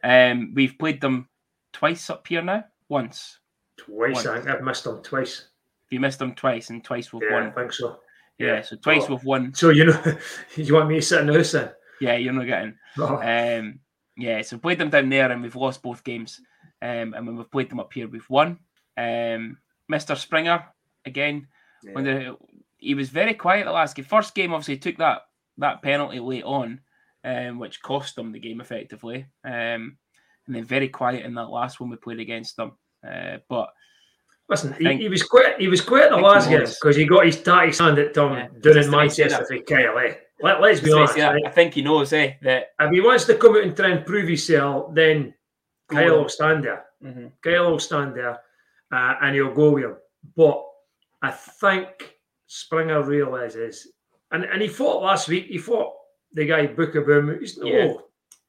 Um, 0.04 0.54
we've 0.54 0.78
played 0.78 1.02
them 1.02 1.28
twice 1.74 2.10
up 2.10 2.28
here 2.28 2.42
now. 2.42 2.64
Once. 2.90 3.40
Twice, 3.78 4.16
Once. 4.16 4.28
I 4.28 4.36
think 4.40 4.50
I've 4.50 4.64
missed 4.64 4.84
them 4.86 5.02
twice. 5.04 5.50
You 5.90 6.00
missed 6.00 6.20
them 6.20 6.34
twice, 6.36 6.70
and 6.70 6.84
twice 6.84 7.12
we've 7.14 7.24
Yeah, 7.24 7.38
I 7.38 7.42
won. 7.42 7.54
think 7.54 7.74
so. 7.74 8.00
Yeah, 8.40 8.48
yeah. 8.56 8.62
so 8.62 8.76
twice 8.78 9.04
Oh. 9.08 9.16
we've 9.16 9.24
won. 9.24 9.54
So 9.54 9.70
you 9.70 9.86
know, 9.86 10.18
you 10.56 10.74
want 10.74 10.90
me 10.90 10.96
to 10.96 11.02
sit 11.02 11.22
in 11.22 11.28
the 11.28 11.34
house 11.34 11.52
then? 11.52 11.72
Yeah, 12.00 12.16
you're 12.16 12.34
not 12.34 12.46
getting. 12.46 12.76
Oh, 13.00 13.18
Um, 13.18 13.80
yeah, 14.16 14.42
so 14.42 14.58
played 14.58 14.80
them 14.80 14.90
down 14.90 15.10
there, 15.10 15.32
and 15.32 15.42
we've 15.42 15.56
lost 15.56 15.82
both 15.82 16.04
games. 16.04 16.40
Um, 16.82 17.14
and 17.16 17.26
when 17.26 17.36
we've 17.38 17.50
played 17.52 17.70
them 17.70 17.80
up 17.80 17.92
here, 17.94 18.08
we've 18.08 18.30
won. 18.30 18.60
Um, 18.98 19.58
Mr. 19.92 20.16
Springer 20.18 20.66
again. 21.06 21.48
when 21.94 22.04
the, 22.04 22.38
he 22.78 22.94
was 22.94 23.10
very 23.10 23.34
quiet 23.34 23.66
the 23.66 23.72
last 23.72 23.96
game. 23.96 24.06
First 24.06 24.36
game, 24.36 24.54
obviously, 24.54 24.76
he 24.76 24.80
took 24.80 24.98
that 24.98 25.22
that 25.60 25.82
penalty 25.82 26.20
late 26.20 26.44
on, 26.44 26.80
um, 27.24 27.58
which 27.58 27.82
cost 27.82 28.16
them 28.16 28.32
the 28.32 28.40
game 28.40 28.62
effectively. 28.62 29.26
Um, 29.44 29.98
and 30.46 30.56
then 30.56 30.64
very 30.64 30.88
quiet 30.90 31.26
in 31.26 31.34
that 31.36 31.50
last 31.50 31.80
one 31.80 31.90
we 31.90 31.96
played 31.98 32.20
against 32.20 32.56
them. 32.58 32.74
Uh, 33.08 33.38
but 33.50 33.70
Listen, 34.50 34.74
he, 34.80 34.96
he 34.96 35.10
was 35.10 35.24
quite 35.24 35.60
he 35.60 35.68
was 35.68 35.82
quiet 35.82 36.10
the 36.10 36.18
last 36.18 36.50
game 36.50 36.62
because 36.62 36.96
he 36.96 37.06
got 37.06 37.26
his 37.26 37.42
tatty 37.42 37.72
sand 37.74 38.00
at 38.00 38.14
Tom 38.14 38.34
Yeah. 38.34 38.48
in 38.54 38.62
to 38.62 38.74
make 38.74 38.84
sure 38.84 38.92
Manchester 38.92 39.46
for 39.46 39.60
Kyle. 39.60 39.98
Eh? 40.00 40.14
Let, 40.42 40.62
let's 40.62 40.80
be 40.80 40.94
honest. 40.94 41.18
right? 41.18 41.44
I 41.46 41.50
think 41.50 41.74
he 41.74 41.82
knows, 41.82 42.14
eh, 42.14 42.34
that 42.44 42.68
If 42.80 42.92
he 42.92 43.02
wants 43.02 43.26
to 43.26 43.36
come 43.36 43.56
out 43.58 43.64
and 43.64 43.76
try 43.76 43.90
and 43.90 44.06
prove 44.06 44.28
himself, 44.28 44.94
then 44.94 45.34
Go 45.90 45.96
Kyle 45.98 46.14
on. 46.16 46.22
will 46.24 46.30
stand 46.30 46.64
there. 46.64 46.86
Mhm. 47.04 47.32
Kyle 47.44 47.72
will 47.72 47.80
stand 47.80 48.16
there 48.16 48.40
uh, 48.92 49.14
and 49.22 49.36
he'll 49.36 49.54
go 49.54 49.72
with 49.72 49.84
him. 49.84 49.98
But 50.36 50.64
I 51.22 51.32
think 51.32 52.14
Springer 52.46 53.04
realizes, 53.04 53.92
and, 54.32 54.46
and 54.46 54.62
he 54.62 54.68
fought 54.70 55.02
last 55.04 55.28
week, 55.28 55.48
he 55.48 55.58
fought 55.58 55.92
the 56.34 56.46
guy 56.46 56.68
Bookaboom. 56.68 57.40
He's 57.40 57.58
no, 57.58 57.66
Yeah. 57.68 57.94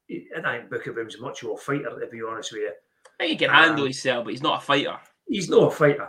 he, 0.06 0.28
I 0.36 0.58
think 0.58 0.70
Bookaboom's 0.70 1.18
much 1.20 1.42
of 1.42 1.50
a 1.50 1.56
fighter, 1.56 1.98
to 1.98 2.06
be 2.06 2.20
honest 2.22 2.52
with 2.52 2.62
you. 2.62 2.72
I 3.18 3.24
think 3.24 3.30
he 3.32 3.36
can 3.46 3.50
Um, 3.50 3.56
handle 3.56 3.84
himself, 3.84 4.24
but 4.24 4.30
he's 4.32 4.42
not 4.42 4.62
a 4.62 4.64
fighter. 4.64 4.96
He's 5.28 5.48
not 5.48 5.68
a 5.68 5.70
fighter. 5.70 6.08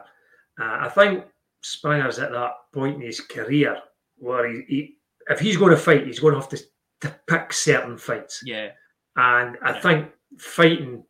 Uh, 0.59 0.77
I 0.81 0.89
think 0.89 1.25
Springer's 1.61 2.19
at 2.19 2.31
that 2.31 2.51
point 2.73 2.95
in 2.95 3.01
his 3.01 3.21
career 3.21 3.77
where 4.17 4.47
he, 4.51 4.61
he 4.67 4.97
if 5.29 5.39
he's 5.39 5.57
going 5.57 5.71
to 5.71 5.77
fight, 5.77 6.05
he's 6.07 6.19
going 6.19 6.33
to 6.33 6.39
have 6.39 6.49
to, 6.49 6.57
to 7.01 7.15
pick 7.27 7.53
certain 7.53 7.97
fights. 7.97 8.41
Yeah, 8.43 8.71
And 9.15 9.57
I 9.63 9.71
Yeah. 9.73 9.81
think 9.81 10.11
fighting 10.39 11.03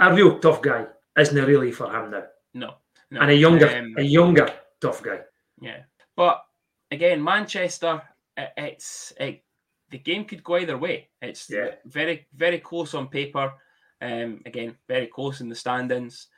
a 0.00 0.14
real 0.14 0.38
tough 0.38 0.62
guy 0.62 0.86
isn't 1.18 1.44
really 1.44 1.72
for 1.72 1.86
him 1.94 2.10
now. 2.10 2.24
no. 2.54 2.74
no. 3.10 3.20
And 3.20 3.30
a 3.30 3.34
younger, 3.34 3.68
Um, 3.68 3.94
a 3.98 4.02
younger 4.02 4.48
tough 4.80 5.02
guy. 5.02 5.20
Yeah, 5.60 5.82
but 6.16 6.44
again, 6.90 7.22
Manchester, 7.22 8.02
i- 8.36 8.52
it's 8.56 9.12
it, 9.18 9.42
the 9.90 9.98
game 9.98 10.24
could 10.24 10.42
go 10.42 10.56
either 10.56 10.76
way. 10.78 11.08
It's 11.22 11.48
Yeah. 11.50 11.74
very 11.84 12.26
very 12.34 12.58
close 12.58 12.94
on 12.94 13.08
paper. 13.08 13.52
Um, 14.00 14.42
again, 14.46 14.76
very 14.88 15.06
close 15.06 15.40
in 15.40 15.48
the 15.48 15.54
standings, 15.54 16.28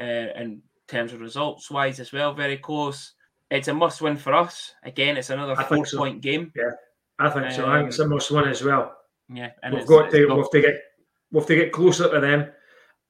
uh, 0.00 0.32
in 0.36 0.62
terms 0.88 1.12
of 1.12 1.20
results 1.20 1.70
wise 1.70 2.00
as 2.00 2.12
well. 2.12 2.34
Very 2.34 2.58
close. 2.58 3.12
It's 3.50 3.68
a 3.68 3.74
must 3.74 4.00
win 4.00 4.16
for 4.16 4.32
us. 4.34 4.74
Again, 4.82 5.16
it's 5.16 5.30
another 5.30 5.54
I 5.58 5.64
four 5.64 5.84
so. 5.86 5.98
point 5.98 6.20
game. 6.22 6.52
Yeah, 6.56 6.70
I 7.18 7.28
think 7.30 7.52
so. 7.52 7.68
I 7.68 7.78
think 7.78 7.88
it's 7.88 7.98
a 7.98 8.04
Um, 8.04 8.10
must 8.10 8.30
win 8.30 8.48
as 8.48 8.62
well. 8.62 8.96
Yeah, 9.28 9.50
and 9.62 9.74
We've 9.74 9.86
got 9.86 10.10
to, 10.10 10.26
got- 10.26 10.36
we've 10.36 10.50
to 10.50 10.60
get, 10.60 10.74
we've 11.30 11.46
to 11.46 11.54
get 11.56 11.72
closer 11.72 12.10
to 12.10 12.20
them, 12.20 12.50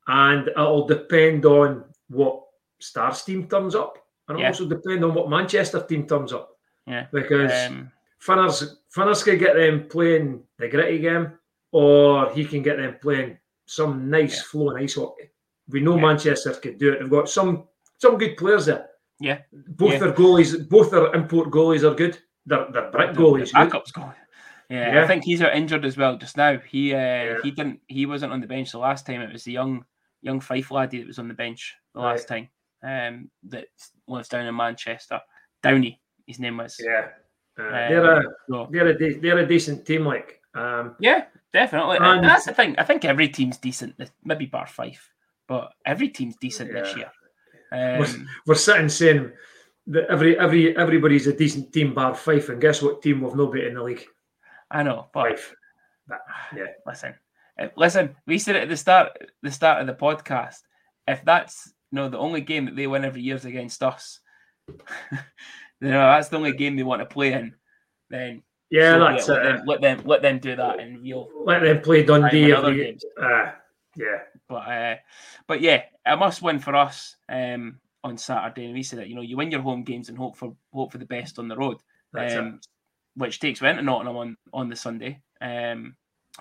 and 0.08 0.48
it'll 0.48 0.86
depend 0.86 1.44
on 1.46 1.84
what 2.08 2.42
Stars 2.80 3.22
team 3.22 3.48
turns 3.48 3.74
up, 3.74 3.98
and 4.28 4.38
Yeah. 4.38 4.48
also 4.48 4.68
depend 4.68 5.04
on 5.04 5.14
what 5.14 5.30
Manchester 5.30 5.80
team 5.80 6.06
turns 6.06 6.32
up. 6.32 6.48
Yeah. 6.86 7.06
because 7.12 7.52
um, 7.70 7.92
Finners 8.18 8.78
Finners 8.90 9.22
can 9.22 9.38
get 9.38 9.54
them 9.54 9.86
playing 9.88 10.42
the 10.58 10.66
gritty 10.68 10.98
game, 10.98 11.38
or 11.70 12.30
he 12.32 12.44
can 12.44 12.62
get 12.62 12.76
them 12.76 12.96
playing 13.00 13.38
some 13.66 14.10
nice 14.10 14.36
Yeah. 14.38 14.42
flowing 14.50 14.82
ice 14.82 14.96
hockey. 14.96 15.30
We 15.72 15.80
know 15.80 15.96
Yeah. 15.96 16.02
Manchester 16.02 16.52
could 16.54 16.78
do 16.78 16.92
it. 16.92 17.00
They've 17.00 17.10
got 17.10 17.28
some 17.28 17.64
some 17.98 18.18
good 18.18 18.36
players 18.36 18.66
there. 18.66 18.88
Yeah. 19.20 19.38
Both 19.52 19.92
Yeah. 19.92 19.98
their 20.00 20.12
goalies, 20.12 20.68
both 20.68 20.90
their 20.90 21.12
import 21.14 21.50
goalies 21.50 21.88
are 21.88 21.94
good. 21.94 22.18
Their 22.46 22.70
their 22.72 22.90
brick 22.90 23.10
goalies 23.12 23.52
backup's 23.52 23.92
going. 23.92 24.12
Yeah, 24.68 24.94
Yeah. 24.94 25.04
I 25.04 25.06
think 25.06 25.24
he's 25.24 25.42
out 25.42 25.54
injured 25.54 25.84
as 25.84 25.96
well 25.96 26.16
just 26.16 26.36
now. 26.36 26.58
He 26.58 26.94
uh, 26.94 27.40
he 27.42 27.50
didn't 27.50 27.80
he 27.86 28.06
wasn't 28.06 28.32
on 28.32 28.40
the 28.40 28.46
bench 28.46 28.72
the 28.72 28.78
last 28.78 29.06
time. 29.06 29.20
It 29.20 29.32
was 29.32 29.44
the 29.44 29.52
young 29.52 29.84
young 30.22 30.40
Fife 30.40 30.70
laddie 30.70 30.98
that 30.98 31.06
was 31.06 31.18
on 31.18 31.28
the 31.28 31.34
bench 31.34 31.76
the 31.94 32.00
last 32.00 32.26
time. 32.28 32.48
Um, 32.82 33.30
that 33.44 33.66
lives 34.08 34.28
down 34.28 34.46
in 34.46 34.56
Manchester. 34.56 35.20
Downey, 35.62 36.00
his 36.26 36.40
name 36.40 36.56
was. 36.56 36.76
Yeah, 36.82 37.08
uh, 37.58 37.62
Um, 37.62 37.70
they're 37.70 38.18
a 38.20 38.22
so, 38.48 38.68
they're 38.72 38.86
a 38.88 38.98
de- 38.98 39.18
they're 39.20 39.38
a 39.38 39.46
decent 39.46 39.86
team. 39.86 40.04
Like 40.04 40.40
Um, 40.54 40.96
yeah, 40.98 41.26
definitely. 41.52 41.98
And, 42.00 42.24
that's 42.24 42.46
the 42.46 42.54
thing. 42.54 42.74
I 42.78 42.82
think 42.82 43.04
every 43.04 43.28
team's 43.28 43.58
decent. 43.58 43.94
Maybe 44.24 44.46
bar 44.46 44.66
five, 44.66 44.98
but 45.48 45.72
every 45.84 46.08
team's 46.08 46.36
decent 46.40 46.72
yeah. 46.72 46.82
this 46.82 46.96
year. 46.96 47.12
Um, 47.72 47.98
we're, 47.98 48.26
we're, 48.46 48.54
sitting 48.54 48.88
saying 48.88 49.32
that 49.86 50.06
every 50.10 50.38
every 50.38 50.76
everybody's 50.76 51.26
a 51.26 51.36
decent 51.36 51.72
team 51.72 51.94
bar 51.94 52.14
Fife, 52.14 52.48
and 52.50 52.60
guess 52.60 52.82
what 52.82 53.02
team 53.02 53.22
we've 53.22 53.34
no 53.34 53.46
beat 53.46 53.64
in 53.64 53.74
the 53.74 53.82
league? 53.82 54.04
I 54.70 54.82
know, 54.82 55.08
but, 55.12 55.40
but 56.06 56.20
yeah. 56.54 56.66
Listen, 56.86 57.14
uh, 57.58 57.68
listen. 57.76 58.16
We 58.26 58.38
said 58.38 58.56
it 58.56 58.62
at 58.62 58.68
the 58.68 58.76
start, 58.76 59.12
the 59.42 59.50
start 59.50 59.80
of 59.80 59.86
the 59.86 59.94
podcast. 59.94 60.60
If 61.06 61.24
that's 61.24 61.72
you 61.90 61.96
know 61.96 62.08
the 62.08 62.18
only 62.18 62.40
game 62.40 62.66
that 62.66 62.76
they 62.76 62.86
win 62.86 63.04
every 63.04 63.22
year 63.22 63.36
is 63.36 63.44
against 63.44 63.82
us, 63.82 64.20
you 64.68 64.78
know 65.80 66.00
that's 66.00 66.28
the 66.28 66.36
only 66.36 66.52
game 66.52 66.76
they 66.76 66.82
want 66.82 67.00
to 67.00 67.06
play 67.06 67.32
in. 67.32 67.54
Then 68.08 68.42
yeah, 68.70 68.92
so 68.92 68.98
that's 69.00 69.28
let, 69.28 69.38
uh, 69.38 69.44
them, 69.44 69.62
let 69.66 69.80
them 69.80 70.02
let 70.04 70.22
them 70.22 70.38
do 70.38 70.56
that, 70.56 70.80
and 70.80 71.02
we'll 71.02 71.28
let 71.44 71.62
them 71.62 71.80
play 71.82 72.04
Dundee. 72.04 72.52
Other 72.52 72.74
games. 72.74 73.04
Uh, 73.20 73.52
yeah, 73.96 74.20
but 74.52 74.68
uh, 74.68 74.96
but 75.46 75.60
yeah, 75.62 75.82
a 76.04 76.16
must 76.16 76.42
win 76.42 76.58
for 76.58 76.76
us 76.76 77.16
um, 77.28 77.78
on 78.04 78.18
Saturday. 78.18 78.66
And 78.66 78.74
we 78.74 78.82
said 78.82 78.98
that 78.98 79.08
you 79.08 79.14
know 79.14 79.22
you 79.22 79.36
win 79.36 79.50
your 79.50 79.62
home 79.62 79.82
games 79.82 80.08
and 80.08 80.18
hope 80.18 80.36
for 80.36 80.54
hope 80.74 80.92
for 80.92 80.98
the 80.98 81.06
best 81.06 81.38
on 81.38 81.48
the 81.48 81.56
road, 81.56 81.78
um, 82.14 82.60
which 83.16 83.40
takes 83.40 83.62
me 83.62 83.70
into 83.70 83.82
Nottingham 83.82 84.16
on 84.16 84.36
on 84.52 84.68
the 84.68 84.76
Sunday. 84.76 85.20
Um, 85.40 85.96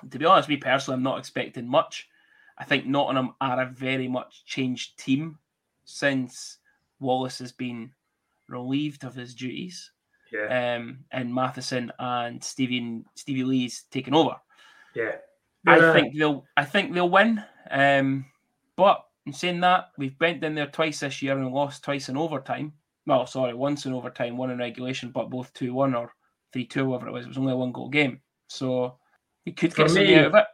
to 0.10 0.20
be 0.20 0.26
honest, 0.26 0.50
me 0.50 0.58
personally, 0.58 0.98
I'm 0.98 1.04
not 1.04 1.20
expecting 1.20 1.68
much. 1.68 2.10
I 2.58 2.66
think 2.66 2.86
Nottingham 2.86 3.34
are 3.40 3.62
a 3.62 3.66
very 3.66 4.08
much 4.08 4.44
changed 4.46 5.00
team 5.00 5.40
since 5.86 6.58
Wallace 7.00 7.40
has 7.40 7.52
been 7.52 7.92
relieved 8.48 9.06
of 9.06 9.16
his 9.16 9.34
duties. 9.34 9.92
Yeah. 10.32 10.76
Um, 10.76 11.00
and 11.12 11.34
Matheson 11.34 11.92
and 11.98 12.44
Stevie 12.44 13.04
Stevie 13.16 13.44
Lee's 13.44 13.84
taken 13.90 14.14
over. 14.14 14.36
Yeah. 14.96 15.16
I 15.68 15.94
think 15.94 16.18
they'll 16.18 16.46
I 16.58 16.66
think 16.66 16.94
they'll 16.94 17.10
win. 17.10 17.44
Um, 17.72 18.26
but 18.76 19.04
in 19.26 19.34
saying 19.34 19.62
that, 19.62 19.92
we've 19.98 20.16
went 20.20 20.44
in 20.44 20.56
there 20.56 20.68
twice 20.68 21.00
this 21.00 21.22
year 21.22 21.38
and 21.38 21.52
lost 21.52 21.84
twice 21.84 22.10
in 22.10 22.18
overtime. 22.18 22.74
Well, 23.06 23.26
sorry, 23.26 23.54
once 23.54 23.86
in 23.86 23.94
overtime, 23.94 24.38
one 24.38 24.52
in 24.52 24.60
regulation, 24.60 25.12
but 25.12 25.30
both 25.30 25.54
2 25.54 25.74
1 25.74 25.96
or 25.96 26.14
3 26.54 26.66
2, 26.66 26.86
whatever 26.86 27.10
it 27.10 27.14
was. 27.14 27.26
It 27.26 27.30
was 27.30 27.38
only 27.38 27.54
a 27.54 27.58
one 27.58 27.72
goal 27.72 27.90
game. 27.90 28.22
So 28.48 28.98
we 29.46 29.54
could 29.54 29.74
get 29.74 29.90
something 29.90 30.16
out 30.16 30.26
of 30.26 30.36
it. 30.36 30.46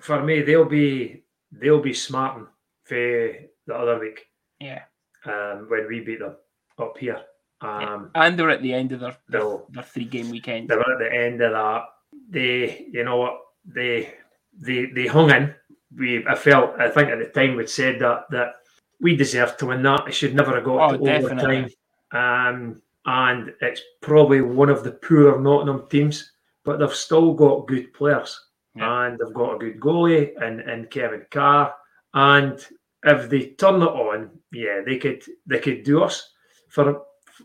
For 0.00 0.22
me, 0.22 0.42
they'll 0.42 0.64
be 0.64 1.22
they'll 1.52 1.82
be 1.82 1.92
smarting 1.92 2.46
for 2.84 3.32
the 3.66 3.74
other 3.74 3.98
week. 3.98 4.26
Yeah. 4.58 4.82
Um, 5.24 5.66
when 5.68 5.86
we 5.88 6.00
beat 6.00 6.20
them 6.20 6.36
up 6.78 6.96
here. 6.98 7.20
Um, 7.60 8.10
yeah. 8.14 8.24
And 8.24 8.38
they're 8.38 8.50
at 8.50 8.62
the 8.62 8.72
end 8.72 8.92
of 8.92 9.00
their, 9.00 9.16
their, 9.28 9.58
their 9.68 9.82
three 9.82 10.06
game 10.06 10.30
weekend. 10.30 10.68
They're 10.68 10.80
at 10.80 10.98
the 10.98 11.12
end 11.12 11.42
of 11.42 11.52
that. 11.52 11.84
They, 12.30 12.86
you 12.90 13.04
know 13.04 13.18
what, 13.18 13.38
they 13.64 14.14
they 14.58 14.86
they 14.86 15.06
hung 15.06 15.30
in. 15.30 15.54
We 15.96 16.24
I 16.26 16.34
felt 16.34 16.78
I 16.78 16.88
think 16.88 17.08
at 17.10 17.18
the 17.18 17.26
time 17.26 17.56
we'd 17.56 17.68
said 17.68 18.00
that 18.00 18.30
that 18.30 18.54
we 19.00 19.16
deserved 19.16 19.58
to 19.58 19.66
win 19.66 19.82
that. 19.82 20.06
It 20.08 20.14
should 20.14 20.34
never 20.34 20.54
have 20.54 20.64
got 20.64 20.94
oh, 20.94 20.96
to 20.96 21.16
overtime. 21.16 21.68
Um, 22.12 22.82
and 23.06 23.52
it's 23.60 23.82
probably 24.02 24.40
one 24.40 24.68
of 24.68 24.84
the 24.84 24.92
poorer 24.92 25.40
Nottingham 25.40 25.88
teams, 25.88 26.32
but 26.64 26.78
they've 26.78 26.94
still 26.94 27.32
got 27.32 27.66
good 27.66 27.92
players. 27.94 28.38
Yeah. 28.74 29.06
And 29.06 29.18
they've 29.18 29.34
got 29.34 29.54
a 29.54 29.58
good 29.58 29.80
goalie 29.80 30.32
and, 30.40 30.60
and 30.60 30.90
Kevin 30.90 31.24
Carr. 31.30 31.74
And 32.14 32.64
if 33.04 33.30
they 33.30 33.50
turn 33.50 33.82
it 33.82 33.86
on, 33.86 34.30
yeah, 34.52 34.80
they 34.84 34.98
could 34.98 35.24
they 35.46 35.58
could 35.58 35.82
do 35.82 36.02
us. 36.02 36.30
For 36.68 37.02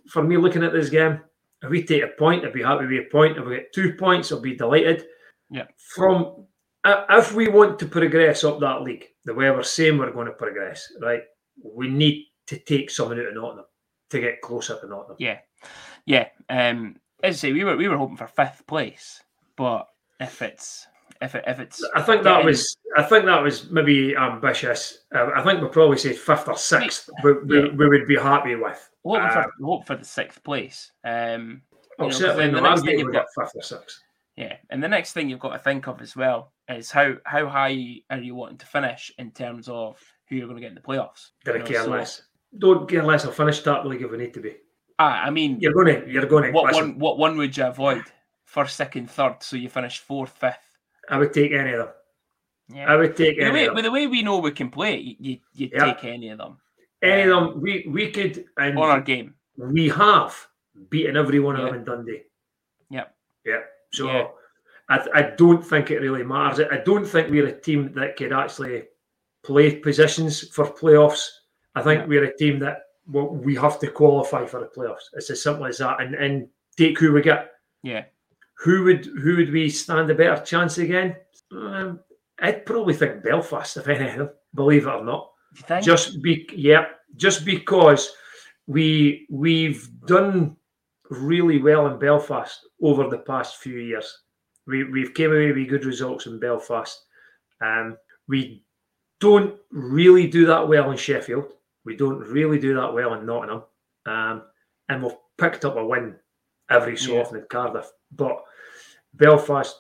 for 0.08 0.24
me 0.24 0.38
looking 0.38 0.64
at 0.64 0.74
this 0.74 0.90
game, 0.90 1.22
if 1.64 1.70
we 1.70 1.84
take 1.84 2.04
a 2.04 2.08
point, 2.08 2.46
I'd 2.46 2.54
be 2.54 2.64
happy 2.64 2.86
with 2.86 3.08
a 3.08 3.10
point. 3.12 3.38
If 3.38 3.46
we 3.46 3.56
get 3.56 3.74
two 3.74 3.94
points, 3.94 4.32
I'll 4.32 4.42
be 4.42 4.56
delighted. 4.56 5.06
Yeah. 5.50 5.66
From 5.78 6.46
if 6.86 7.34
we 7.34 7.48
want 7.48 7.80
to 7.80 7.86
progress 7.86 8.44
up 8.44 8.60
that 8.60 8.82
league, 8.82 9.08
the 9.26 9.34
way 9.34 9.50
we're 9.50 9.64
saying 9.64 9.98
we're 9.98 10.12
going 10.12 10.28
to 10.28 10.34
progress, 10.34 10.92
right, 11.02 11.24
we 11.64 11.88
need 11.88 12.26
to 12.48 12.58
take 12.58 12.90
someone 12.90 13.20
out 13.20 13.28
of 13.28 13.36
Nottingham 13.36 13.66
to 14.12 14.20
get 14.20 14.42
closer 14.42 14.80
to 14.80 14.88
Nottingham. 14.88 15.16
Yeah, 15.20 15.40
yeah. 16.06 16.28
Um, 16.50 16.98
as 17.24 17.36
I 17.36 17.38
say, 17.38 17.54
we 17.54 17.64
were 17.64 17.78
we 17.78 17.88
were 17.88 17.98
hoping 17.98 18.18
for 18.18 18.28
fifth 18.28 18.66
place, 18.68 19.22
but 19.56 19.88
if 20.20 20.42
it's 20.42 20.88
if 21.22 21.34
it, 21.34 21.44
if 21.48 21.60
it's, 21.60 21.84
I 21.96 22.02
think 22.02 22.24
that 22.24 22.44
was 22.44 22.78
I 22.98 23.04
think 23.04 23.26
that 23.26 23.42
was 23.42 23.70
maybe 23.72 24.16
ambitious. 24.16 25.06
Uh, 25.14 25.32
I 25.36 25.42
think 25.44 25.62
we'll 25.62 25.70
probably 25.70 25.98
say 25.98 26.14
fifth 26.14 26.48
or 26.48 26.58
sixth. 26.58 27.10
We, 27.24 27.34
we, 27.34 27.60
yeah. 27.60 27.74
we 27.76 27.88
would 27.88 28.08
be 28.08 28.18
happy 28.18 28.56
with. 28.56 28.90
Hope, 29.04 29.22
uh, 29.22 29.30
for, 29.30 29.52
hope 29.64 29.88
for 29.88 29.96
the 29.96 30.06
sixth 30.06 30.44
place. 30.44 30.92
Um, 31.04 31.62
oh, 32.00 32.06
know, 32.06 32.10
certainly 32.12 32.50
the 32.50 32.62
next 32.62 32.84
thing 32.84 33.00
you've 33.00 33.14
got 33.14 33.28
fifth 33.38 33.56
or 33.56 33.62
sixth. 33.62 34.02
Yeah, 34.38 34.58
and 34.70 34.84
the 34.84 34.90
next 34.90 35.14
thing 35.14 35.30
you've 35.30 35.40
got 35.40 35.54
to 35.54 35.60
think 35.60 35.88
of 35.88 36.02
as 36.02 36.16
well 36.16 36.52
is 36.68 36.92
how 36.92 37.16
how 37.24 37.48
high 37.48 38.02
are 38.10 38.20
you 38.20 38.36
wanting 38.36 38.58
to 38.58 38.66
finish 38.66 39.12
in 39.18 39.32
terms 39.32 39.70
of 39.70 39.98
who 40.28 40.36
you're 40.36 40.48
going 40.48 40.58
to 40.58 40.62
get 40.62 40.70
in 40.70 40.76
the 40.76 40.82
playoffs? 40.82 41.30
Did 41.46 41.62
I 41.62 41.66
care 41.66 41.84
so, 41.84 41.90
less? 41.92 42.22
Don't 42.58 42.90
care 42.90 43.04
less. 43.04 43.26
I'll 43.26 43.32
finish 43.32 43.62
top 43.62 43.86
league 43.86 44.02
if 44.02 44.12
we 44.12 44.18
need 44.18 44.34
to 44.34 44.42
be. 44.42 44.56
Ah, 45.00 45.24
I 45.24 45.30
mean, 45.30 45.60
you're 45.60 45.74
going 45.74 45.88
to 45.88 46.12
you're 46.12 46.26
going 46.26 46.44
to. 46.46 46.52
What 46.52 46.66
listen. 46.66 46.90
one? 46.92 47.00
What 47.00 47.18
one 47.18 47.38
would 47.38 47.56
you 47.56 47.66
avoid? 47.66 48.04
First, 48.44 48.76
second, 48.76 49.10
third, 49.10 49.38
so 49.42 49.56
you 49.56 49.70
finish 49.70 50.00
fourth, 50.00 50.32
fifth. 50.32 50.78
I 51.10 51.18
would 51.18 51.34
take 51.34 51.52
any 51.52 51.72
of 51.72 51.80
them. 51.80 51.90
Yeah. 52.74 52.92
I 52.92 52.96
would 52.96 53.16
take 53.16 53.38
with 53.38 53.48
any. 53.48 53.50
The 53.50 53.54
way, 53.54 53.62
of 53.62 53.68
them. 53.68 53.76
With 53.76 53.86
the 53.86 53.92
way 53.92 54.08
we 54.08 54.22
know 54.22 54.38
we 54.40 54.52
can 54.52 54.70
play, 54.70 55.18
you 55.20 55.40
you 55.54 55.70
yeah. 55.72 55.94
take 55.94 56.04
any 56.04 56.30
of 56.30 56.40
them. 56.40 56.58
Any 57.02 57.24
of 57.24 57.30
them, 57.30 57.62
we 57.62 57.86
we 57.90 58.12
could 58.12 58.46
and 58.58 58.78
on 58.78 58.90
our 58.90 59.02
game. 59.02 59.36
We 59.58 59.90
have 59.90 60.36
beaten 60.90 61.16
every 61.16 61.40
one 61.40 61.56
of 61.56 61.66
them 61.66 61.76
in 61.76 61.84
Dundee. 61.86 62.24
Yep. 62.90 63.16
Yeah. 63.46 63.60
So. 63.92 64.08
Yeah 64.08 64.28
I, 64.90 65.08
I 65.14 65.22
don't 65.38 65.66
think 65.66 65.92
it 65.92 66.00
really 66.00 66.24
matters. 66.24 66.66
I 66.72 66.78
don't 66.78 67.06
think 67.06 67.30
we're 67.30 67.48
a 67.48 67.60
team 67.60 67.92
that 67.96 68.16
could 68.16 68.34
actually 68.34 68.84
play 69.44 69.76
positions 69.78 70.48
for 70.50 70.66
playoffs. 70.66 71.28
I 71.76 71.82
think 71.82 72.02
yeah. 72.02 72.08
we're 72.08 72.24
a 72.26 72.38
team 72.38 72.60
that 72.60 72.82
well, 73.08 73.28
we 73.28 73.56
have 73.56 73.80
to 73.80 73.88
qualify 73.88 74.46
for 74.46 74.60
the 74.60 74.68
playoffs. 74.68 75.10
It's 75.14 75.30
as 75.30 75.42
simple 75.42 75.66
as 75.66 75.80
that. 75.80 76.02
And 76.02 76.16
and 76.16 76.48
take 76.78 77.00
who 77.00 77.14
we 77.14 77.22
get. 77.22 77.52
Yeah. 77.84 78.06
Who 78.60 78.84
would 78.86 79.06
who 79.06 79.38
would 79.38 79.52
we 79.52 79.70
stand 79.70 80.10
a 80.10 80.16
better 80.16 80.42
chance 80.44 80.78
again? 80.78 81.16
Um, 81.52 82.00
I'd 82.40 82.66
probably 82.66 82.94
think 82.94 83.24
Belfast, 83.24 83.78
if 83.78 83.88
anything, 83.88 84.30
believe 84.54 84.88
it 84.88 84.90
or 84.90 85.04
not. 85.04 85.32
Just 85.82 86.22
be 86.22 86.48
yeah, 86.54 86.86
just 87.16 87.46
because 87.46 88.12
we 88.68 89.26
we've 89.30 89.90
done 90.06 90.58
really 91.10 91.62
well 91.62 91.88
in 91.88 92.00
Belfast 92.00 92.60
over 92.82 93.08
the 93.10 93.20
past 93.20 93.58
few 93.58 93.78
years. 93.78 94.20
We, 94.68 94.84
we've 94.84 95.14
came 95.14 95.32
away 95.32 95.52
with 95.52 95.70
good 95.70 95.86
results 95.86 96.26
in 96.26 96.40
Belfast. 96.40 97.00
Um, 97.62 97.98
we 98.28 98.64
don't 99.20 99.56
really 99.72 100.28
do 100.28 100.46
that 100.48 100.68
well 100.68 100.92
in 100.92 100.98
Sheffield. 100.98 101.46
We 101.86 101.96
don't 101.96 102.20
really 102.20 102.60
do 102.60 102.76
that 102.76 102.94
well 102.94 103.14
in 103.14 103.26
Nottingham. 103.26 103.64
Um, 104.06 104.44
and 104.90 105.04
we've 105.04 105.14
picked 105.38 105.66
up 105.66 105.78
a 105.78 105.86
win 105.86 106.16
every 106.70 106.98
so 106.98 107.14
yeah. 107.14 107.22
often 107.22 107.38
in 107.38 107.46
Cardiff. 107.50 107.92
But 108.12 108.44
Belfast 109.14 109.76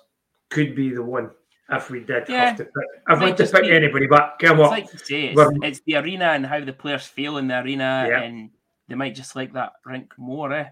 could 0.49 0.75
be 0.75 0.91
the 0.91 1.03
one 1.03 1.31
if 1.69 1.89
we 1.89 2.01
did 2.01 2.29
yeah. 2.29 2.45
have 2.45 2.57
to 2.57 2.65
pick. 2.65 2.73
I've 3.07 3.19
had 3.19 3.38
to 3.38 3.47
pick 3.47 3.63
be, 3.63 3.71
anybody, 3.71 4.07
but 4.07 4.35
come 4.39 4.59
on. 4.59 4.69
Like 4.69 4.89
say, 4.89 5.33
it's, 5.35 5.41
it's, 5.63 5.81
the 5.85 5.95
arena 5.95 6.25
and 6.25 6.45
how 6.45 6.63
the 6.63 6.73
players 6.73 7.05
feel 7.05 7.38
in 7.38 7.47
the 7.47 7.59
arena, 7.59 8.05
yeah. 8.07 8.21
and 8.21 8.51
they 8.88 8.95
might 8.95 9.15
just 9.15 9.35
like 9.35 9.53
that 9.53 9.73
rink 9.85 10.13
more, 10.17 10.53
eh? 10.53 10.69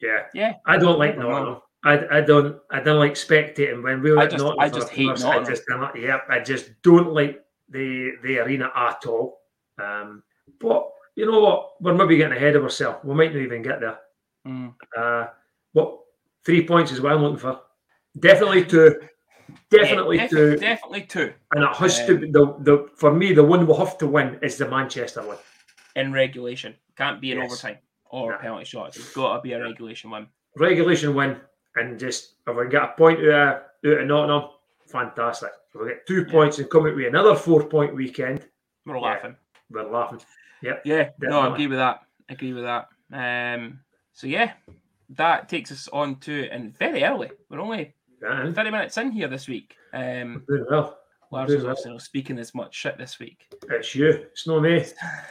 Yeah, 0.00 0.26
yeah. 0.34 0.54
I 0.66 0.78
don't 0.78 0.98
like 0.98 1.16
Nottingham. 1.16 1.60
I, 1.84 2.18
I 2.18 2.20
don't 2.20 2.58
I 2.70 2.80
don't 2.80 2.98
like 2.98 3.14
spectating 3.14 3.82
when 3.82 4.02
we 4.02 4.12
were 4.12 4.18
I 4.18 4.26
just, 4.26 4.44
I 4.58 4.68
just 4.68 4.90
hate 4.90 5.06
course, 5.06 5.24
I 5.24 5.42
just 5.42 5.62
yep 5.96 6.24
I 6.28 6.40
just 6.40 6.70
don't 6.82 7.12
like 7.14 7.42
the 7.70 8.12
the 8.22 8.38
arena 8.38 8.70
at 8.74 9.06
all. 9.06 9.40
Um, 9.82 10.22
but 10.60 10.90
you 11.16 11.30
know 11.30 11.40
what? 11.40 11.70
We're 11.80 11.94
maybe 11.94 12.16
getting 12.16 12.36
ahead 12.36 12.56
of 12.56 12.64
ourselves. 12.64 12.98
We 13.02 13.14
might 13.14 13.32
not 13.32 13.40
even 13.40 13.62
get 13.62 13.80
there. 13.80 13.98
Mm. 14.46 14.74
Uh, 14.96 15.28
what 15.72 16.00
three 16.44 16.66
points 16.66 16.92
is 16.92 17.00
what 17.00 17.12
I'm 17.12 17.22
looking 17.22 17.38
for. 17.38 17.60
Definitely 18.18 18.66
two. 18.66 19.00
Definitely 19.70 20.16
yeah, 20.18 20.28
two. 20.28 20.56
Definitely 20.56 21.02
two. 21.02 21.32
And 21.52 21.64
it 21.64 21.76
has 21.76 22.00
um, 22.00 22.06
to 22.06 22.18
be 22.18 22.30
the, 22.30 22.56
the 22.60 22.88
for 22.94 23.12
me 23.12 23.32
the 23.32 23.44
one 23.44 23.66
we'll 23.66 23.78
have 23.78 23.96
to 23.98 24.06
win 24.06 24.38
is 24.42 24.58
the 24.58 24.68
Manchester 24.68 25.26
one. 25.26 25.38
In 25.96 26.12
regulation. 26.12 26.74
Can't 26.96 27.20
be 27.20 27.32
in 27.32 27.38
yes. 27.38 27.50
overtime 27.50 27.78
or 28.10 28.38
penalty 28.38 28.64
shots. 28.64 28.96
It's 28.96 29.12
got 29.12 29.36
to 29.36 29.40
be 29.42 29.52
a 29.52 29.62
regulation 29.62 30.10
win. 30.10 30.26
Regulation 30.56 31.14
win 31.14 31.40
and 31.76 31.98
just 31.98 32.34
if 32.46 32.56
we 32.56 32.68
get 32.68 32.82
a 32.82 32.88
point 32.96 33.20
out 33.20 33.62
of, 33.84 33.92
out 33.92 34.00
of 34.00 34.06
Nottingham, 34.06 34.50
fantastic. 34.86 35.50
If 35.74 35.80
we 35.80 35.88
get 35.88 36.06
two 36.06 36.24
yeah. 36.26 36.32
points 36.32 36.58
and 36.58 36.68
come 36.68 36.86
out 36.86 36.96
with 36.96 37.06
another 37.06 37.34
four 37.34 37.64
point 37.64 37.94
weekend, 37.94 38.46
we're 38.84 38.96
yeah, 38.96 39.02
laughing. 39.02 39.36
We're 39.70 39.90
laughing. 39.90 40.20
Yep. 40.62 40.82
Yeah. 40.84 41.04
Definitely. 41.04 41.28
No, 41.28 41.40
I 41.40 41.52
agree 41.52 41.66
with 41.68 41.78
that. 41.78 42.00
I 42.28 42.32
agree 42.32 42.52
with 42.52 42.64
that. 42.64 42.88
Um. 43.12 43.80
So 44.12 44.26
yeah, 44.26 44.52
that 45.10 45.48
takes 45.48 45.72
us 45.72 45.88
on 45.92 46.16
to 46.20 46.48
and 46.50 46.76
very 46.78 47.04
early. 47.04 47.30
We're 47.48 47.60
only 47.60 47.94
yeah. 48.22 48.52
thirty 48.52 48.70
minutes 48.70 48.96
in 48.98 49.12
here 49.12 49.28
this 49.28 49.48
week. 49.48 49.76
Um. 49.92 50.44
Doing 50.48 50.66
well. 50.70 50.98
Lars 51.32 51.52
is 51.52 51.64
also 51.64 51.96
speaking 51.98 52.38
as 52.38 52.54
much 52.56 52.74
shit 52.74 52.98
this 52.98 53.18
week. 53.20 53.46
It's 53.70 53.94
you. 53.94 54.08
It's 54.08 54.46
not 54.48 54.62
me. 54.62 54.84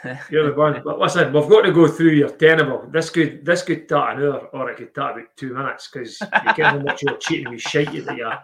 You're 0.30 0.50
the 0.50 0.56
one. 0.56 0.80
But 0.82 0.98
listen, 0.98 1.30
we've 1.32 1.48
got 1.48 1.62
to 1.62 1.72
go 1.72 1.86
through 1.88 2.12
your 2.12 2.30
tenable. 2.30 2.86
This 2.90 3.10
could 3.10 3.44
this 3.44 3.62
could 3.62 3.86
take 3.88 3.98
an 3.98 4.22
hour, 4.22 4.48
or 4.54 4.70
it 4.70 4.78
could 4.78 4.94
take 4.94 5.04
about 5.10 5.36
two 5.36 5.52
minutes 5.52 5.88
because 5.92 6.18
you 6.20 6.26
can't 6.54 6.58
how 6.58 6.78
much 6.78 7.02
you're 7.02 7.18
cheating 7.18 7.50
with 7.50 7.60
shite 7.60 7.92
that 8.06 8.16
you 8.16 8.24
are. 8.24 8.42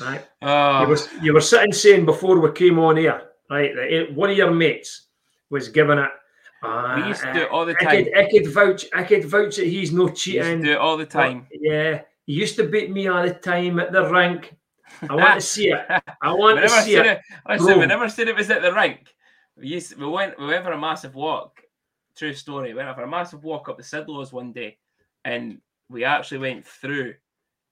right? 0.00 0.24
Oh, 0.42 0.82
You, 0.82 0.88
were, 0.88 0.98
you 1.22 1.32
were 1.34 1.40
sitting 1.40 1.72
saying 1.72 2.06
before 2.06 2.38
we 2.38 2.52
came 2.52 2.78
on 2.78 2.96
here, 2.96 3.22
right? 3.50 3.74
That 3.74 4.12
one 4.14 4.30
of 4.30 4.36
your 4.36 4.52
mates 4.52 5.06
was 5.50 5.68
giving 5.68 5.98
it. 5.98 6.10
Uh, 6.62 6.94
we 7.02 7.08
used 7.08 7.22
to 7.22 7.32
do 7.32 7.40
it 7.40 7.50
all 7.50 7.64
the 7.66 7.74
I 7.80 7.84
time. 7.84 8.04
could, 8.04 8.16
I 8.18 8.30
could 8.30 8.46
vouch. 8.52 8.84
I 8.94 9.02
could 9.02 9.24
vouch 9.24 9.56
that 9.56 9.66
he's 9.66 9.92
no 9.92 10.04
We 10.04 10.10
used 10.10 10.24
to 10.24 10.30
cheating. 10.30 10.62
do 10.62 10.70
it 10.72 10.78
all 10.78 10.96
the 10.96 11.06
time. 11.06 11.48
Yeah, 11.52 12.02
he 12.26 12.34
used 12.34 12.54
to 12.56 12.64
beat 12.68 12.90
me 12.92 13.08
all 13.08 13.22
the 13.26 13.34
time 13.34 13.80
at 13.80 13.90
the 13.92 14.04
rink. 14.08 14.54
I 15.08 15.14
want 15.14 15.34
to 15.34 15.40
see 15.46 15.70
it. 15.70 15.80
I 16.22 16.32
want 16.32 16.60
to 16.60 16.68
see 16.68 16.96
it. 16.96 17.06
it. 17.06 17.20
Listen, 17.48 17.66
we 17.66 17.74
Bro. 17.74 17.86
never 17.86 18.08
said 18.08 18.28
it 18.28 18.36
was 18.36 18.50
at 18.50 18.62
the 18.62 18.72
rink. 18.72 19.14
We 19.56 19.68
used 19.68 19.96
we 19.96 20.06
went 20.06 20.38
we 20.38 20.46
went 20.46 20.64
for 20.64 20.72
a 20.72 20.80
massive 20.80 21.14
walk. 21.14 21.60
True 22.16 22.34
story. 22.34 22.70
We 22.70 22.82
went 22.82 22.94
for 22.94 23.02
a 23.02 23.08
massive 23.08 23.44
walk 23.44 23.68
up 23.68 23.76
the 23.76 23.82
Sidlaws 23.82 24.32
one 24.32 24.52
day, 24.52 24.78
and 25.24 25.60
we 25.88 26.04
actually 26.04 26.38
went 26.38 26.66
through 26.66 27.14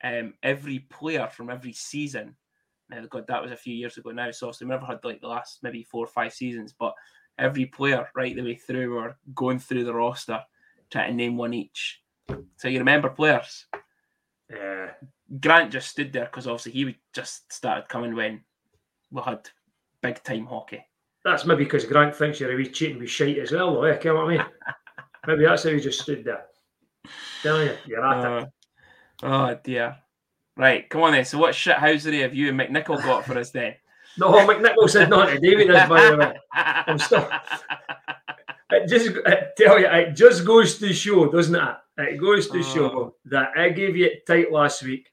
um, 0.02 0.34
every 0.42 0.80
player 0.80 1.28
from 1.30 1.50
every 1.50 1.72
season. 1.72 2.36
Now, 2.90 3.04
God, 3.10 3.26
that 3.28 3.42
was 3.42 3.52
a 3.52 3.56
few 3.56 3.74
years 3.74 3.98
ago 3.98 4.10
now, 4.10 4.30
so 4.30 4.46
obviously 4.46 4.66
we 4.66 4.70
never 4.70 4.86
had 4.86 5.04
like 5.04 5.20
the 5.20 5.28
last 5.28 5.58
maybe 5.62 5.82
four 5.82 6.04
or 6.04 6.08
five 6.08 6.32
seasons, 6.32 6.74
but 6.78 6.94
every 7.38 7.66
player 7.66 8.08
right 8.14 8.34
the 8.34 8.42
way 8.42 8.54
through, 8.54 8.90
we 8.90 8.96
were 8.96 9.16
going 9.34 9.58
through 9.58 9.84
the 9.84 9.94
roster, 9.94 10.40
trying 10.90 11.10
to 11.10 11.14
name 11.14 11.36
one 11.36 11.52
each. 11.52 12.00
So 12.56 12.68
you 12.68 12.78
remember 12.78 13.10
players. 13.10 13.66
Yeah. 14.50 14.90
Grant 15.40 15.70
just 15.72 15.88
stood 15.88 16.12
there 16.12 16.24
because 16.26 16.46
obviously 16.46 16.72
he 16.72 16.84
would 16.86 16.96
just 17.14 17.52
started 17.52 17.88
coming 17.88 18.14
when 18.14 18.42
we 19.10 19.22
had 19.22 19.48
big 20.02 20.22
time 20.22 20.46
hockey. 20.46 20.84
That's 21.24 21.44
maybe 21.44 21.64
because 21.64 21.84
Grant 21.84 22.16
thinks 22.16 22.40
you're 22.40 22.52
a 22.52 22.56
wee 22.56 22.68
cheating 22.68 22.98
with 22.98 23.10
shite 23.10 23.38
as 23.38 23.52
well, 23.52 23.74
though. 23.74 23.82
Eh? 23.84 23.98
You 24.02 24.14
know 24.14 24.24
what 24.24 24.24
I 24.24 24.36
mean? 24.36 24.46
maybe 25.26 25.44
that's 25.44 25.64
how 25.64 25.70
he 25.70 25.80
just 25.80 26.00
stood 26.00 26.24
there. 26.24 26.44
Telling 27.42 27.68
you, 27.68 27.76
you're 27.86 28.06
at 28.06 28.42
it. 28.42 28.48
Uh, 29.22 29.26
oh 29.52 29.58
dear. 29.62 29.96
Right, 30.56 30.88
come 30.88 31.02
on 31.02 31.12
then. 31.12 31.24
So 31.24 31.38
what 31.38 31.54
shithousery 31.54 32.22
have 32.22 32.34
you 32.34 32.48
and 32.48 32.58
McNichol 32.58 33.02
got 33.02 33.24
for 33.24 33.38
us 33.38 33.50
then? 33.50 33.74
No, 34.16 34.32
McNichol 34.32 34.90
said 34.90 35.10
not 35.10 35.28
to 35.28 35.38
David 35.38 35.70
is 35.70 35.88
by 35.88 36.10
the 36.10 36.16
way. 36.16 36.36
I'm 36.52 36.98
still. 36.98 37.28
It 38.70 38.88
just 38.88 39.16
tell 39.56 39.78
you, 39.78 39.86
it 39.86 40.16
just 40.16 40.44
goes 40.44 40.76
to 40.78 40.92
show, 40.92 41.30
doesn't 41.30 41.54
it? 41.54 41.76
It 41.98 42.20
goes 42.20 42.48
to 42.50 42.60
show 42.64 42.90
Oh. 42.90 43.14
that 43.26 43.50
I 43.56 43.68
gave 43.68 43.96
you 43.96 44.06
it 44.06 44.26
tight 44.26 44.50
last 44.50 44.82
week, 44.82 45.08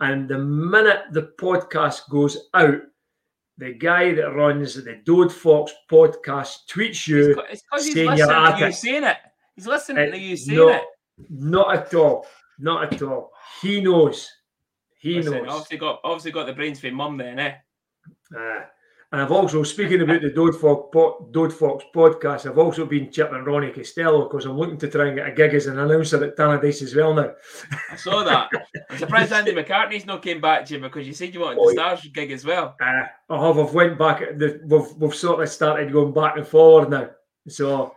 and 0.00 0.28
the 0.28 0.38
minute 0.38 1.02
the 1.12 1.32
podcast 1.38 2.08
goes 2.10 2.48
out, 2.54 2.80
the 3.56 3.72
guy 3.74 4.14
that 4.14 4.34
runs 4.34 4.74
the 4.74 5.00
Dode 5.04 5.32
Fox 5.32 5.72
podcast 5.90 6.66
tweets 6.70 7.06
you. 7.08 7.40
It's 7.50 7.62
because 7.62 7.84
he's 7.86 7.94
saying 7.94 8.16
you're 8.16 8.26
listening 8.28 8.44
at 8.46 8.52
to 8.54 8.58
you 8.60 8.66
it. 8.66 8.72
saying 8.74 9.04
it. 9.04 9.16
He's 9.56 9.66
listening 9.66 10.08
Uh, 10.08 10.12
to 10.12 10.18
you 10.18 10.36
saying 10.36 10.58
no, 10.58 10.68
it. 10.68 10.82
Not 11.30 11.74
at 11.76 11.94
all. 11.94 12.26
Not 12.60 12.92
at 12.92 13.02
all. 13.02 13.32
He 13.60 13.80
knows. 13.80 14.30
He 15.00 15.14
Listen, 15.16 15.32
knows. 15.44 15.48
obviously 15.48 15.78
got 15.78 16.00
obviously 16.04 16.30
got 16.32 16.46
the 16.46 16.52
brains 16.52 16.78
for 16.80 16.90
mum 16.90 17.16
then, 17.16 17.38
eh? 17.38 17.54
Uh, 18.36 18.64
and 19.10 19.22
I've 19.22 19.32
also, 19.32 19.62
speaking 19.62 20.02
about 20.02 20.20
the 20.20 20.28
Dode 20.28 20.60
Fox, 20.60 20.90
po- 20.92 21.28
Dode 21.30 21.52
Fox 21.52 21.82
podcast, 21.94 22.44
I've 22.48 22.58
also 22.58 22.84
been 22.84 23.10
chipping 23.10 23.42
Ronnie 23.42 23.70
Costello 23.70 24.28
because 24.28 24.44
I'm 24.44 24.58
looking 24.58 24.76
to 24.78 24.88
try 24.90 25.06
and 25.06 25.16
get 25.16 25.28
a 25.28 25.32
gig 25.32 25.54
as 25.54 25.66
an 25.66 25.78
announcer 25.78 26.22
at 26.22 26.36
Tannadice 26.36 26.82
as 26.82 26.94
well 26.94 27.14
now. 27.14 27.32
I 27.90 27.96
saw 27.96 28.22
that. 28.24 28.50
I'm 28.90 28.98
surprised 28.98 29.32
Andy 29.32 29.52
McCartney's 29.52 30.04
not 30.04 30.22
came 30.22 30.42
back 30.42 30.66
to 30.66 30.74
you 30.74 30.80
because 30.80 31.06
you 31.06 31.14
said 31.14 31.32
you 31.32 31.40
wanted 31.40 31.58
Oh, 31.58 31.68
the 31.68 31.72
stars 31.72 32.06
gig 32.12 32.30
as 32.32 32.44
well. 32.44 32.76
Uh, 32.82 33.04
I 33.30 33.46
have, 33.46 33.58
I've 33.58 33.72
went 33.72 33.98
back, 33.98 34.20
the, 34.36 34.60
we've, 34.66 34.92
we've 34.98 35.14
sort 35.14 35.42
of 35.42 35.48
started 35.48 35.90
going 35.90 36.12
back 36.12 36.36
and 36.36 36.46
forward 36.46 36.90
now. 36.90 37.08
So, 37.48 37.94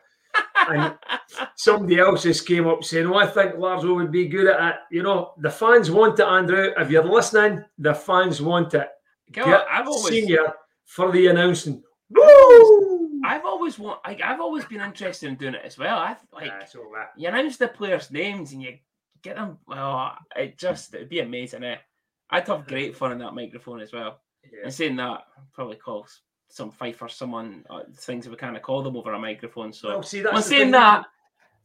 and 0.69 0.95
somebody 1.58 2.00
else 2.00 2.24
just 2.24 2.47
came 2.47 2.67
up 2.67 2.86
saying, 2.86 3.08
Oh, 3.08 3.15
I 3.15 3.28
think 3.28 3.56
Larzo 3.56 3.95
would 3.95 4.13
be 4.13 4.30
good 4.30 4.47
at 4.47 4.69
it. 4.69 4.76
You 4.91 5.04
know, 5.04 5.34
the 5.39 5.50
fans 5.50 5.91
want 5.91 6.21
it, 6.21 6.26
Andrew. 6.26 6.71
If 6.78 6.89
you're 6.89 7.04
listening, 7.04 7.65
the 7.78 7.93
fans 7.93 8.41
want 8.41 8.74
it. 8.76 8.88
Get 9.34 9.45
I've 9.45 9.88
always 9.88 10.08
senior 10.08 10.54
for 10.95 11.12
the 11.12 11.27
announcing. 11.27 11.82
Woo! 12.10 13.21
I've 13.23 13.45
always 13.45 13.80
want 13.80 13.99
I, 14.04 14.17
I've 14.23 14.41
always 14.41 14.65
been 14.65 14.82
interested 14.82 15.27
in 15.30 15.36
doing 15.36 15.54
it 15.56 15.62
as 15.63 15.77
well. 15.77 15.97
I 15.97 16.17
like 16.34 16.67
so, 16.67 16.80
uh, 16.99 17.06
you 17.15 17.27
announce 17.30 17.58
the 17.58 17.67
players' 17.67 18.12
names 18.12 18.51
and 18.51 18.62
you 18.62 18.77
get 19.21 19.36
them. 19.38 19.58
Well, 19.67 20.13
it 20.36 20.58
just 20.58 20.93
it'd 20.93 21.10
be 21.10 21.19
amazing, 21.21 21.63
eh? 21.63 21.77
I'd 22.30 22.47
have 22.47 22.67
great 22.67 22.95
fun 22.95 23.12
on 23.12 23.19
that 23.19 23.34
microphone 23.34 23.80
as 23.82 23.93
well. 23.93 24.21
yeah. 24.51 24.60
And 24.65 24.73
saying 24.73 24.95
that, 24.97 25.04
I'll 25.38 25.47
probably 25.54 25.75
call 25.77 26.08
some 26.49 26.71
fife 26.71 27.01
or 27.01 27.08
someone 27.10 27.63
uh, 27.69 27.82
things 27.95 28.25
that 28.25 28.32
we 28.32 28.38
kind 28.38 28.56
of 28.58 28.62
call 28.62 28.82
them 28.84 28.97
over 28.97 29.13
a 29.13 29.19
microphone. 29.19 29.71
So, 29.71 29.89
Well, 29.89 30.04
see, 30.04 30.21
that's 30.21 30.34
well, 30.34 30.41
saying 30.41 30.62
thing. 30.63 30.71
that, 30.71 31.06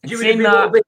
and 0.03 0.11
You 0.13 0.19
would 0.19 0.23
saying 0.25 0.39
be 0.39 0.45
a 0.45 0.49
little 0.49 0.63
that, 0.67 0.73
bit- 0.73 0.87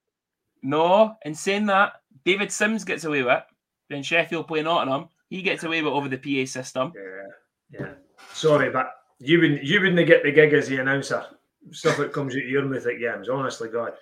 no, 0.63 1.17
and 1.25 1.37
saying 1.37 1.67
that, 1.67 1.95
David 2.25 2.53
Sims 2.53 2.85
gets 2.85 3.05
away 3.05 3.23
with 3.23 3.33
it. 3.33 3.45
Then 3.89 4.03
Sheffield 4.03 4.47
play 4.49 4.63
Nottingham, 4.63 5.09
he 5.31 5.43
gets 5.43 5.65
away 5.65 5.81
with 5.83 5.93
it 5.93 5.97
over 5.97 6.09
the 6.09 6.19
PA 6.19 6.47
system. 6.49 6.93
Yeah, 6.95 7.81
yeah. 7.81 7.95
Sorry, 8.33 8.71
but 8.71 8.91
you 9.19 9.41
wouldn't 9.41 9.63
you 9.65 9.81
wouldn't 9.81 10.07
get 10.07 10.23
the 10.23 10.31
gig 10.33 10.53
as 10.53 10.69
the 10.69 10.79
announcer. 10.79 11.25
Stuff 11.73 11.97
that 11.99 12.13
comes 12.13 12.35
out 12.35 12.43
of 12.43 12.49
your 12.49 12.65
mouth 12.65 12.87
at 12.87 12.99
games, 13.01 13.29
honestly, 13.29 13.69
God. 13.69 13.93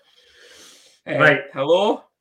Uh, 1.06 1.14
Right. 1.18 1.40
Hello. 1.52 2.04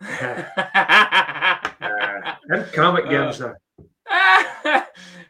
Uh, 1.80 2.34
and 2.48 2.72
comic 2.72 3.06
Uh, 3.06 3.08
games 3.10 3.40
now. 3.40 3.54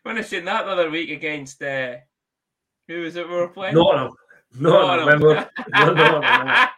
when 0.03 0.17
I 0.19 0.23
seen 0.23 0.45
that 0.47 0.65
the 0.65 0.73
other 0.73 0.91
week 0.91 1.11
against 1.11 1.63
uh, 1.63 1.97
who 2.87 3.03
was 3.03 3.17
it 3.17 3.29
we 3.29 3.35
were 3.35 3.49
playing? 3.49 3.75
Nottingham. 3.75 4.15
Nottingham. 4.59 5.07
Remember? 5.09 5.51
Nottingham, 5.69 6.23
yeah. 6.23 6.69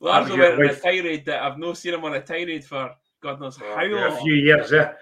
Lars 0.00 0.30
went 0.30 0.42
on 0.54 0.64
a 0.70 0.74
tirade 0.76 1.24
that 1.26 1.42
I've 1.42 1.58
not 1.58 1.76
seen 1.78 1.94
him 1.94 2.04
on 2.04 2.14
a 2.14 2.20
tirade 2.20 2.64
for 2.64 2.94
God 3.22 3.40
knows 3.40 3.56
how 3.56 3.82
Yeah, 3.82 4.08
long. 4.08 4.12
a 4.12 4.20
few 4.20 4.34
years, 4.34 4.72
eh? 4.72 4.92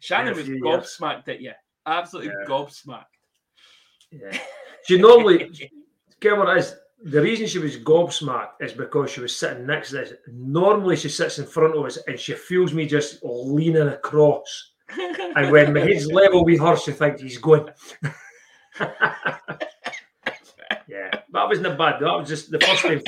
Shannon 0.00 0.34
was 0.36 0.48
years. 0.48 0.60
gobsmacked 0.62 1.28
at 1.28 1.40
you. 1.40 1.52
Absolutely 1.86 2.30
Yeah. 2.32 2.48
gobsmacked. 2.48 3.04
Yeah. 4.10 4.38
She 4.86 4.98
normally, 4.98 5.50
get 6.20 6.36
what 6.36 6.48
it 6.56 6.58
is. 6.60 6.74
The 7.02 7.22
reason 7.22 7.46
she 7.46 7.58
was 7.58 7.76
gobsmacked 7.78 8.60
is 8.60 8.72
because 8.74 9.10
she 9.10 9.20
was 9.20 9.34
sitting 9.36 9.64
next 9.66 9.90
to 9.90 10.02
us. 10.02 10.12
Normally, 10.30 10.96
she 10.96 11.08
sits 11.08 11.38
in 11.38 11.46
front 11.46 11.74
of 11.76 11.84
us 11.84 11.96
and 12.06 12.18
she 12.18 12.34
feels 12.34 12.74
me 12.74 12.84
just 12.86 13.20
leaning 13.22 13.88
across. 13.88 14.72
And 15.36 15.50
when 15.50 15.72
my 15.72 15.80
head's 15.80 16.06
level 16.12 16.44
with 16.44 16.60
her, 16.60 16.76
she 16.76 16.92
thinks 16.92 17.22
he's 17.22 17.38
going. 17.38 17.68
yeah, 20.88 21.10
that 21.32 21.48
wasn't 21.48 21.78
bad. 21.78 22.00
That 22.00 22.18
was 22.18 22.28
just 22.28 22.50
the 22.50 22.58
first 22.60 22.82
time, 22.82 23.02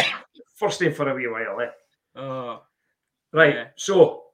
first 0.54 0.80
time 0.80 0.94
for 0.94 1.08
a 1.08 1.14
wee 1.14 1.26
while. 1.28 1.60
Eh? 1.60 2.20
oh, 2.20 2.62
Right. 3.32 3.54
Yeah. 3.54 3.66
So, 3.76 4.24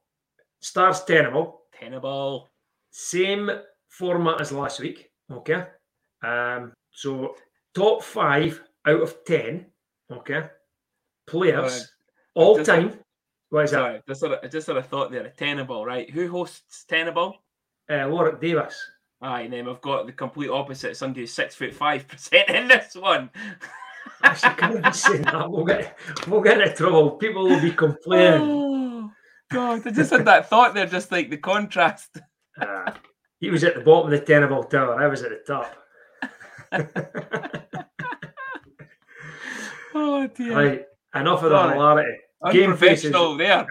stars 0.61 1.03
tenable, 1.05 1.58
tenable. 1.79 2.49
same 2.91 3.51
format 3.89 4.41
as 4.41 4.53
last 4.53 4.81
week. 4.81 5.11
Okay. 5.31 5.65
Um. 6.23 6.73
So, 6.91 7.35
top 7.75 8.03
five 8.03 8.61
out 8.87 9.03
of 9.03 9.25
ten. 9.25 9.67
Okay. 10.11 10.45
Players 11.27 11.93
all 12.35 12.57
Just- 12.57 12.69
time. 12.71 12.99
What 13.51 13.65
is 13.65 13.71
that? 13.71 14.07
Just 14.07 14.21
sort 14.21 14.33
of, 14.33 14.39
I 14.43 14.49
just 14.49 14.67
sort 14.67 14.77
of 14.79 14.87
thought 14.87 15.11
there. 15.11 15.33
Tenable, 15.37 15.85
right? 15.87 16.11
Who 16.11 16.29
hosts 16.31 16.85
Tenable? 16.87 17.35
Uh, 17.89 18.07
Warwick 18.11 18.41
Davis. 18.43 18.79
Aye, 19.23 19.43
and 19.43 19.53
then 19.53 19.67
we've 19.67 19.81
got 19.81 20.05
the 20.07 20.13
complete 20.13 20.51
opposite. 20.51 20.97
Somebody 20.99 21.23
who's 21.23 21.33
six 21.33 21.55
foot 21.55 21.73
five 21.75 22.07
percent 22.07 22.49
in 22.51 22.69
this 22.69 22.95
one. 22.95 23.31
Actually, 24.23 24.55
can't 24.55 24.85
be 24.85 24.93
saying 24.93 25.23
that. 25.23 25.51
We'll 25.51 25.65
get 25.65 25.97
we'll 26.27 26.43
get 26.43 26.61
in 26.61 26.75
trouble. 26.77 27.13
People 27.13 27.49
will 27.49 27.61
be 27.61 27.73
complaining. 27.73 28.65
God! 29.51 29.87
I 29.87 29.91
just 29.91 30.11
had 30.11 30.25
that 30.27 30.49
thought 30.51 30.75
there, 30.75 30.87
just 30.87 31.11
like 31.13 31.31
the 31.31 31.37
contrast. 31.39 32.19
Uh, 32.61 32.91
he 33.39 33.51
was 33.51 33.63
at 33.63 33.77
the 33.77 33.81
bottom 33.81 34.13
of 34.13 34.19
the 34.19 34.27
tenable 34.27 34.65
tower. 34.65 35.01
I 35.01 35.07
was 35.07 35.23
at 35.23 35.31
the 35.31 35.45
top. 35.47 35.77
Oh 39.95 40.27
dear! 40.27 40.55
right. 40.55 40.85
Enough 41.15 41.43
of 41.43 41.51
the 41.51 41.57
Sorry. 41.59 41.73
hilarity. 41.75 42.19
Game 42.53 42.77
faces. 42.77 43.13
There. 43.13 43.67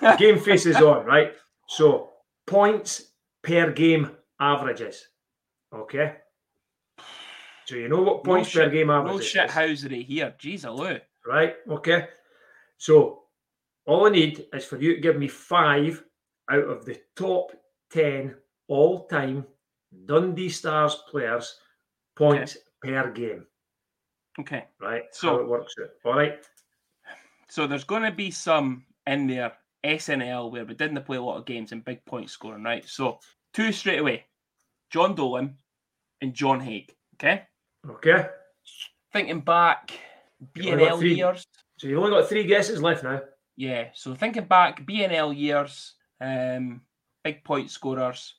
Uh, 0.00 0.16
game 0.16 0.38
faces 0.38 0.76
on, 0.76 1.04
right? 1.04 1.32
So 1.68 2.10
points 2.46 3.12
per 3.42 3.70
game 3.72 4.10
averages. 4.40 5.06
Okay. 5.72 6.14
So 7.66 7.74
you 7.76 7.88
know 7.88 8.02
what 8.02 8.24
No 8.24 8.32
points 8.34 8.52
per 8.52 8.62
shit- 8.64 8.72
game 8.72 8.86
No 8.86 9.00
averages 9.00 9.26
shit 9.26 9.44
is, 9.46 9.50
housery 9.52 10.04
here. 10.04 10.34
Jeez, 10.40 10.64
aloo. 10.64 11.00
right? 11.26 11.56
Okay. 11.68 12.08
So 12.78 13.24
all 13.88 14.06
I 14.06 14.10
need 14.10 14.46
is 14.52 14.64
for 14.64 14.76
you 14.80 14.94
to 14.94 15.00
give 15.00 15.16
me 15.16 15.28
five 15.28 16.04
out 16.50 16.64
of 16.68 16.84
the 16.84 17.00
top 17.16 17.52
ten 17.90 18.34
all-time 18.68 19.46
Dundee 20.06 20.50
Stars 20.50 20.94
players 21.10 21.58
points 22.16 22.58
per 22.82 23.10
game. 23.10 23.46
Okay. 24.38 24.64
Right? 24.80 25.04
So- 25.12 25.28
how 25.28 25.40
it 25.40 25.48
works 25.48 25.74
out. 25.82 25.88
All 26.04 26.14
right. 26.14 26.38
So 27.48 27.66
there's 27.66 27.84
going 27.84 28.02
to 28.02 28.12
be 28.12 28.30
some 28.30 28.84
in 29.06 29.26
there 29.26 29.52
SNL 29.84 30.52
where 30.52 30.66
we 30.66 30.74
didn't 30.74 31.02
play 31.06 31.16
a 31.16 31.22
lot 31.22 31.38
of 31.38 31.46
games 31.46 31.72
and 31.72 31.82
big 31.84 32.04
point 32.04 32.28
scoring, 32.28 32.62
right? 32.62 32.86
So 32.86 33.20
two 33.54 33.72
straight 33.72 34.00
away, 34.00 34.26
John 34.90 35.14
Dolan 35.14 35.56
and 36.20 36.34
John 36.34 36.60
Haig. 36.60 36.94
Okay, 37.14 37.42
Okay. 37.88 38.26
thinking 39.14 39.40
back, 39.40 39.92
You've 40.54 40.74
only 40.74 40.84
got 40.84 40.92
BNL 40.92 40.98
three. 40.98 41.14
years. 41.14 41.46
So 41.78 41.86
you've 41.88 41.98
only 42.00 42.10
got 42.10 42.28
three 42.28 42.44
guesses 42.44 42.82
left 42.82 43.02
now. 43.02 43.22
Yeah, 43.58 43.88
so 43.92 44.14
thinking 44.14 44.44
back, 44.44 44.86
BNL 44.86 45.36
years, 45.36 45.94
um, 46.20 46.80
big 47.24 47.42
point 47.42 47.72
scorers. 47.72 48.36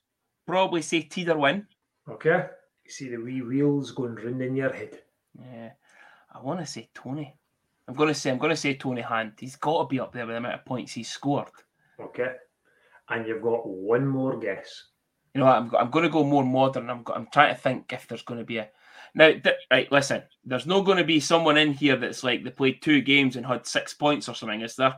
Probably 0.47 0.81
say 0.81 1.01
Teeder 1.01 1.37
win. 1.37 1.67
Okay. 2.09 2.45
You 2.85 2.89
see 2.89 3.09
the 3.09 3.17
wee 3.17 3.41
wheels 3.41 3.91
going 3.91 4.15
round 4.15 4.41
in 4.41 4.55
your 4.55 4.71
head. 4.71 4.99
Yeah. 5.37 5.71
I 6.33 6.41
want 6.41 6.61
to 6.61 6.65
say 6.65 6.89
Tony. 6.93 7.37
I'm 7.85 7.95
going 7.95 8.07
to 8.07 8.13
say 8.13 8.31
I'm 8.31 8.37
going 8.37 8.51
to 8.51 8.55
say 8.55 8.75
Tony 8.75 9.01
Hand. 9.01 9.33
He's 9.37 9.57
got 9.57 9.81
to 9.81 9.87
be 9.89 9.99
up 9.99 10.13
there 10.13 10.25
with 10.25 10.35
the 10.35 10.37
amount 10.37 10.55
of 10.55 10.65
points 10.65 10.93
he's 10.93 11.11
scored. 11.11 11.49
Okay. 11.99 12.35
And 13.09 13.27
you've 13.27 13.43
got 13.43 13.67
one 13.67 14.07
more 14.07 14.39
guess. 14.39 14.85
You 15.35 15.39
know, 15.39 15.47
what, 15.47 15.57
I'm 15.57 15.75
I'm 15.75 15.91
going 15.91 16.03
to 16.03 16.09
go 16.09 16.23
more 16.23 16.45
modern. 16.45 16.89
I'm 16.89 17.03
I'm 17.13 17.27
trying 17.33 17.53
to 17.53 17.59
think 17.59 17.91
if 17.91 18.07
there's 18.07 18.21
going 18.21 18.39
to 18.39 18.45
be 18.45 18.59
a 18.59 18.69
now. 19.15 19.31
Th- 19.31 19.67
right, 19.69 19.91
listen. 19.91 20.23
There's 20.45 20.65
not 20.65 20.85
going 20.85 20.97
to 20.97 21.03
be 21.03 21.19
someone 21.19 21.57
in 21.57 21.73
here 21.73 21.97
that's 21.97 22.23
like 22.23 22.45
they 22.45 22.51
played 22.51 22.81
two 22.81 23.01
games 23.01 23.35
and 23.35 23.45
had 23.45 23.67
six 23.67 23.93
points 23.93 24.29
or 24.29 24.33
something. 24.33 24.61
Is 24.61 24.77
there? 24.77 24.95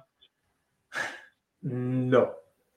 No. 1.63 2.33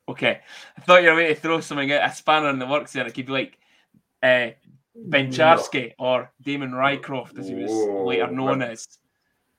Okay, 0.07 0.41
I 0.77 0.81
thought 0.83 1.03
you 1.03 1.09
were 1.09 1.17
going 1.17 1.35
to 1.35 1.41
throw 1.41 1.61
something 1.61 1.91
out, 1.93 2.11
a 2.11 2.15
spanner 2.15 2.51
in 2.51 2.59
the 2.59 2.67
works 2.67 2.93
there. 2.93 3.07
It 3.07 3.15
could 3.15 3.25
be 3.27 3.33
like 3.33 3.59
uh, 4.23 4.49
Bencharski 5.09 5.93
or 5.99 6.31
Damon 6.43 6.73
Rycroft, 6.73 7.39
as 7.39 7.49
he 7.49 7.55
was 7.55 7.71
Whoa, 7.71 8.05
later 8.05 8.31
known 8.31 8.59
but- 8.59 8.71
as. 8.73 8.87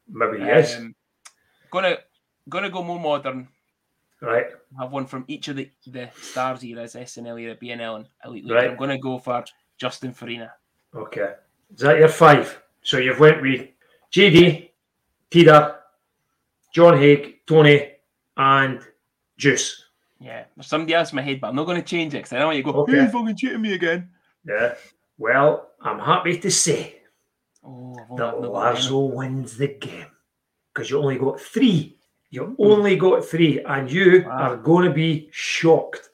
Maybe 0.08 0.38
yes. 0.38 0.78
Um, 0.78 0.94
gonna 1.72 1.98
gonna 2.48 2.70
go 2.70 2.84
more 2.84 3.00
modern. 3.00 3.48
right. 4.22 4.46
Have 4.78 4.92
one 4.92 5.08
from 5.08 5.26
each 5.28 5.48
of 5.48 5.56
the, 5.56 5.72
the 5.88 6.12
stars 6.22 6.64
eras, 6.64 6.94
SNL 6.94 7.42
era, 7.42 7.56
BNL, 7.56 7.96
and 7.96 8.10
Elite 8.24 8.46
League. 8.46 8.54
Right. 8.54 8.70
I'm 8.70 8.78
gonna 8.78 9.00
go 9.00 9.18
for 9.18 9.44
Justin 9.80 10.14
Farina. 10.14 10.54
Okay. 10.96 11.34
Is 11.74 11.80
that 11.82 11.98
your 11.98 12.08
five? 12.08 12.62
So 12.84 13.00
you've 13.00 13.20
went 13.20 13.42
with 13.42 13.68
JD, 14.14 14.70
Tida, 15.32 15.78
John 16.72 17.00
Haig, 17.00 17.40
Tony, 17.48 17.94
and 18.38 18.82
Juice. 19.38 19.84
Yeah, 20.20 20.46
somebody 20.62 20.94
else 20.94 21.12
in 21.12 21.18
my 21.18 21.22
head, 21.22 21.42
but 21.42 21.50
I'm 21.50 21.56
not 21.56 21.66
going 21.66 21.82
to 21.82 21.88
change 21.88 22.14
it 22.14 22.18
because 22.18 22.34
I 22.34 22.38
don't 22.38 22.48
want 22.48 22.58
you 22.58 22.64
to 22.64 22.72
go, 22.72 22.80
Okay. 22.82 22.94
"Hey, 22.94 23.04
you 23.04 23.10
fucking 23.10 23.36
cheating 23.36 23.62
me 23.62 23.74
again. 23.74 24.10
Yeah. 24.48 24.76
Well, 25.18 25.72
I'm 25.82 26.00
happy 26.00 26.38
to 26.40 26.50
say 26.52 27.02
Oh, 27.64 27.96
that 28.18 28.28
I've 28.34 28.42
not 28.42 28.42
got 28.42 28.76
any. 28.76 28.80
Larzo 28.86 29.14
wins 29.14 29.58
the 29.58 29.68
game 29.68 30.08
because 30.74 30.90
you 30.90 31.00
only 31.00 31.18
got 31.18 31.40
three. 31.40 31.98
You 32.30 32.44
mm. 32.48 32.56
only 32.60 32.96
got 32.96 33.26
three, 33.26 33.62
and 33.64 33.90
you 33.92 34.24
Wow. 34.26 34.32
are 34.32 34.58
going 34.58 34.86
to 34.88 34.94
be 34.94 35.30
shocked, 35.32 36.10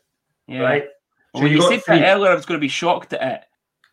Yeah. 0.47 0.61
right? 0.61 0.85
Well, 1.33 1.43
when 1.43 1.51
you 1.51 1.61
said 1.61 1.81
that 1.87 2.03
earlier, 2.03 2.31
I 2.31 2.35
was 2.35 2.45
going 2.45 2.59
to 2.59 2.61
be 2.61 2.67
shocked 2.67 3.13
at 3.13 3.21
it. 3.21 3.47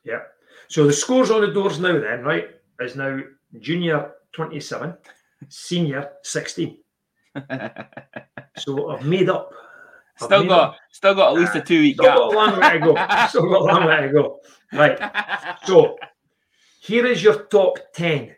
Yeah. 0.05 0.23
So 0.69 0.87
the 0.87 0.93
scores 0.93 1.31
on 1.31 1.41
the 1.43 1.53
doors 1.53 1.79
now, 1.81 1.99
then, 2.01 2.23
right, 2.25 2.51
is 2.81 2.97
now 2.97 3.21
junior 3.61 4.13
27, 4.33 4.95
senior 5.49 6.13
16. 6.23 6.79
So 8.59 8.91
I've 8.91 9.05
made 9.05 9.29
up. 9.29 9.53
I've 10.21 10.27
still 10.27 10.41
made 10.41 10.49
got, 10.49 10.69
up. 10.71 10.77
still 10.91 11.15
got 11.15 11.33
at 11.33 11.41
least 11.41 11.55
a 11.55 11.61
two 11.61 11.81
week 11.81 11.95
Still 11.95 12.07
got 12.07 12.19
a 12.19 12.37
long 12.37 12.61
way 12.61 12.73
to 12.73 12.79
go. 12.81 13.27
Still 13.29 13.49
got 13.49 13.61
a 13.61 13.65
long 13.65 13.87
way 13.87 14.01
to 14.03 14.13
go. 14.13 14.41
Right. 14.73 14.99
So 15.65 15.97
here 16.81 17.07
is 17.07 17.23
your 17.23 17.45
top 17.45 17.79
10. 17.95 18.35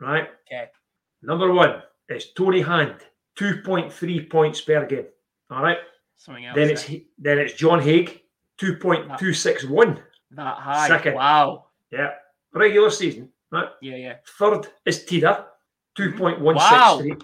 Right. 0.00 0.28
Okay. 0.46 0.68
Number 1.22 1.52
one 1.52 1.82
is 2.08 2.32
Tony 2.32 2.60
Hand, 2.60 2.96
2.3 3.38 4.30
points 4.30 4.60
per 4.60 4.86
game. 4.86 5.06
All 5.50 5.62
right. 5.62 5.78
Something 6.16 6.46
else. 6.46 6.54
Then 6.54 6.68
eh? 6.68 6.72
it's 6.72 6.90
then 7.18 7.38
it's 7.38 7.54
John 7.54 7.80
Haig, 7.80 8.20
2.261. 8.60 9.98
that 10.32 10.56
high. 10.56 10.88
second. 10.88 11.14
Wow. 11.14 11.66
Yeah. 11.90 12.10
Regular 12.52 12.90
season. 12.90 13.30
Right. 13.50 13.68
Yeah, 13.80 13.96
yeah. 13.96 14.14
Third 14.38 14.68
is 14.84 15.04
Tida, 15.04 15.46
2.163. 15.98 16.54
Wow. 16.54 17.00
Yeah. 17.02 17.14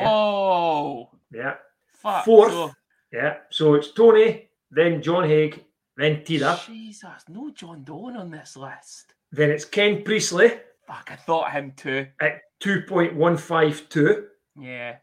Whoa. 0.00 1.10
Yeah. 1.32 1.54
Fuck. 1.94 2.24
Fourth. 2.24 2.52
So, 2.52 2.72
Yeah. 3.12 3.36
So 3.50 3.74
it's 3.74 3.92
Tony, 3.92 4.48
then 4.70 5.02
John 5.02 5.24
Haig, 5.28 5.64
then 5.96 6.22
Tida. 6.22 6.64
Jesus, 6.66 7.24
no 7.28 7.50
John 7.50 7.84
Dolan 7.84 8.16
on 8.16 8.30
this 8.30 8.56
list. 8.56 9.14
Then 9.30 9.50
it's 9.50 9.64
Ken 9.64 10.02
Priestley 10.02 10.52
Fuck, 10.86 11.08
I 11.10 11.16
thought 11.16 11.52
him 11.52 11.72
too. 11.76 12.06
at 12.20 12.40
2.152. 12.62 14.24
Yeah. 14.58 14.96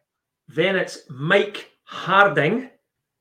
Then 0.47 0.75
it's 0.75 0.99
Mike 1.09 1.71
Harding, 1.83 2.69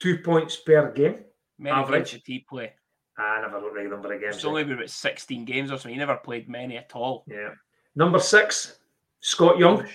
two 0.00 0.18
points 0.18 0.56
per 0.56 0.90
game. 0.92 1.24
Many 1.58 1.74
Average. 1.74 2.10
games 2.12 2.22
did 2.24 2.32
he 2.32 2.38
play? 2.40 2.72
Ah, 3.18 3.38
I 3.38 3.40
never 3.42 3.60
looked 3.60 3.76
at 3.78 3.84
the 3.84 3.90
number 3.90 4.16
games. 4.18 4.36
It's 4.36 4.44
only 4.44 4.64
been 4.64 4.74
about 4.74 4.90
16 4.90 5.44
games 5.44 5.70
or 5.70 5.76
something. 5.76 5.92
He 5.92 5.98
never 5.98 6.16
played 6.16 6.48
many 6.48 6.76
at 6.76 6.92
all. 6.94 7.24
Yeah. 7.26 7.50
Number 7.96 8.18
six, 8.20 8.78
Scott 9.20 9.58
Young, 9.58 9.86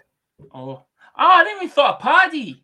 Oh. 0.54 0.84
Ah, 1.16 1.40
I 1.40 1.44
didn't 1.44 1.58
even 1.64 1.70
thought 1.70 1.96
of 1.96 2.02
Paddy. 2.02 2.64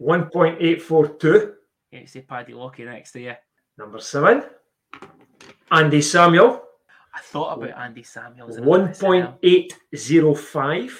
1.842. 0.00 1.52
Yeah, 1.90 2.00
you 2.00 2.06
say 2.06 2.20
Paddy 2.20 2.52
Lockie 2.54 2.84
next 2.84 3.12
to 3.12 3.20
you. 3.20 3.34
Number 3.78 3.98
seven, 4.00 4.42
Andy 5.70 6.00
Samuel, 6.02 6.62
I 7.14 7.20
thought 7.20 7.56
about 7.58 7.78
Andy 7.78 8.02
Samuels. 8.02 8.56
in 8.56 8.64
this 8.64 9.00
1.805. 9.02 10.90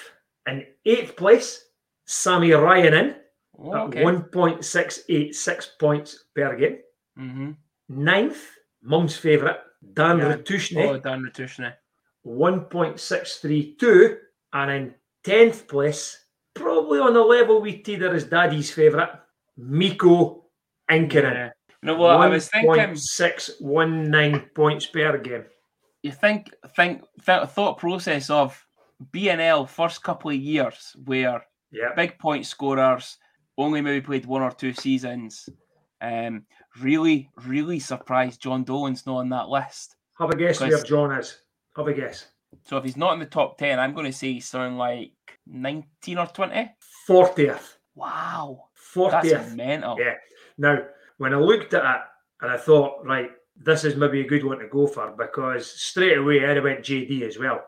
In 0.46 0.66
eighth 0.86 1.16
place, 1.16 1.64
Sammy 2.06 2.50
Ryanin 2.50 3.16
Oh, 3.60 3.88
at 3.88 3.90
1.686 3.90 5.66
points 5.80 6.24
per 6.34 6.56
game. 6.56 6.78
Mm-hmm. 7.18 7.50
Ninth, 7.88 8.40
mum's 8.82 9.16
favourite, 9.16 9.56
Dan 9.94 10.18
Yeah. 10.18 10.36
Ratushny, 10.36 10.86
Oh, 10.88 10.98
Dan 10.98 11.22
Ratushny. 11.24 11.72
1.632. 12.24 14.16
And 14.52 14.70
in 14.70 14.94
10th 15.24 15.66
place, 15.66 16.16
probably 16.58 16.98
on 17.00 17.14
the 17.14 17.20
level 17.22 17.60
with 17.62 17.82
Teeter 17.84 18.14
as 18.14 18.24
daddy's 18.24 18.70
favourite, 18.70 19.10
Mikko 19.56 20.44
Inkinen. 20.90 21.34
Yeah. 21.34 21.50
You 21.82 21.86
know 21.86 21.96
what? 21.96 22.16
I 22.16 22.28
was 22.28 22.48
thinking. 22.48 22.70
1.619 22.72 24.54
points 24.54 24.86
per 24.86 25.18
game. 25.18 25.44
You 26.02 26.12
think, 26.12 26.50
think, 26.76 27.02
th- 27.24 27.48
thought 27.48 27.78
process 27.78 28.30
of 28.30 28.60
BNL 29.12 29.68
first 29.68 30.02
couple 30.02 30.30
of 30.30 30.36
years 30.36 30.94
where 31.04 31.44
Yeah. 31.70 31.92
big 31.94 32.18
point 32.18 32.46
scorers 32.46 33.16
only 33.56 33.80
maybe 33.80 34.04
played 34.04 34.26
one 34.26 34.42
or 34.42 34.50
two 34.52 34.72
seasons. 34.72 35.48
Um, 36.00 36.46
really, 36.80 37.30
really 37.44 37.80
surprised 37.80 38.40
John 38.42 38.64
Dolan's 38.64 39.06
not 39.06 39.16
on 39.18 39.28
that 39.30 39.48
list. 39.48 39.96
Have 40.18 40.30
a 40.30 40.36
guess 40.36 40.58
Because- 40.58 40.74
where 40.74 40.84
John 40.84 41.12
is. 41.18 41.42
Have 41.76 41.88
a 41.88 41.92
guess. 41.92 42.26
So 42.64 42.76
if 42.76 42.84
he's 42.84 42.96
not 42.96 43.12
in 43.12 43.18
the 43.20 43.26
top 43.26 43.58
ten, 43.58 43.78
I'm 43.78 43.92
going 43.94 44.06
to 44.06 44.12
say 44.12 44.32
he's 44.34 44.48
something 44.48 44.76
like 44.78 45.12
19 45.50 46.18
or 46.18 46.26
20. 46.26 46.70
40th. 47.08 47.74
Wow, 47.94 48.66
40th. 48.94 49.22
that's 49.30 49.54
mental. 49.54 49.96
Yeah. 49.98 50.14
Now, 50.56 50.78
when 51.18 51.34
I 51.34 51.38
looked 51.38 51.74
at 51.74 51.82
it 51.84 52.00
and 52.42 52.50
I 52.52 52.56
thought, 52.56 53.04
right, 53.04 53.30
this 53.56 53.84
is 53.84 53.96
maybe 53.96 54.20
a 54.20 54.26
good 54.28 54.44
one 54.44 54.58
to 54.60 54.68
go 54.68 54.86
for 54.86 55.10
because 55.18 55.66
straight 55.68 56.18
away 56.18 56.44
I 56.46 56.58
went 56.60 56.80
JD 56.84 57.22
as 57.22 57.38
well. 57.38 57.60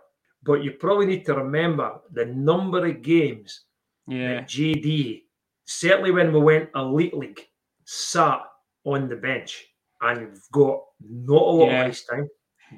But 0.43 0.63
you 0.63 0.73
probably 0.73 1.07
need 1.07 1.27
to 1.27 1.35
remember 1.35 2.01
the 2.13 2.27
number 2.27 2.87
of 2.87 3.03
games 3.03 3.65
Yeah, 4.07 4.35
that 4.37 4.49
JD, 4.49 5.23
certainly 5.65 6.13
when 6.13 6.33
we 6.33 6.41
went 6.41 6.71
Elite 6.75 7.15
League, 7.15 7.41
sat 7.85 8.41
on 8.85 9.09
the 9.09 9.17
bench 9.17 9.67
and 10.01 10.39
got 10.53 10.81
not 11.01 11.43
a 11.43 11.51
lot 11.51 11.67
Yeah. 11.71 11.83
of 11.85 11.91
ice 11.91 12.05
time. 12.05 12.29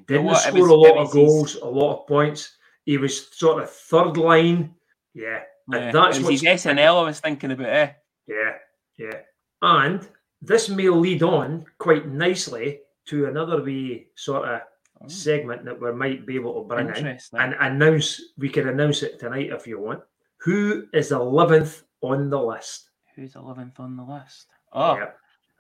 Didn't 0.07 0.25
what, 0.25 0.39
it 0.39 0.49
score 0.49 0.63
was- 0.63 0.71
a 0.71 0.75
lot 0.75 0.97
of 0.97 1.11
goals, 1.11 1.55
a 1.57 1.67
lot 1.67 2.01
of 2.01 2.07
points. 2.09 2.57
He 2.87 2.97
was 2.97 3.29
sort 3.37 3.63
of 3.63 3.71
third 3.71 4.17
line. 4.17 4.75
Yeah. 5.15 5.41
yeah. 5.71 5.79
And 5.79 5.95
that's 5.95 6.19
it 6.19 6.23
was 6.25 6.41
his 6.41 6.43
what's- 6.43 6.65
SNL 6.67 7.01
I 7.01 7.05
was 7.05 7.21
thinking 7.21 7.51
about. 7.53 7.67
Eh? 7.69 7.93
Yeah, 8.27 8.55
yeah. 8.99 9.19
And 9.63 10.09
this 10.41 10.69
may 10.69 10.89
lead 10.89 11.23
on 11.23 11.65
quite 11.79 12.09
nicely 12.09 12.81
to 13.07 13.27
another 13.27 13.63
wee 13.63 14.09
sort 14.15 14.49
of 14.49 14.61
Oh, 15.05 15.09
segment 15.09 15.65
that 15.65 15.81
we 15.81 15.91
might 15.91 16.25
be 16.27 16.37
able 16.37 16.63
to 16.63 16.69
bring 16.69 16.87
in 16.95 17.19
and 17.33 17.55
announce. 17.55 18.21
We 18.39 18.49
can 18.49 18.69
announce 18.69 19.03
it 19.03 19.19
tonight 19.19 19.51
if 19.51 19.67
you 19.67 19.81
want. 19.81 20.01
Who 20.43 20.87
is 20.93 21.11
eleventh 21.11 21.83
on 22.03 22.31
the 22.31 22.41
list? 22.41 22.91
Who's 23.17 23.35
11th 23.35 23.81
on 23.81 23.97
the 23.97 24.05
list? 24.05 24.47
Oh, 24.73 24.95
Yeah. 24.97 25.11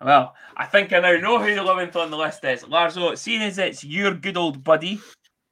well, 0.00 0.36
I 0.57 0.66
think 0.66 0.92
I 0.92 1.00
now 1.00 1.16
know 1.16 1.40
who 1.40 1.48
11th 1.57 1.96
on 1.96 2.11
the 2.12 2.16
list 2.16 2.44
is. 2.44 2.62
Larzo, 2.62 3.18
seeing 3.18 3.42
as 3.42 3.59
it's 3.59 3.82
your 3.82 4.14
good 4.14 4.36
old 4.36 4.62
buddy, 4.62 5.00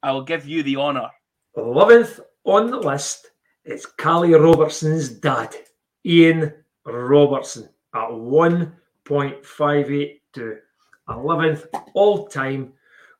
I 0.01 0.11
will 0.13 0.23
give 0.23 0.45
you 0.47 0.63
the 0.63 0.77
honour. 0.77 1.09
Eleventh 1.57 2.21
on 2.45 2.71
the 2.71 2.79
list 2.79 3.30
is 3.65 3.85
Callie 3.85 4.33
Robertson's 4.33 5.09
dad, 5.09 5.53
Ian 6.05 6.53
Robertson, 6.85 7.67
at 7.93 8.09
1.58 8.09 10.21
to 10.33 10.57
Eleventh 11.09 11.65
all 11.93 12.27
time, 12.27 12.73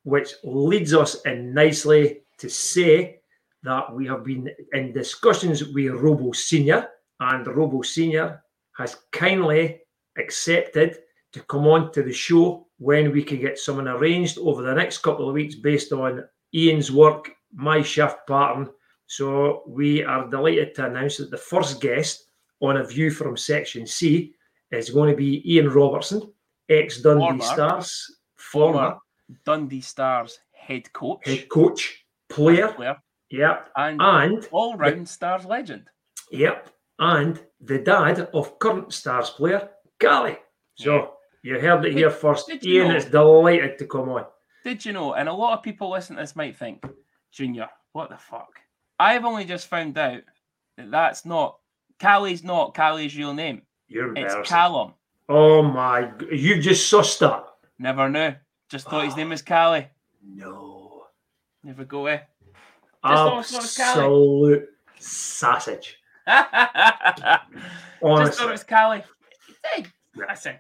which 0.04 0.34
leads 0.44 0.94
us 0.94 1.22
in 1.26 1.54
nicely 1.54 2.22
to 2.38 2.50
say 2.50 3.20
that 3.64 3.94
we 3.94 4.08
have 4.08 4.24
been 4.24 4.50
in 4.74 4.94
discussions 4.94 5.66
with 5.66 5.94
Robo 5.94 6.32
Senior, 6.32 6.88
and 7.20 7.46
Robo 7.46 7.84
Senior 7.84 8.42
has 8.78 8.96
kindly 9.12 9.82
accepted 10.18 10.98
to 11.34 11.42
come 11.42 11.68
on 11.68 11.92
to 11.92 12.02
the 12.02 12.14
show 12.14 12.66
when 12.80 13.12
we 13.12 13.24
can 13.24 13.40
get 13.40 13.60
someone 13.60 13.88
arranged 13.88 14.40
over 14.40 14.64
the 14.64 14.74
next 14.74 14.98
couple 15.00 15.30
of 15.30 15.36
weeks 15.36 15.56
based 15.56 15.92
on 15.92 16.24
Ian's 16.54 16.92
work, 16.92 17.32
my 17.54 17.82
shift 17.82 18.18
pattern. 18.28 18.70
So 19.12 19.64
we 19.68 20.06
are 20.06 20.30
delighted 20.30 20.74
to 20.76 20.86
announce 20.86 21.18
that 21.18 21.32
the 21.32 21.38
first 21.38 21.82
guest 21.82 22.32
on 22.62 22.78
a 22.78 22.84
view 22.86 23.12
from 23.12 23.36
Section 23.36 23.86
C 23.86 24.34
is 24.72 24.90
going 24.90 25.10
to 25.10 25.18
be 25.18 25.44
Ian 25.54 25.68
Robertson. 25.68 26.32
ex 26.70 27.02
Dundee 27.02 27.44
Stars, 27.44 28.20
former, 28.38 28.74
former, 28.74 28.98
Dundee 29.46 29.82
Stars 29.82 30.40
head 30.54 30.94
coach, 30.94 31.28
head 31.28 31.50
coach, 31.50 32.06
player, 32.30 32.70
player. 32.70 32.96
Yep. 33.32 33.72
And, 33.76 34.02
and 34.02 34.48
all 34.54 34.78
round 34.78 35.10
Stars 35.10 35.44
legend. 35.44 35.90
Yep. 36.32 36.70
And 37.00 37.38
the 37.60 37.80
dad 37.80 38.30
of 38.34 38.60
current 38.60 38.94
Stars 38.94 39.30
player, 39.32 39.72
Gally. 40.00 40.38
So 40.76 41.16
you 41.44 41.60
heard 41.60 41.84
it 41.84 41.92
here 41.92 42.12
first. 42.12 42.50
Ian 42.64 42.88
know, 42.88 42.96
is 42.96 43.04
delighted 43.04 43.78
to 43.80 43.88
come 43.88 44.08
on. 44.08 44.26
Did 44.64 44.86
you 44.86 44.94
know? 44.94 45.16
And 45.16 45.28
a 45.28 45.34
lot 45.34 45.58
of 45.58 45.64
people 45.64 45.92
listening 45.92 46.16
to 46.16 46.24
this 46.24 46.38
might 46.38 46.56
think, 46.56 46.86
Junior, 47.34 47.68
what 47.92 48.10
the 48.10 48.18
fuck? 48.18 48.48
I've 49.02 49.26
only 49.26 49.46
just 49.46 49.66
found 49.66 49.98
out 49.98 50.22
that 50.78 50.92
that's 50.92 51.26
not 51.26 51.58
Callie's 52.00 52.44
not 52.44 52.76
Callie's 52.76 53.18
real 53.18 53.34
name. 53.34 53.64
You're 53.88 54.16
it's 54.16 54.48
Callum. 54.48 54.94
Oh 55.28 55.64
my! 55.64 56.12
You 56.32 56.62
just 56.62 56.92
sussed 56.92 57.18
that. 57.20 57.44
Never 57.80 58.08
knew. 58.10 58.36
Just 58.70 58.88
thought 58.88 59.06
his 59.06 59.18
name 59.18 59.30
was 59.30 59.42
Callie. 59.42 59.88
No. 60.24 61.06
Never 61.64 61.84
go 61.84 62.02
away. 62.02 62.22
Absolute 63.04 64.70
sausage. 65.00 65.98
Honestly. 66.28 68.26
Just 68.26 68.40
thought 68.40 68.50
it 68.50 68.52
was 68.52 68.64
Callie. 68.64 69.04
Hey, 69.66 69.86
listen, 70.16 70.58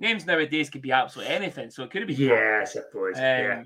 names 0.00 0.26
nowadays 0.26 0.68
could 0.68 0.82
be 0.82 0.90
absolutely 0.90 1.32
anything, 1.32 1.70
so 1.70 1.84
it 1.84 1.92
could 1.92 2.02
have 2.02 2.08
been. 2.08 2.16
Yeah, 2.16 2.58
I 2.62 2.64
suppose. 2.64 3.16
Um, 3.16 3.22
yeah. 3.22 3.62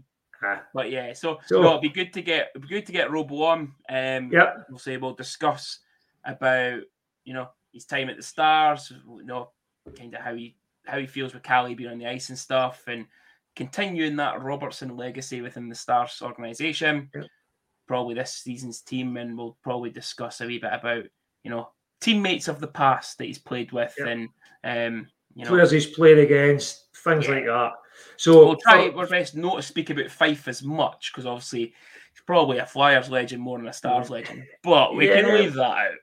But 0.75 0.91
yeah, 0.91 1.13
so, 1.13 1.39
so 1.47 1.61
no, 1.61 1.69
it'll 1.69 1.81
be 1.81 1.89
good 1.89 2.13
to 2.15 2.23
get 2.23 2.51
it'd 2.55 2.69
be 2.69 2.75
good 2.75 2.87
to 2.87 2.93
get 2.93 3.11
Robo 3.11 3.43
on. 3.45 3.61
Um, 3.89 4.31
yeah, 4.33 4.55
we'll 4.69 4.79
say 4.79 4.97
we'll 4.97 5.15
discuss 5.15 5.79
about 6.25 6.81
you 7.25 7.35
know 7.35 7.49
his 7.73 7.85
time 7.85 8.11
at 8.11 8.17
the 8.17 8.23
Stars, 8.23 8.93
you 9.07 9.25
know, 9.25 9.51
kind 9.97 10.15
of 10.15 10.21
how 10.21 10.35
he 10.35 10.57
how 10.87 10.99
he 10.99 11.07
feels 11.07 11.33
with 11.33 11.43
Callie 11.43 11.75
being 11.75 11.91
on 11.91 11.99
the 11.99 12.07
ice 12.07 12.29
and 12.29 12.39
stuff, 12.39 12.85
and 12.87 13.07
continuing 13.57 14.17
that 14.17 14.43
Robertson 14.43 14.97
legacy 14.97 15.41
within 15.41 15.69
the 15.69 15.75
Stars 15.75 16.21
organization. 16.23 17.09
Yep. 17.15 17.27
Probably 17.87 18.15
this 18.15 18.35
season's 18.35 18.81
team, 18.81 19.17
and 19.17 19.37
we'll 19.37 19.59
probably 19.63 19.91
discuss 19.91 20.41
a 20.41 20.47
wee 20.47 20.59
bit 20.59 20.73
about 20.73 21.05
you 21.45 21.51
know 21.51 21.71
teammates 22.01 22.49
of 22.49 22.61
the 22.61 22.69
past 22.69 23.19
that 23.19 23.25
he's 23.25 23.39
played 23.39 23.73
with, 23.73 23.95
yep. 23.99 24.09
and 24.09 24.29
um, 24.65 25.07
you 25.35 25.45
know 25.45 25.51
players 25.51 25.71
he's 25.71 25.87
played 25.87 26.19
against, 26.19 26.87
things 27.05 27.27
yeah. 27.27 27.35
like 27.35 27.45
that. 27.45 27.73
So 28.17 28.47
we'll 28.47 28.57
try 28.57 28.91
for, 28.91 28.99
our 28.99 29.07
best 29.07 29.37
not 29.37 29.57
to 29.57 29.63
speak 29.63 29.91
about 29.91 30.11
Fife 30.11 30.49
as 30.49 30.63
much 30.63 31.13
because 31.13 31.27
obviously 31.27 31.75
he's 32.13 32.23
probably 32.27 32.59
a 32.59 32.67
Flyers 32.67 33.11
legend 33.11 33.43
more 33.43 33.59
than 33.59 33.69
a 33.69 33.73
Stars 33.73 34.11
legend, 34.11 34.45
but 34.63 34.95
we 34.95 35.09
yeah. 35.09 35.23
can 35.23 35.35
leave 35.35 35.55
that 35.55 35.63
out. 35.63 35.99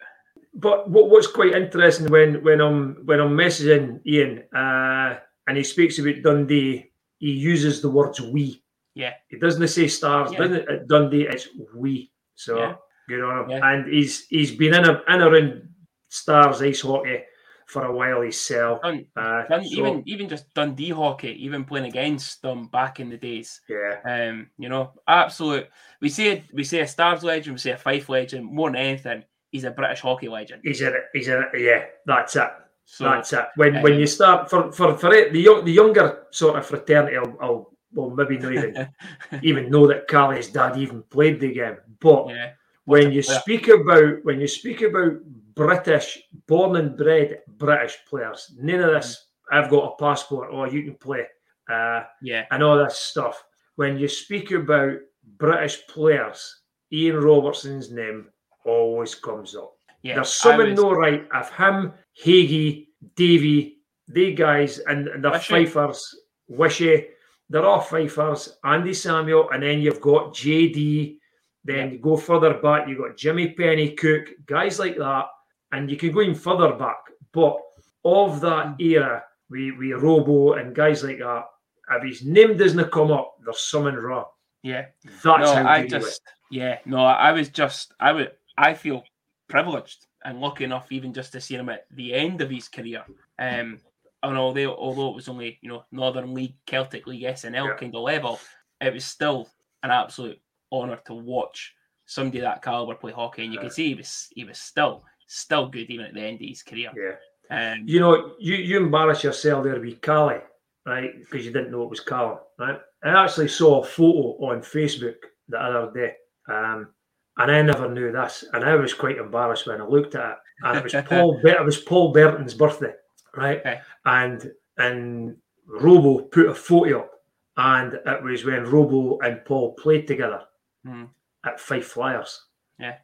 But 0.53 0.89
what, 0.89 1.09
what's 1.09 1.27
quite 1.27 1.53
interesting 1.53 2.07
when 2.07 2.43
when 2.43 2.59
I'm 2.59 3.05
when 3.05 3.19
I'm 3.19 3.37
messaging 3.37 4.01
Ian 4.05 4.43
uh, 4.55 5.19
and 5.47 5.57
he 5.57 5.63
speaks 5.63 5.99
about 5.99 6.21
Dundee, 6.23 6.91
he 7.19 7.31
uses 7.31 7.81
the 7.81 7.89
words 7.89 8.19
"we." 8.19 8.63
Yeah, 8.95 9.13
he 9.29 9.37
doesn't 9.37 9.67
say 9.67 9.87
Stars, 9.87 10.31
yeah. 10.31 10.39
doesn't 10.39 10.69
it? 10.69 10.87
Dundee, 10.87 11.27
it's 11.27 11.47
"we." 11.75 12.11
So 12.35 12.57
yeah. 12.57 12.75
good 13.07 13.23
on 13.23 13.43
him. 13.43 13.49
Yeah. 13.51 13.71
And 13.71 13.93
he's 13.93 14.25
he's 14.27 14.51
been 14.51 14.73
in 14.73 14.85
a 14.85 15.01
in 15.07 15.21
around 15.21 15.69
Stars 16.09 16.61
ice 16.61 16.81
hockey 16.81 17.23
for 17.69 17.85
a 17.85 17.91
while 17.91 18.21
himself. 18.21 18.81
Dun, 18.81 19.05
uh, 19.15 19.43
Dun, 19.47 19.63
so, 19.63 19.79
even 19.79 20.03
even 20.07 20.27
just 20.27 20.51
Dundee 20.55 20.89
hockey, 20.89 21.45
even 21.45 21.63
playing 21.63 21.85
against 21.85 22.41
them 22.41 22.65
back 22.67 22.99
in 22.99 23.09
the 23.09 23.17
days. 23.17 23.61
Yeah. 23.69 23.99
Um, 24.03 24.49
you 24.57 24.69
know, 24.69 24.93
absolute. 25.07 25.67
We 26.01 26.09
say 26.09 26.43
we 26.51 26.63
say 26.63 26.79
a 26.79 26.87
Stars 26.87 27.23
legend, 27.23 27.53
we 27.53 27.59
say 27.59 27.71
a 27.71 27.77
Fife 27.77 28.09
legend. 28.09 28.51
More 28.51 28.69
than 28.69 28.77
anything, 28.77 29.23
he's 29.51 29.65
a 29.65 29.71
British 29.71 30.01
hockey 30.01 30.29
legend. 30.29 30.63
He's 30.63 30.81
a 30.81 30.91
he's 31.13 31.27
a 31.27 31.45
yeah. 31.55 31.85
That's 32.07 32.35
it. 32.35 32.49
So, 32.85 33.03
that's 33.03 33.31
it. 33.33 33.45
When 33.55 33.77
um, 33.77 33.83
when 33.83 33.99
you 33.99 34.07
start 34.07 34.49
for 34.49 34.71
for 34.71 34.97
for 34.97 35.13
it, 35.13 35.31
the 35.31 35.39
young 35.39 35.63
the 35.63 35.71
younger 35.71 36.25
sort 36.31 36.57
of 36.57 36.65
fraternity, 36.65 37.17
I'll, 37.17 37.37
I'll 37.39 37.73
well 37.93 38.09
maybe 38.09 38.39
not 38.39 38.53
even 38.53 38.89
even 39.43 39.69
know 39.69 39.85
that 39.85 40.07
Callie's 40.07 40.47
dad 40.47 40.75
even 40.77 41.03
played 41.03 41.39
the 41.39 41.53
game, 41.53 41.77
but. 41.99 42.29
Yeah. 42.29 42.51
When 42.85 43.11
you 43.11 43.21
speak 43.21 43.67
about 43.67 44.25
when 44.25 44.41
you 44.41 44.47
speak 44.47 44.81
about 44.81 45.19
British, 45.59 46.17
born 46.47 46.77
and 46.77 46.95
bred 46.95 47.41
British 47.57 47.97
players. 48.07 48.55
None 48.57 48.79
of 48.79 48.93
this, 48.93 49.27
I've 49.51 49.69
got 49.69 49.91
a 49.91 50.01
passport, 50.01 50.51
or 50.53 50.65
oh, 50.65 50.71
you 50.71 50.83
can 50.83 50.95
play. 50.95 51.25
Uh, 51.69 52.03
yeah. 52.21 52.45
And 52.51 52.63
all 52.63 52.77
this 52.77 52.97
stuff. 52.97 53.43
When 53.75 53.97
you 53.97 54.07
speak 54.07 54.51
about 54.51 54.99
British 55.37 55.85
players, 55.87 56.61
Ian 56.93 57.17
Robertson's 57.17 57.91
name 57.91 58.27
always 58.65 59.15
comes 59.15 59.53
up. 59.53 59.73
Yeah, 60.01 60.15
There's 60.15 60.31
something 60.31 60.69
was... 60.69 60.79
no 60.79 60.91
right 60.93 61.27
of 61.33 61.49
him, 61.51 61.91
Hagee, 62.23 62.87
Davy, 63.15 63.79
they 64.07 64.31
guys, 64.31 64.79
and, 64.79 65.09
and 65.09 65.21
the. 65.21 65.31
Fifers, 65.31 65.99
Wishy, 66.47 67.07
they're 67.49 67.65
all 67.65 67.81
Fifers, 67.81 68.55
Andy 68.63 68.93
Samuel, 68.93 69.49
and 69.49 69.61
then 69.61 69.81
you've 69.81 69.99
got 69.99 70.33
JD. 70.33 71.17
Then 71.65 71.75
yeah. 71.75 71.91
you 71.91 71.99
go 71.99 72.15
further 72.15 72.53
back, 72.53 72.87
you've 72.87 72.99
got 72.99 73.17
Jimmy 73.17 73.53
Pennycook, 73.59 74.29
guys 74.45 74.79
like 74.79 74.95
that 74.97 75.25
and 75.71 75.89
you 75.89 75.97
can 75.97 76.11
go 76.11 76.21
even 76.21 76.35
further 76.35 76.73
back. 76.73 76.97
But 77.31 77.57
of 78.03 78.41
that 78.41 78.75
era, 78.79 79.23
we 79.49 79.71
we 79.71 79.93
Robo 79.93 80.53
and 80.53 80.75
guys 80.75 81.03
like 81.03 81.19
that, 81.19 81.45
if 81.91 82.03
his 82.03 82.25
name 82.25 82.57
doesn't 82.57 82.91
come 82.91 83.11
up, 83.11 83.35
there's 83.43 83.61
something 83.61 83.95
wrong. 83.95 84.25
Yeah, 84.63 84.87
that's 85.23 85.23
no, 85.23 85.67
I 85.67 85.87
just 85.87 86.21
yeah 86.51 86.79
no, 86.85 86.99
I 86.99 87.31
was 87.31 87.49
just 87.49 87.93
I 87.99 88.11
would 88.11 88.31
I 88.57 88.73
feel 88.73 89.03
privileged 89.47 90.05
and 90.25 90.41
lucky 90.41 90.65
enough 90.65 90.91
even 90.91 91.13
just 91.13 91.31
to 91.31 91.41
see 91.41 91.55
him 91.55 91.69
at 91.69 91.85
the 91.91 92.13
end 92.13 92.41
of 92.41 92.49
his 92.49 92.67
career. 92.67 93.03
Um, 93.37 93.79
and 94.21 94.37
although 94.37 94.75
although 94.75 95.09
it 95.09 95.15
was 95.15 95.29
only 95.29 95.59
you 95.61 95.69
know 95.69 95.85
Northern 95.91 96.33
League, 96.33 96.55
Celtic 96.65 97.07
League, 97.07 97.23
SNL 97.23 97.67
yeah. 97.67 97.75
kind 97.75 97.95
of 97.95 98.01
level, 98.01 98.39
it 98.81 98.93
was 98.93 99.05
still 99.05 99.49
an 99.83 99.91
absolute 99.91 100.39
honour 100.71 100.99
to 101.05 101.13
watch 101.13 101.73
somebody 102.05 102.41
that 102.41 102.61
caliber 102.61 102.95
play 102.95 103.11
hockey, 103.11 103.43
and 103.43 103.53
you 103.53 103.59
yeah. 103.59 103.63
can 103.63 103.71
see 103.71 103.87
he 103.89 103.95
was 103.95 104.27
he 104.31 104.43
was 104.43 104.59
still 104.59 105.03
still 105.29 105.69
good 105.69 105.89
even 105.89 106.07
at 106.07 106.13
the 106.13 106.21
end 106.21 106.41
of 106.41 106.47
his 106.47 106.63
career. 106.63 106.91
Yeah. 106.95 107.15
Um, 107.51 107.83
you 107.85 107.99
know, 107.99 108.33
you, 108.39 108.55
you 108.55 108.77
embarrass 108.77 109.23
yourself 109.23 109.63
there 109.63 109.79
with 109.79 110.01
Cali, 110.01 110.39
right? 110.85 111.11
Because 111.19 111.45
you 111.45 111.51
didn't 111.51 111.71
know 111.71 111.83
it 111.83 111.89
was 111.89 111.99
Callum, 111.99 112.39
right? 112.57 112.79
I 113.03 113.23
actually 113.23 113.47
saw 113.47 113.81
a 113.81 113.85
photo 113.85 114.37
on 114.45 114.61
Facebook 114.61 115.15
the 115.47 115.57
other 115.57 115.91
day, 115.93 116.13
um, 116.47 116.89
and 117.37 117.51
I 117.51 117.61
never 117.61 117.89
knew 117.89 118.11
this, 118.11 118.43
and 118.53 118.63
I 118.63 118.75
was 118.75 118.93
quite 118.93 119.17
embarrassed 119.17 119.67
when 119.67 119.81
I 119.81 119.85
looked 119.85 120.15
at 120.15 120.31
it. 120.31 120.37
And 120.63 120.77
it 120.77 120.83
was 120.83 120.93
Paul, 121.07 121.39
it 121.43 121.65
was 121.65 121.77
Paul 121.77 122.11
Berton's 122.11 122.53
birthday, 122.53 122.93
right? 123.35 123.59
Okay. 123.59 123.79
And 124.05 124.51
and 124.77 125.37
Robo 125.65 126.25
put 126.25 126.49
a 126.49 126.53
photo 126.53 127.01
up, 127.01 127.11
and 127.57 127.93
it 127.93 128.23
was 128.23 128.45
when 128.45 128.65
Robo 128.65 129.19
and 129.19 129.43
Paul 129.45 129.73
played 129.75 130.07
together 130.07 130.41
mm. 130.85 131.07
at 131.45 131.59
Fife 131.59 131.87
Flyers. 131.87 132.45
Yeah. 132.77 132.97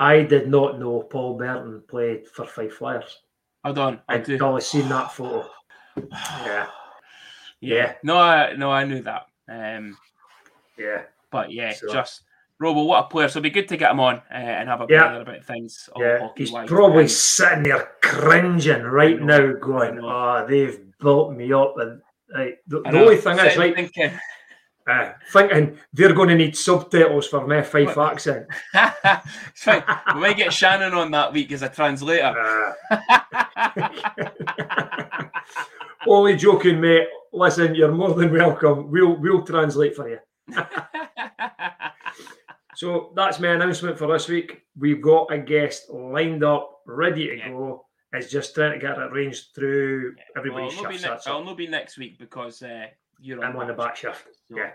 I 0.00 0.22
did 0.22 0.48
not 0.48 0.80
know 0.80 1.02
Paul 1.02 1.36
Berton 1.36 1.82
played 1.86 2.26
for 2.26 2.46
Fife 2.46 2.74
Flyers. 2.74 3.20
I 3.62 3.72
don't. 3.72 4.00
I 4.08 4.14
I'd 4.14 4.40
only 4.40 4.62
seen 4.62 4.88
that 4.88 5.12
photo. 5.12 5.48
Yeah. 6.44 6.66
Yeah. 7.60 7.94
No, 8.02 8.16
I 8.16 8.54
no, 8.56 8.70
I 8.70 8.84
knew 8.84 9.02
that. 9.02 9.26
Um, 9.46 9.98
yeah. 10.78 11.02
But 11.30 11.52
yeah, 11.52 11.74
so. 11.74 11.92
just 11.92 12.22
Robo, 12.58 12.84
what 12.84 13.04
a 13.04 13.08
player. 13.08 13.28
So 13.28 13.38
it'd 13.38 13.42
be 13.42 13.50
good 13.50 13.68
to 13.68 13.76
get 13.76 13.90
him 13.90 14.00
on 14.00 14.16
uh, 14.16 14.34
and 14.34 14.68
have 14.68 14.80
a 14.80 14.86
yeah. 14.88 15.12
Bit 15.12 15.22
about 15.22 15.44
things. 15.44 15.90
Yeah, 15.98 16.28
he's 16.34 16.50
probably 16.50 17.06
sitting 17.06 17.64
there 17.64 17.90
cringing 18.02 18.82
right 18.82 19.20
now, 19.20 19.52
going, 19.52 20.00
"Oh, 20.02 20.46
they've 20.48 20.80
built 20.98 21.34
me 21.34 21.52
up." 21.52 21.74
And 21.78 22.00
like, 22.34 22.60
the, 22.66 22.80
the 22.80 22.98
only 22.98 23.16
thing 23.16 23.38
is, 23.38 23.56
right, 23.58 23.74
thinking, 23.74 24.12
uh, 24.86 25.12
thinking 25.32 25.78
they're 25.92 26.12
going 26.12 26.28
to 26.30 26.34
need 26.34 26.56
subtitles 26.56 27.26
for 27.26 27.46
my 27.46 27.62
Fife 27.62 27.96
accent. 27.96 28.46
fine. 29.54 29.82
We 30.14 30.20
might 30.20 30.36
get 30.36 30.52
Shannon 30.52 30.94
on 30.94 31.10
that 31.12 31.32
week 31.32 31.52
as 31.52 31.62
a 31.62 31.68
translator. 31.68 32.34
Uh, 32.90 33.88
only 36.06 36.36
joking, 36.36 36.80
mate. 36.80 37.08
Listen, 37.32 37.74
you're 37.74 37.92
more 37.92 38.14
than 38.14 38.32
welcome. 38.32 38.90
We'll 38.90 39.16
we'll 39.16 39.42
translate 39.42 39.94
for 39.94 40.08
you. 40.08 40.18
so 42.74 43.12
that's 43.14 43.38
my 43.38 43.48
announcement 43.48 43.98
for 43.98 44.12
this 44.12 44.28
week. 44.28 44.62
We've 44.76 45.02
got 45.02 45.32
a 45.32 45.38
guest 45.38 45.90
lined 45.90 46.42
up, 46.42 46.80
ready 46.86 47.28
to 47.28 47.36
yeah. 47.36 47.48
go. 47.50 47.86
It's 48.12 48.30
just 48.30 48.54
trying 48.56 48.72
to 48.72 48.78
get 48.78 48.98
it 48.98 49.12
arranged 49.12 49.54
through 49.54 50.14
yeah. 50.16 50.24
everybody's 50.36 50.80
well, 50.80 50.90
shifts. 50.90 51.26
Ne- 51.26 51.32
I'll 51.32 51.44
not 51.44 51.56
be 51.56 51.68
next 51.68 51.96
week 51.96 52.18
because 52.18 52.60
uh, 52.62 52.86
you're 53.20 53.44
on. 53.44 53.52
I'm 53.52 53.56
on 53.56 53.66
the 53.68 53.74
back 53.74 53.96
shift. 53.96 54.26
So, 54.48 54.56
yeah, 54.56 54.70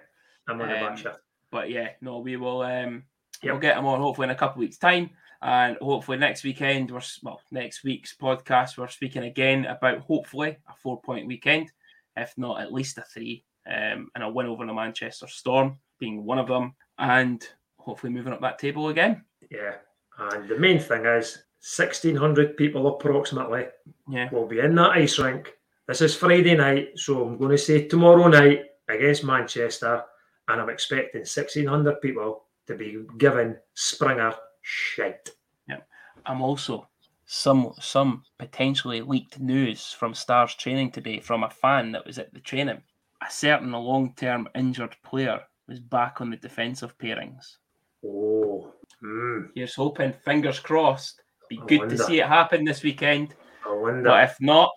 I'm 0.48 0.62
on 0.62 0.70
um, 0.70 0.80
the 0.80 0.86
back 0.86 0.98
shift. 0.98 1.20
But 1.52 1.70
yeah, 1.70 1.90
no, 2.02 2.20
we 2.20 2.38
will. 2.38 2.62
Um, 2.62 3.04
yep. 3.42 3.54
We'll 3.54 3.62
get 3.62 3.76
them 3.76 3.86
on 3.86 4.00
hopefully 4.00 4.26
in 4.26 4.32
a 4.32 4.36
couple 4.36 4.56
of 4.56 4.60
weeks' 4.60 4.78
time, 4.78 5.10
and 5.42 5.78
hopefully 5.78 6.18
next 6.18 6.44
weekend, 6.44 6.92
we're 6.92 7.02
well, 7.24 7.42
next 7.52 7.84
week's 7.84 8.16
podcast, 8.16 8.78
we're 8.78 8.88
speaking 8.88 9.24
again 9.24 9.66
about 9.66 10.00
hopefully 10.00 10.58
a 10.68 10.76
four-point 10.82 11.28
weekend, 11.28 11.72
if 12.16 12.34
not 12.38 12.62
at 12.62 12.74
least 12.74 12.98
a 12.98 13.04
three, 13.04 13.44
um, 13.68 14.10
and 14.16 14.24
a 14.24 14.30
win 14.30 14.48
over 14.48 14.66
the 14.66 14.74
Manchester 14.74 15.28
Storm 15.28 15.78
being 16.00 16.26
one 16.26 16.40
of 16.40 16.48
them, 16.48 16.74
and 16.98 17.48
hopefully 17.78 18.12
moving 18.12 18.34
up 18.34 18.42
that 18.42 18.60
table 18.60 18.90
again. 18.90 19.24
Yeah, 19.52 19.76
and 20.18 20.48
the 20.50 20.58
main 20.58 20.80
thing 20.80 21.06
is 21.06 21.44
1,600 21.78 22.58
people 22.58 22.88
approximately 22.88 23.66
yeah. 24.08 24.30
will 24.32 24.46
be 24.46 24.60
in 24.60 24.76
that 24.76 24.92
ice 24.92 25.18
rink 25.18 25.54
this 25.88 26.02
is 26.02 26.16
Friday 26.16 26.56
night, 26.56 26.90
so 26.96 27.26
I'm 27.26 27.38
going 27.38 27.52
to 27.52 27.58
say 27.58 27.88
tomorrow 27.88 28.28
night 28.28 28.66
against 28.90 29.24
Manchester, 29.24 30.04
and 30.48 30.62
I'm 30.62 30.70
expecting 30.70 31.22
1,600 31.22 32.02
people 32.02 32.46
to 32.68 32.76
be 32.76 33.06
given 33.18 33.58
Springer 33.76 34.34
shite. 34.62 35.30
Yeah, 35.68 35.82
I'm 36.26 36.42
also 36.42 36.88
some 37.28 37.74
some 37.80 38.24
potentially 38.38 39.02
leaked 39.02 39.40
news 39.40 39.92
from 39.92 40.14
Stars 40.14 40.56
training 40.56 40.92
today 40.92 41.20
from 41.20 41.44
a 41.44 41.50
fan 41.50 41.92
that 41.92 42.06
was 42.06 42.20
at 42.20 42.34
the 42.34 42.40
training. 42.40 42.82
A 43.26 43.32
certain 43.32 43.72
long-term 43.72 44.48
injured 44.56 44.96
player 45.04 45.42
was 45.68 45.80
back 45.80 46.22
on 46.22 46.30
the 46.30 46.38
defensive 46.38 46.98
pairings. 46.98 47.58
Oh, 48.06 48.74
mm. 49.04 49.50
here's 49.56 49.76
hoping. 49.76 50.14
Fingers 50.24 50.60
crossed. 50.60 51.22
Be 51.50 51.60
I 51.62 51.66
good 51.66 51.80
wonder. 51.80 51.98
to 51.98 52.04
see 52.04 52.20
it 52.20 52.28
happen 52.28 52.64
this 52.64 52.84
weekend. 52.84 53.36
I 53.68 53.74
wonder. 53.74 54.04
But 54.04 54.24
if 54.26 54.36
not, 54.42 54.72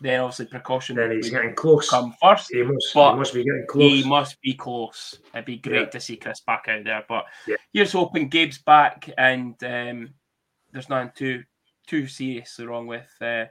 then 0.00 0.20
obviously 0.20 0.46
precaution. 0.46 0.96
Then 0.96 1.12
he's 1.12 1.30
getting 1.30 1.54
close. 1.54 1.90
Come 1.90 2.14
first. 2.20 2.50
He 2.52 2.62
must, 2.62 2.92
he 2.92 2.98
must 2.98 3.34
be 3.34 3.44
getting 3.44 3.66
close. 3.68 3.92
He 3.92 4.08
must 4.08 4.40
be 4.40 4.54
close. 4.54 5.18
It'd 5.34 5.44
be 5.44 5.56
great 5.56 5.80
yeah. 5.80 5.86
to 5.86 6.00
see 6.00 6.16
Chris 6.16 6.40
back 6.40 6.66
out 6.68 6.84
there. 6.84 7.04
But 7.08 7.26
yeah. 7.46 7.56
here's 7.72 7.92
hoping 7.92 8.28
Gabe's 8.28 8.58
back 8.58 9.10
and 9.16 9.54
um, 9.64 10.10
there's 10.72 10.88
nothing 10.88 11.12
too 11.14 11.44
too 11.86 12.06
seriously 12.06 12.66
wrong 12.66 12.86
with 12.86 13.10
uh, 13.20 13.44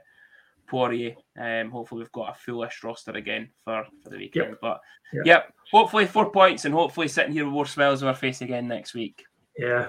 Poirier. 0.66 1.16
Um, 1.38 1.70
hopefully 1.70 2.00
we've 2.00 2.12
got 2.12 2.30
a 2.30 2.34
foolish 2.34 2.82
roster 2.84 3.12
again 3.12 3.50
for, 3.64 3.86
for 4.02 4.10
the 4.10 4.18
weekend. 4.18 4.50
Yep. 4.50 4.58
But 4.60 4.80
yep. 5.12 5.26
yep, 5.26 5.52
hopefully 5.70 6.06
four 6.06 6.30
points 6.30 6.64
and 6.64 6.74
hopefully 6.74 7.08
sitting 7.08 7.32
here 7.32 7.44
with 7.44 7.54
more 7.54 7.66
smiles 7.66 8.02
on 8.02 8.08
our 8.08 8.14
face 8.14 8.42
again 8.42 8.68
next 8.68 8.94
week. 8.94 9.24
Yeah. 9.58 9.88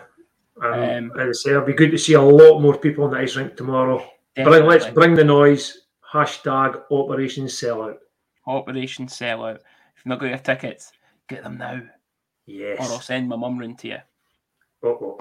Um, 0.64 0.74
um, 0.74 1.20
as 1.20 1.28
I 1.28 1.32
say, 1.34 1.50
it'll 1.52 1.66
be 1.66 1.74
good 1.74 1.92
to 1.92 1.98
see 1.98 2.14
a 2.14 2.22
lot 2.22 2.62
more 2.62 2.78
people 2.78 3.04
on 3.04 3.12
the 3.12 3.18
ice 3.18 3.36
rink 3.36 3.56
tomorrow. 3.56 4.04
Bring, 4.36 4.66
let's 4.66 4.88
bring 4.88 5.16
the 5.16 5.24
noise. 5.24 5.87
Hashtag 6.12 6.84
Operation 6.90 7.46
Sellout. 7.46 7.98
Operation 8.46 9.08
Sellout. 9.08 9.56
If 9.56 10.06
you've 10.06 10.06
not 10.08 10.20
got 10.20 10.30
your 10.30 10.38
tickets, 10.38 10.92
get 11.28 11.44
them 11.44 11.58
now. 11.58 11.82
Yes. 12.46 12.80
Or 12.80 12.94
I'll 12.94 13.02
send 13.02 13.28
my 13.28 13.36
mum 13.36 13.60
round 13.60 13.80
to 13.80 13.88
you. 13.90 13.98
Oh, 14.84 14.90
oh. 14.90 15.20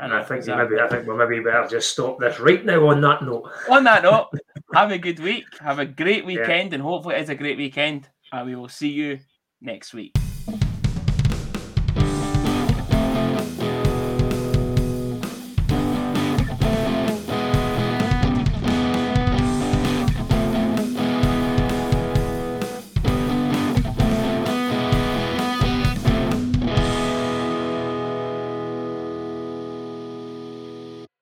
And 0.00 0.12
I, 0.12 0.22
think 0.22 0.38
exactly. 0.38 0.76
maybe 0.76 0.80
I 0.80 0.88
think 0.88 1.08
we 1.08 1.16
maybe 1.16 1.40
better 1.40 1.66
just 1.68 1.90
stop 1.90 2.20
this 2.20 2.38
right 2.38 2.64
now 2.64 2.86
on 2.86 3.00
that 3.00 3.22
note. 3.22 3.50
On 3.68 3.82
that 3.82 4.04
note, 4.04 4.28
have 4.72 4.92
a 4.92 4.98
good 4.98 5.18
week. 5.18 5.44
Have 5.60 5.80
a 5.80 5.86
great 5.86 6.24
weekend, 6.24 6.70
yeah. 6.70 6.74
and 6.74 6.82
hopefully 6.82 7.16
it 7.16 7.22
is 7.22 7.30
a 7.30 7.34
great 7.34 7.58
weekend. 7.58 8.08
And 8.32 8.46
we 8.46 8.54
will 8.54 8.68
see 8.68 8.90
you 8.90 9.18
next 9.60 9.94
week. 9.94 10.14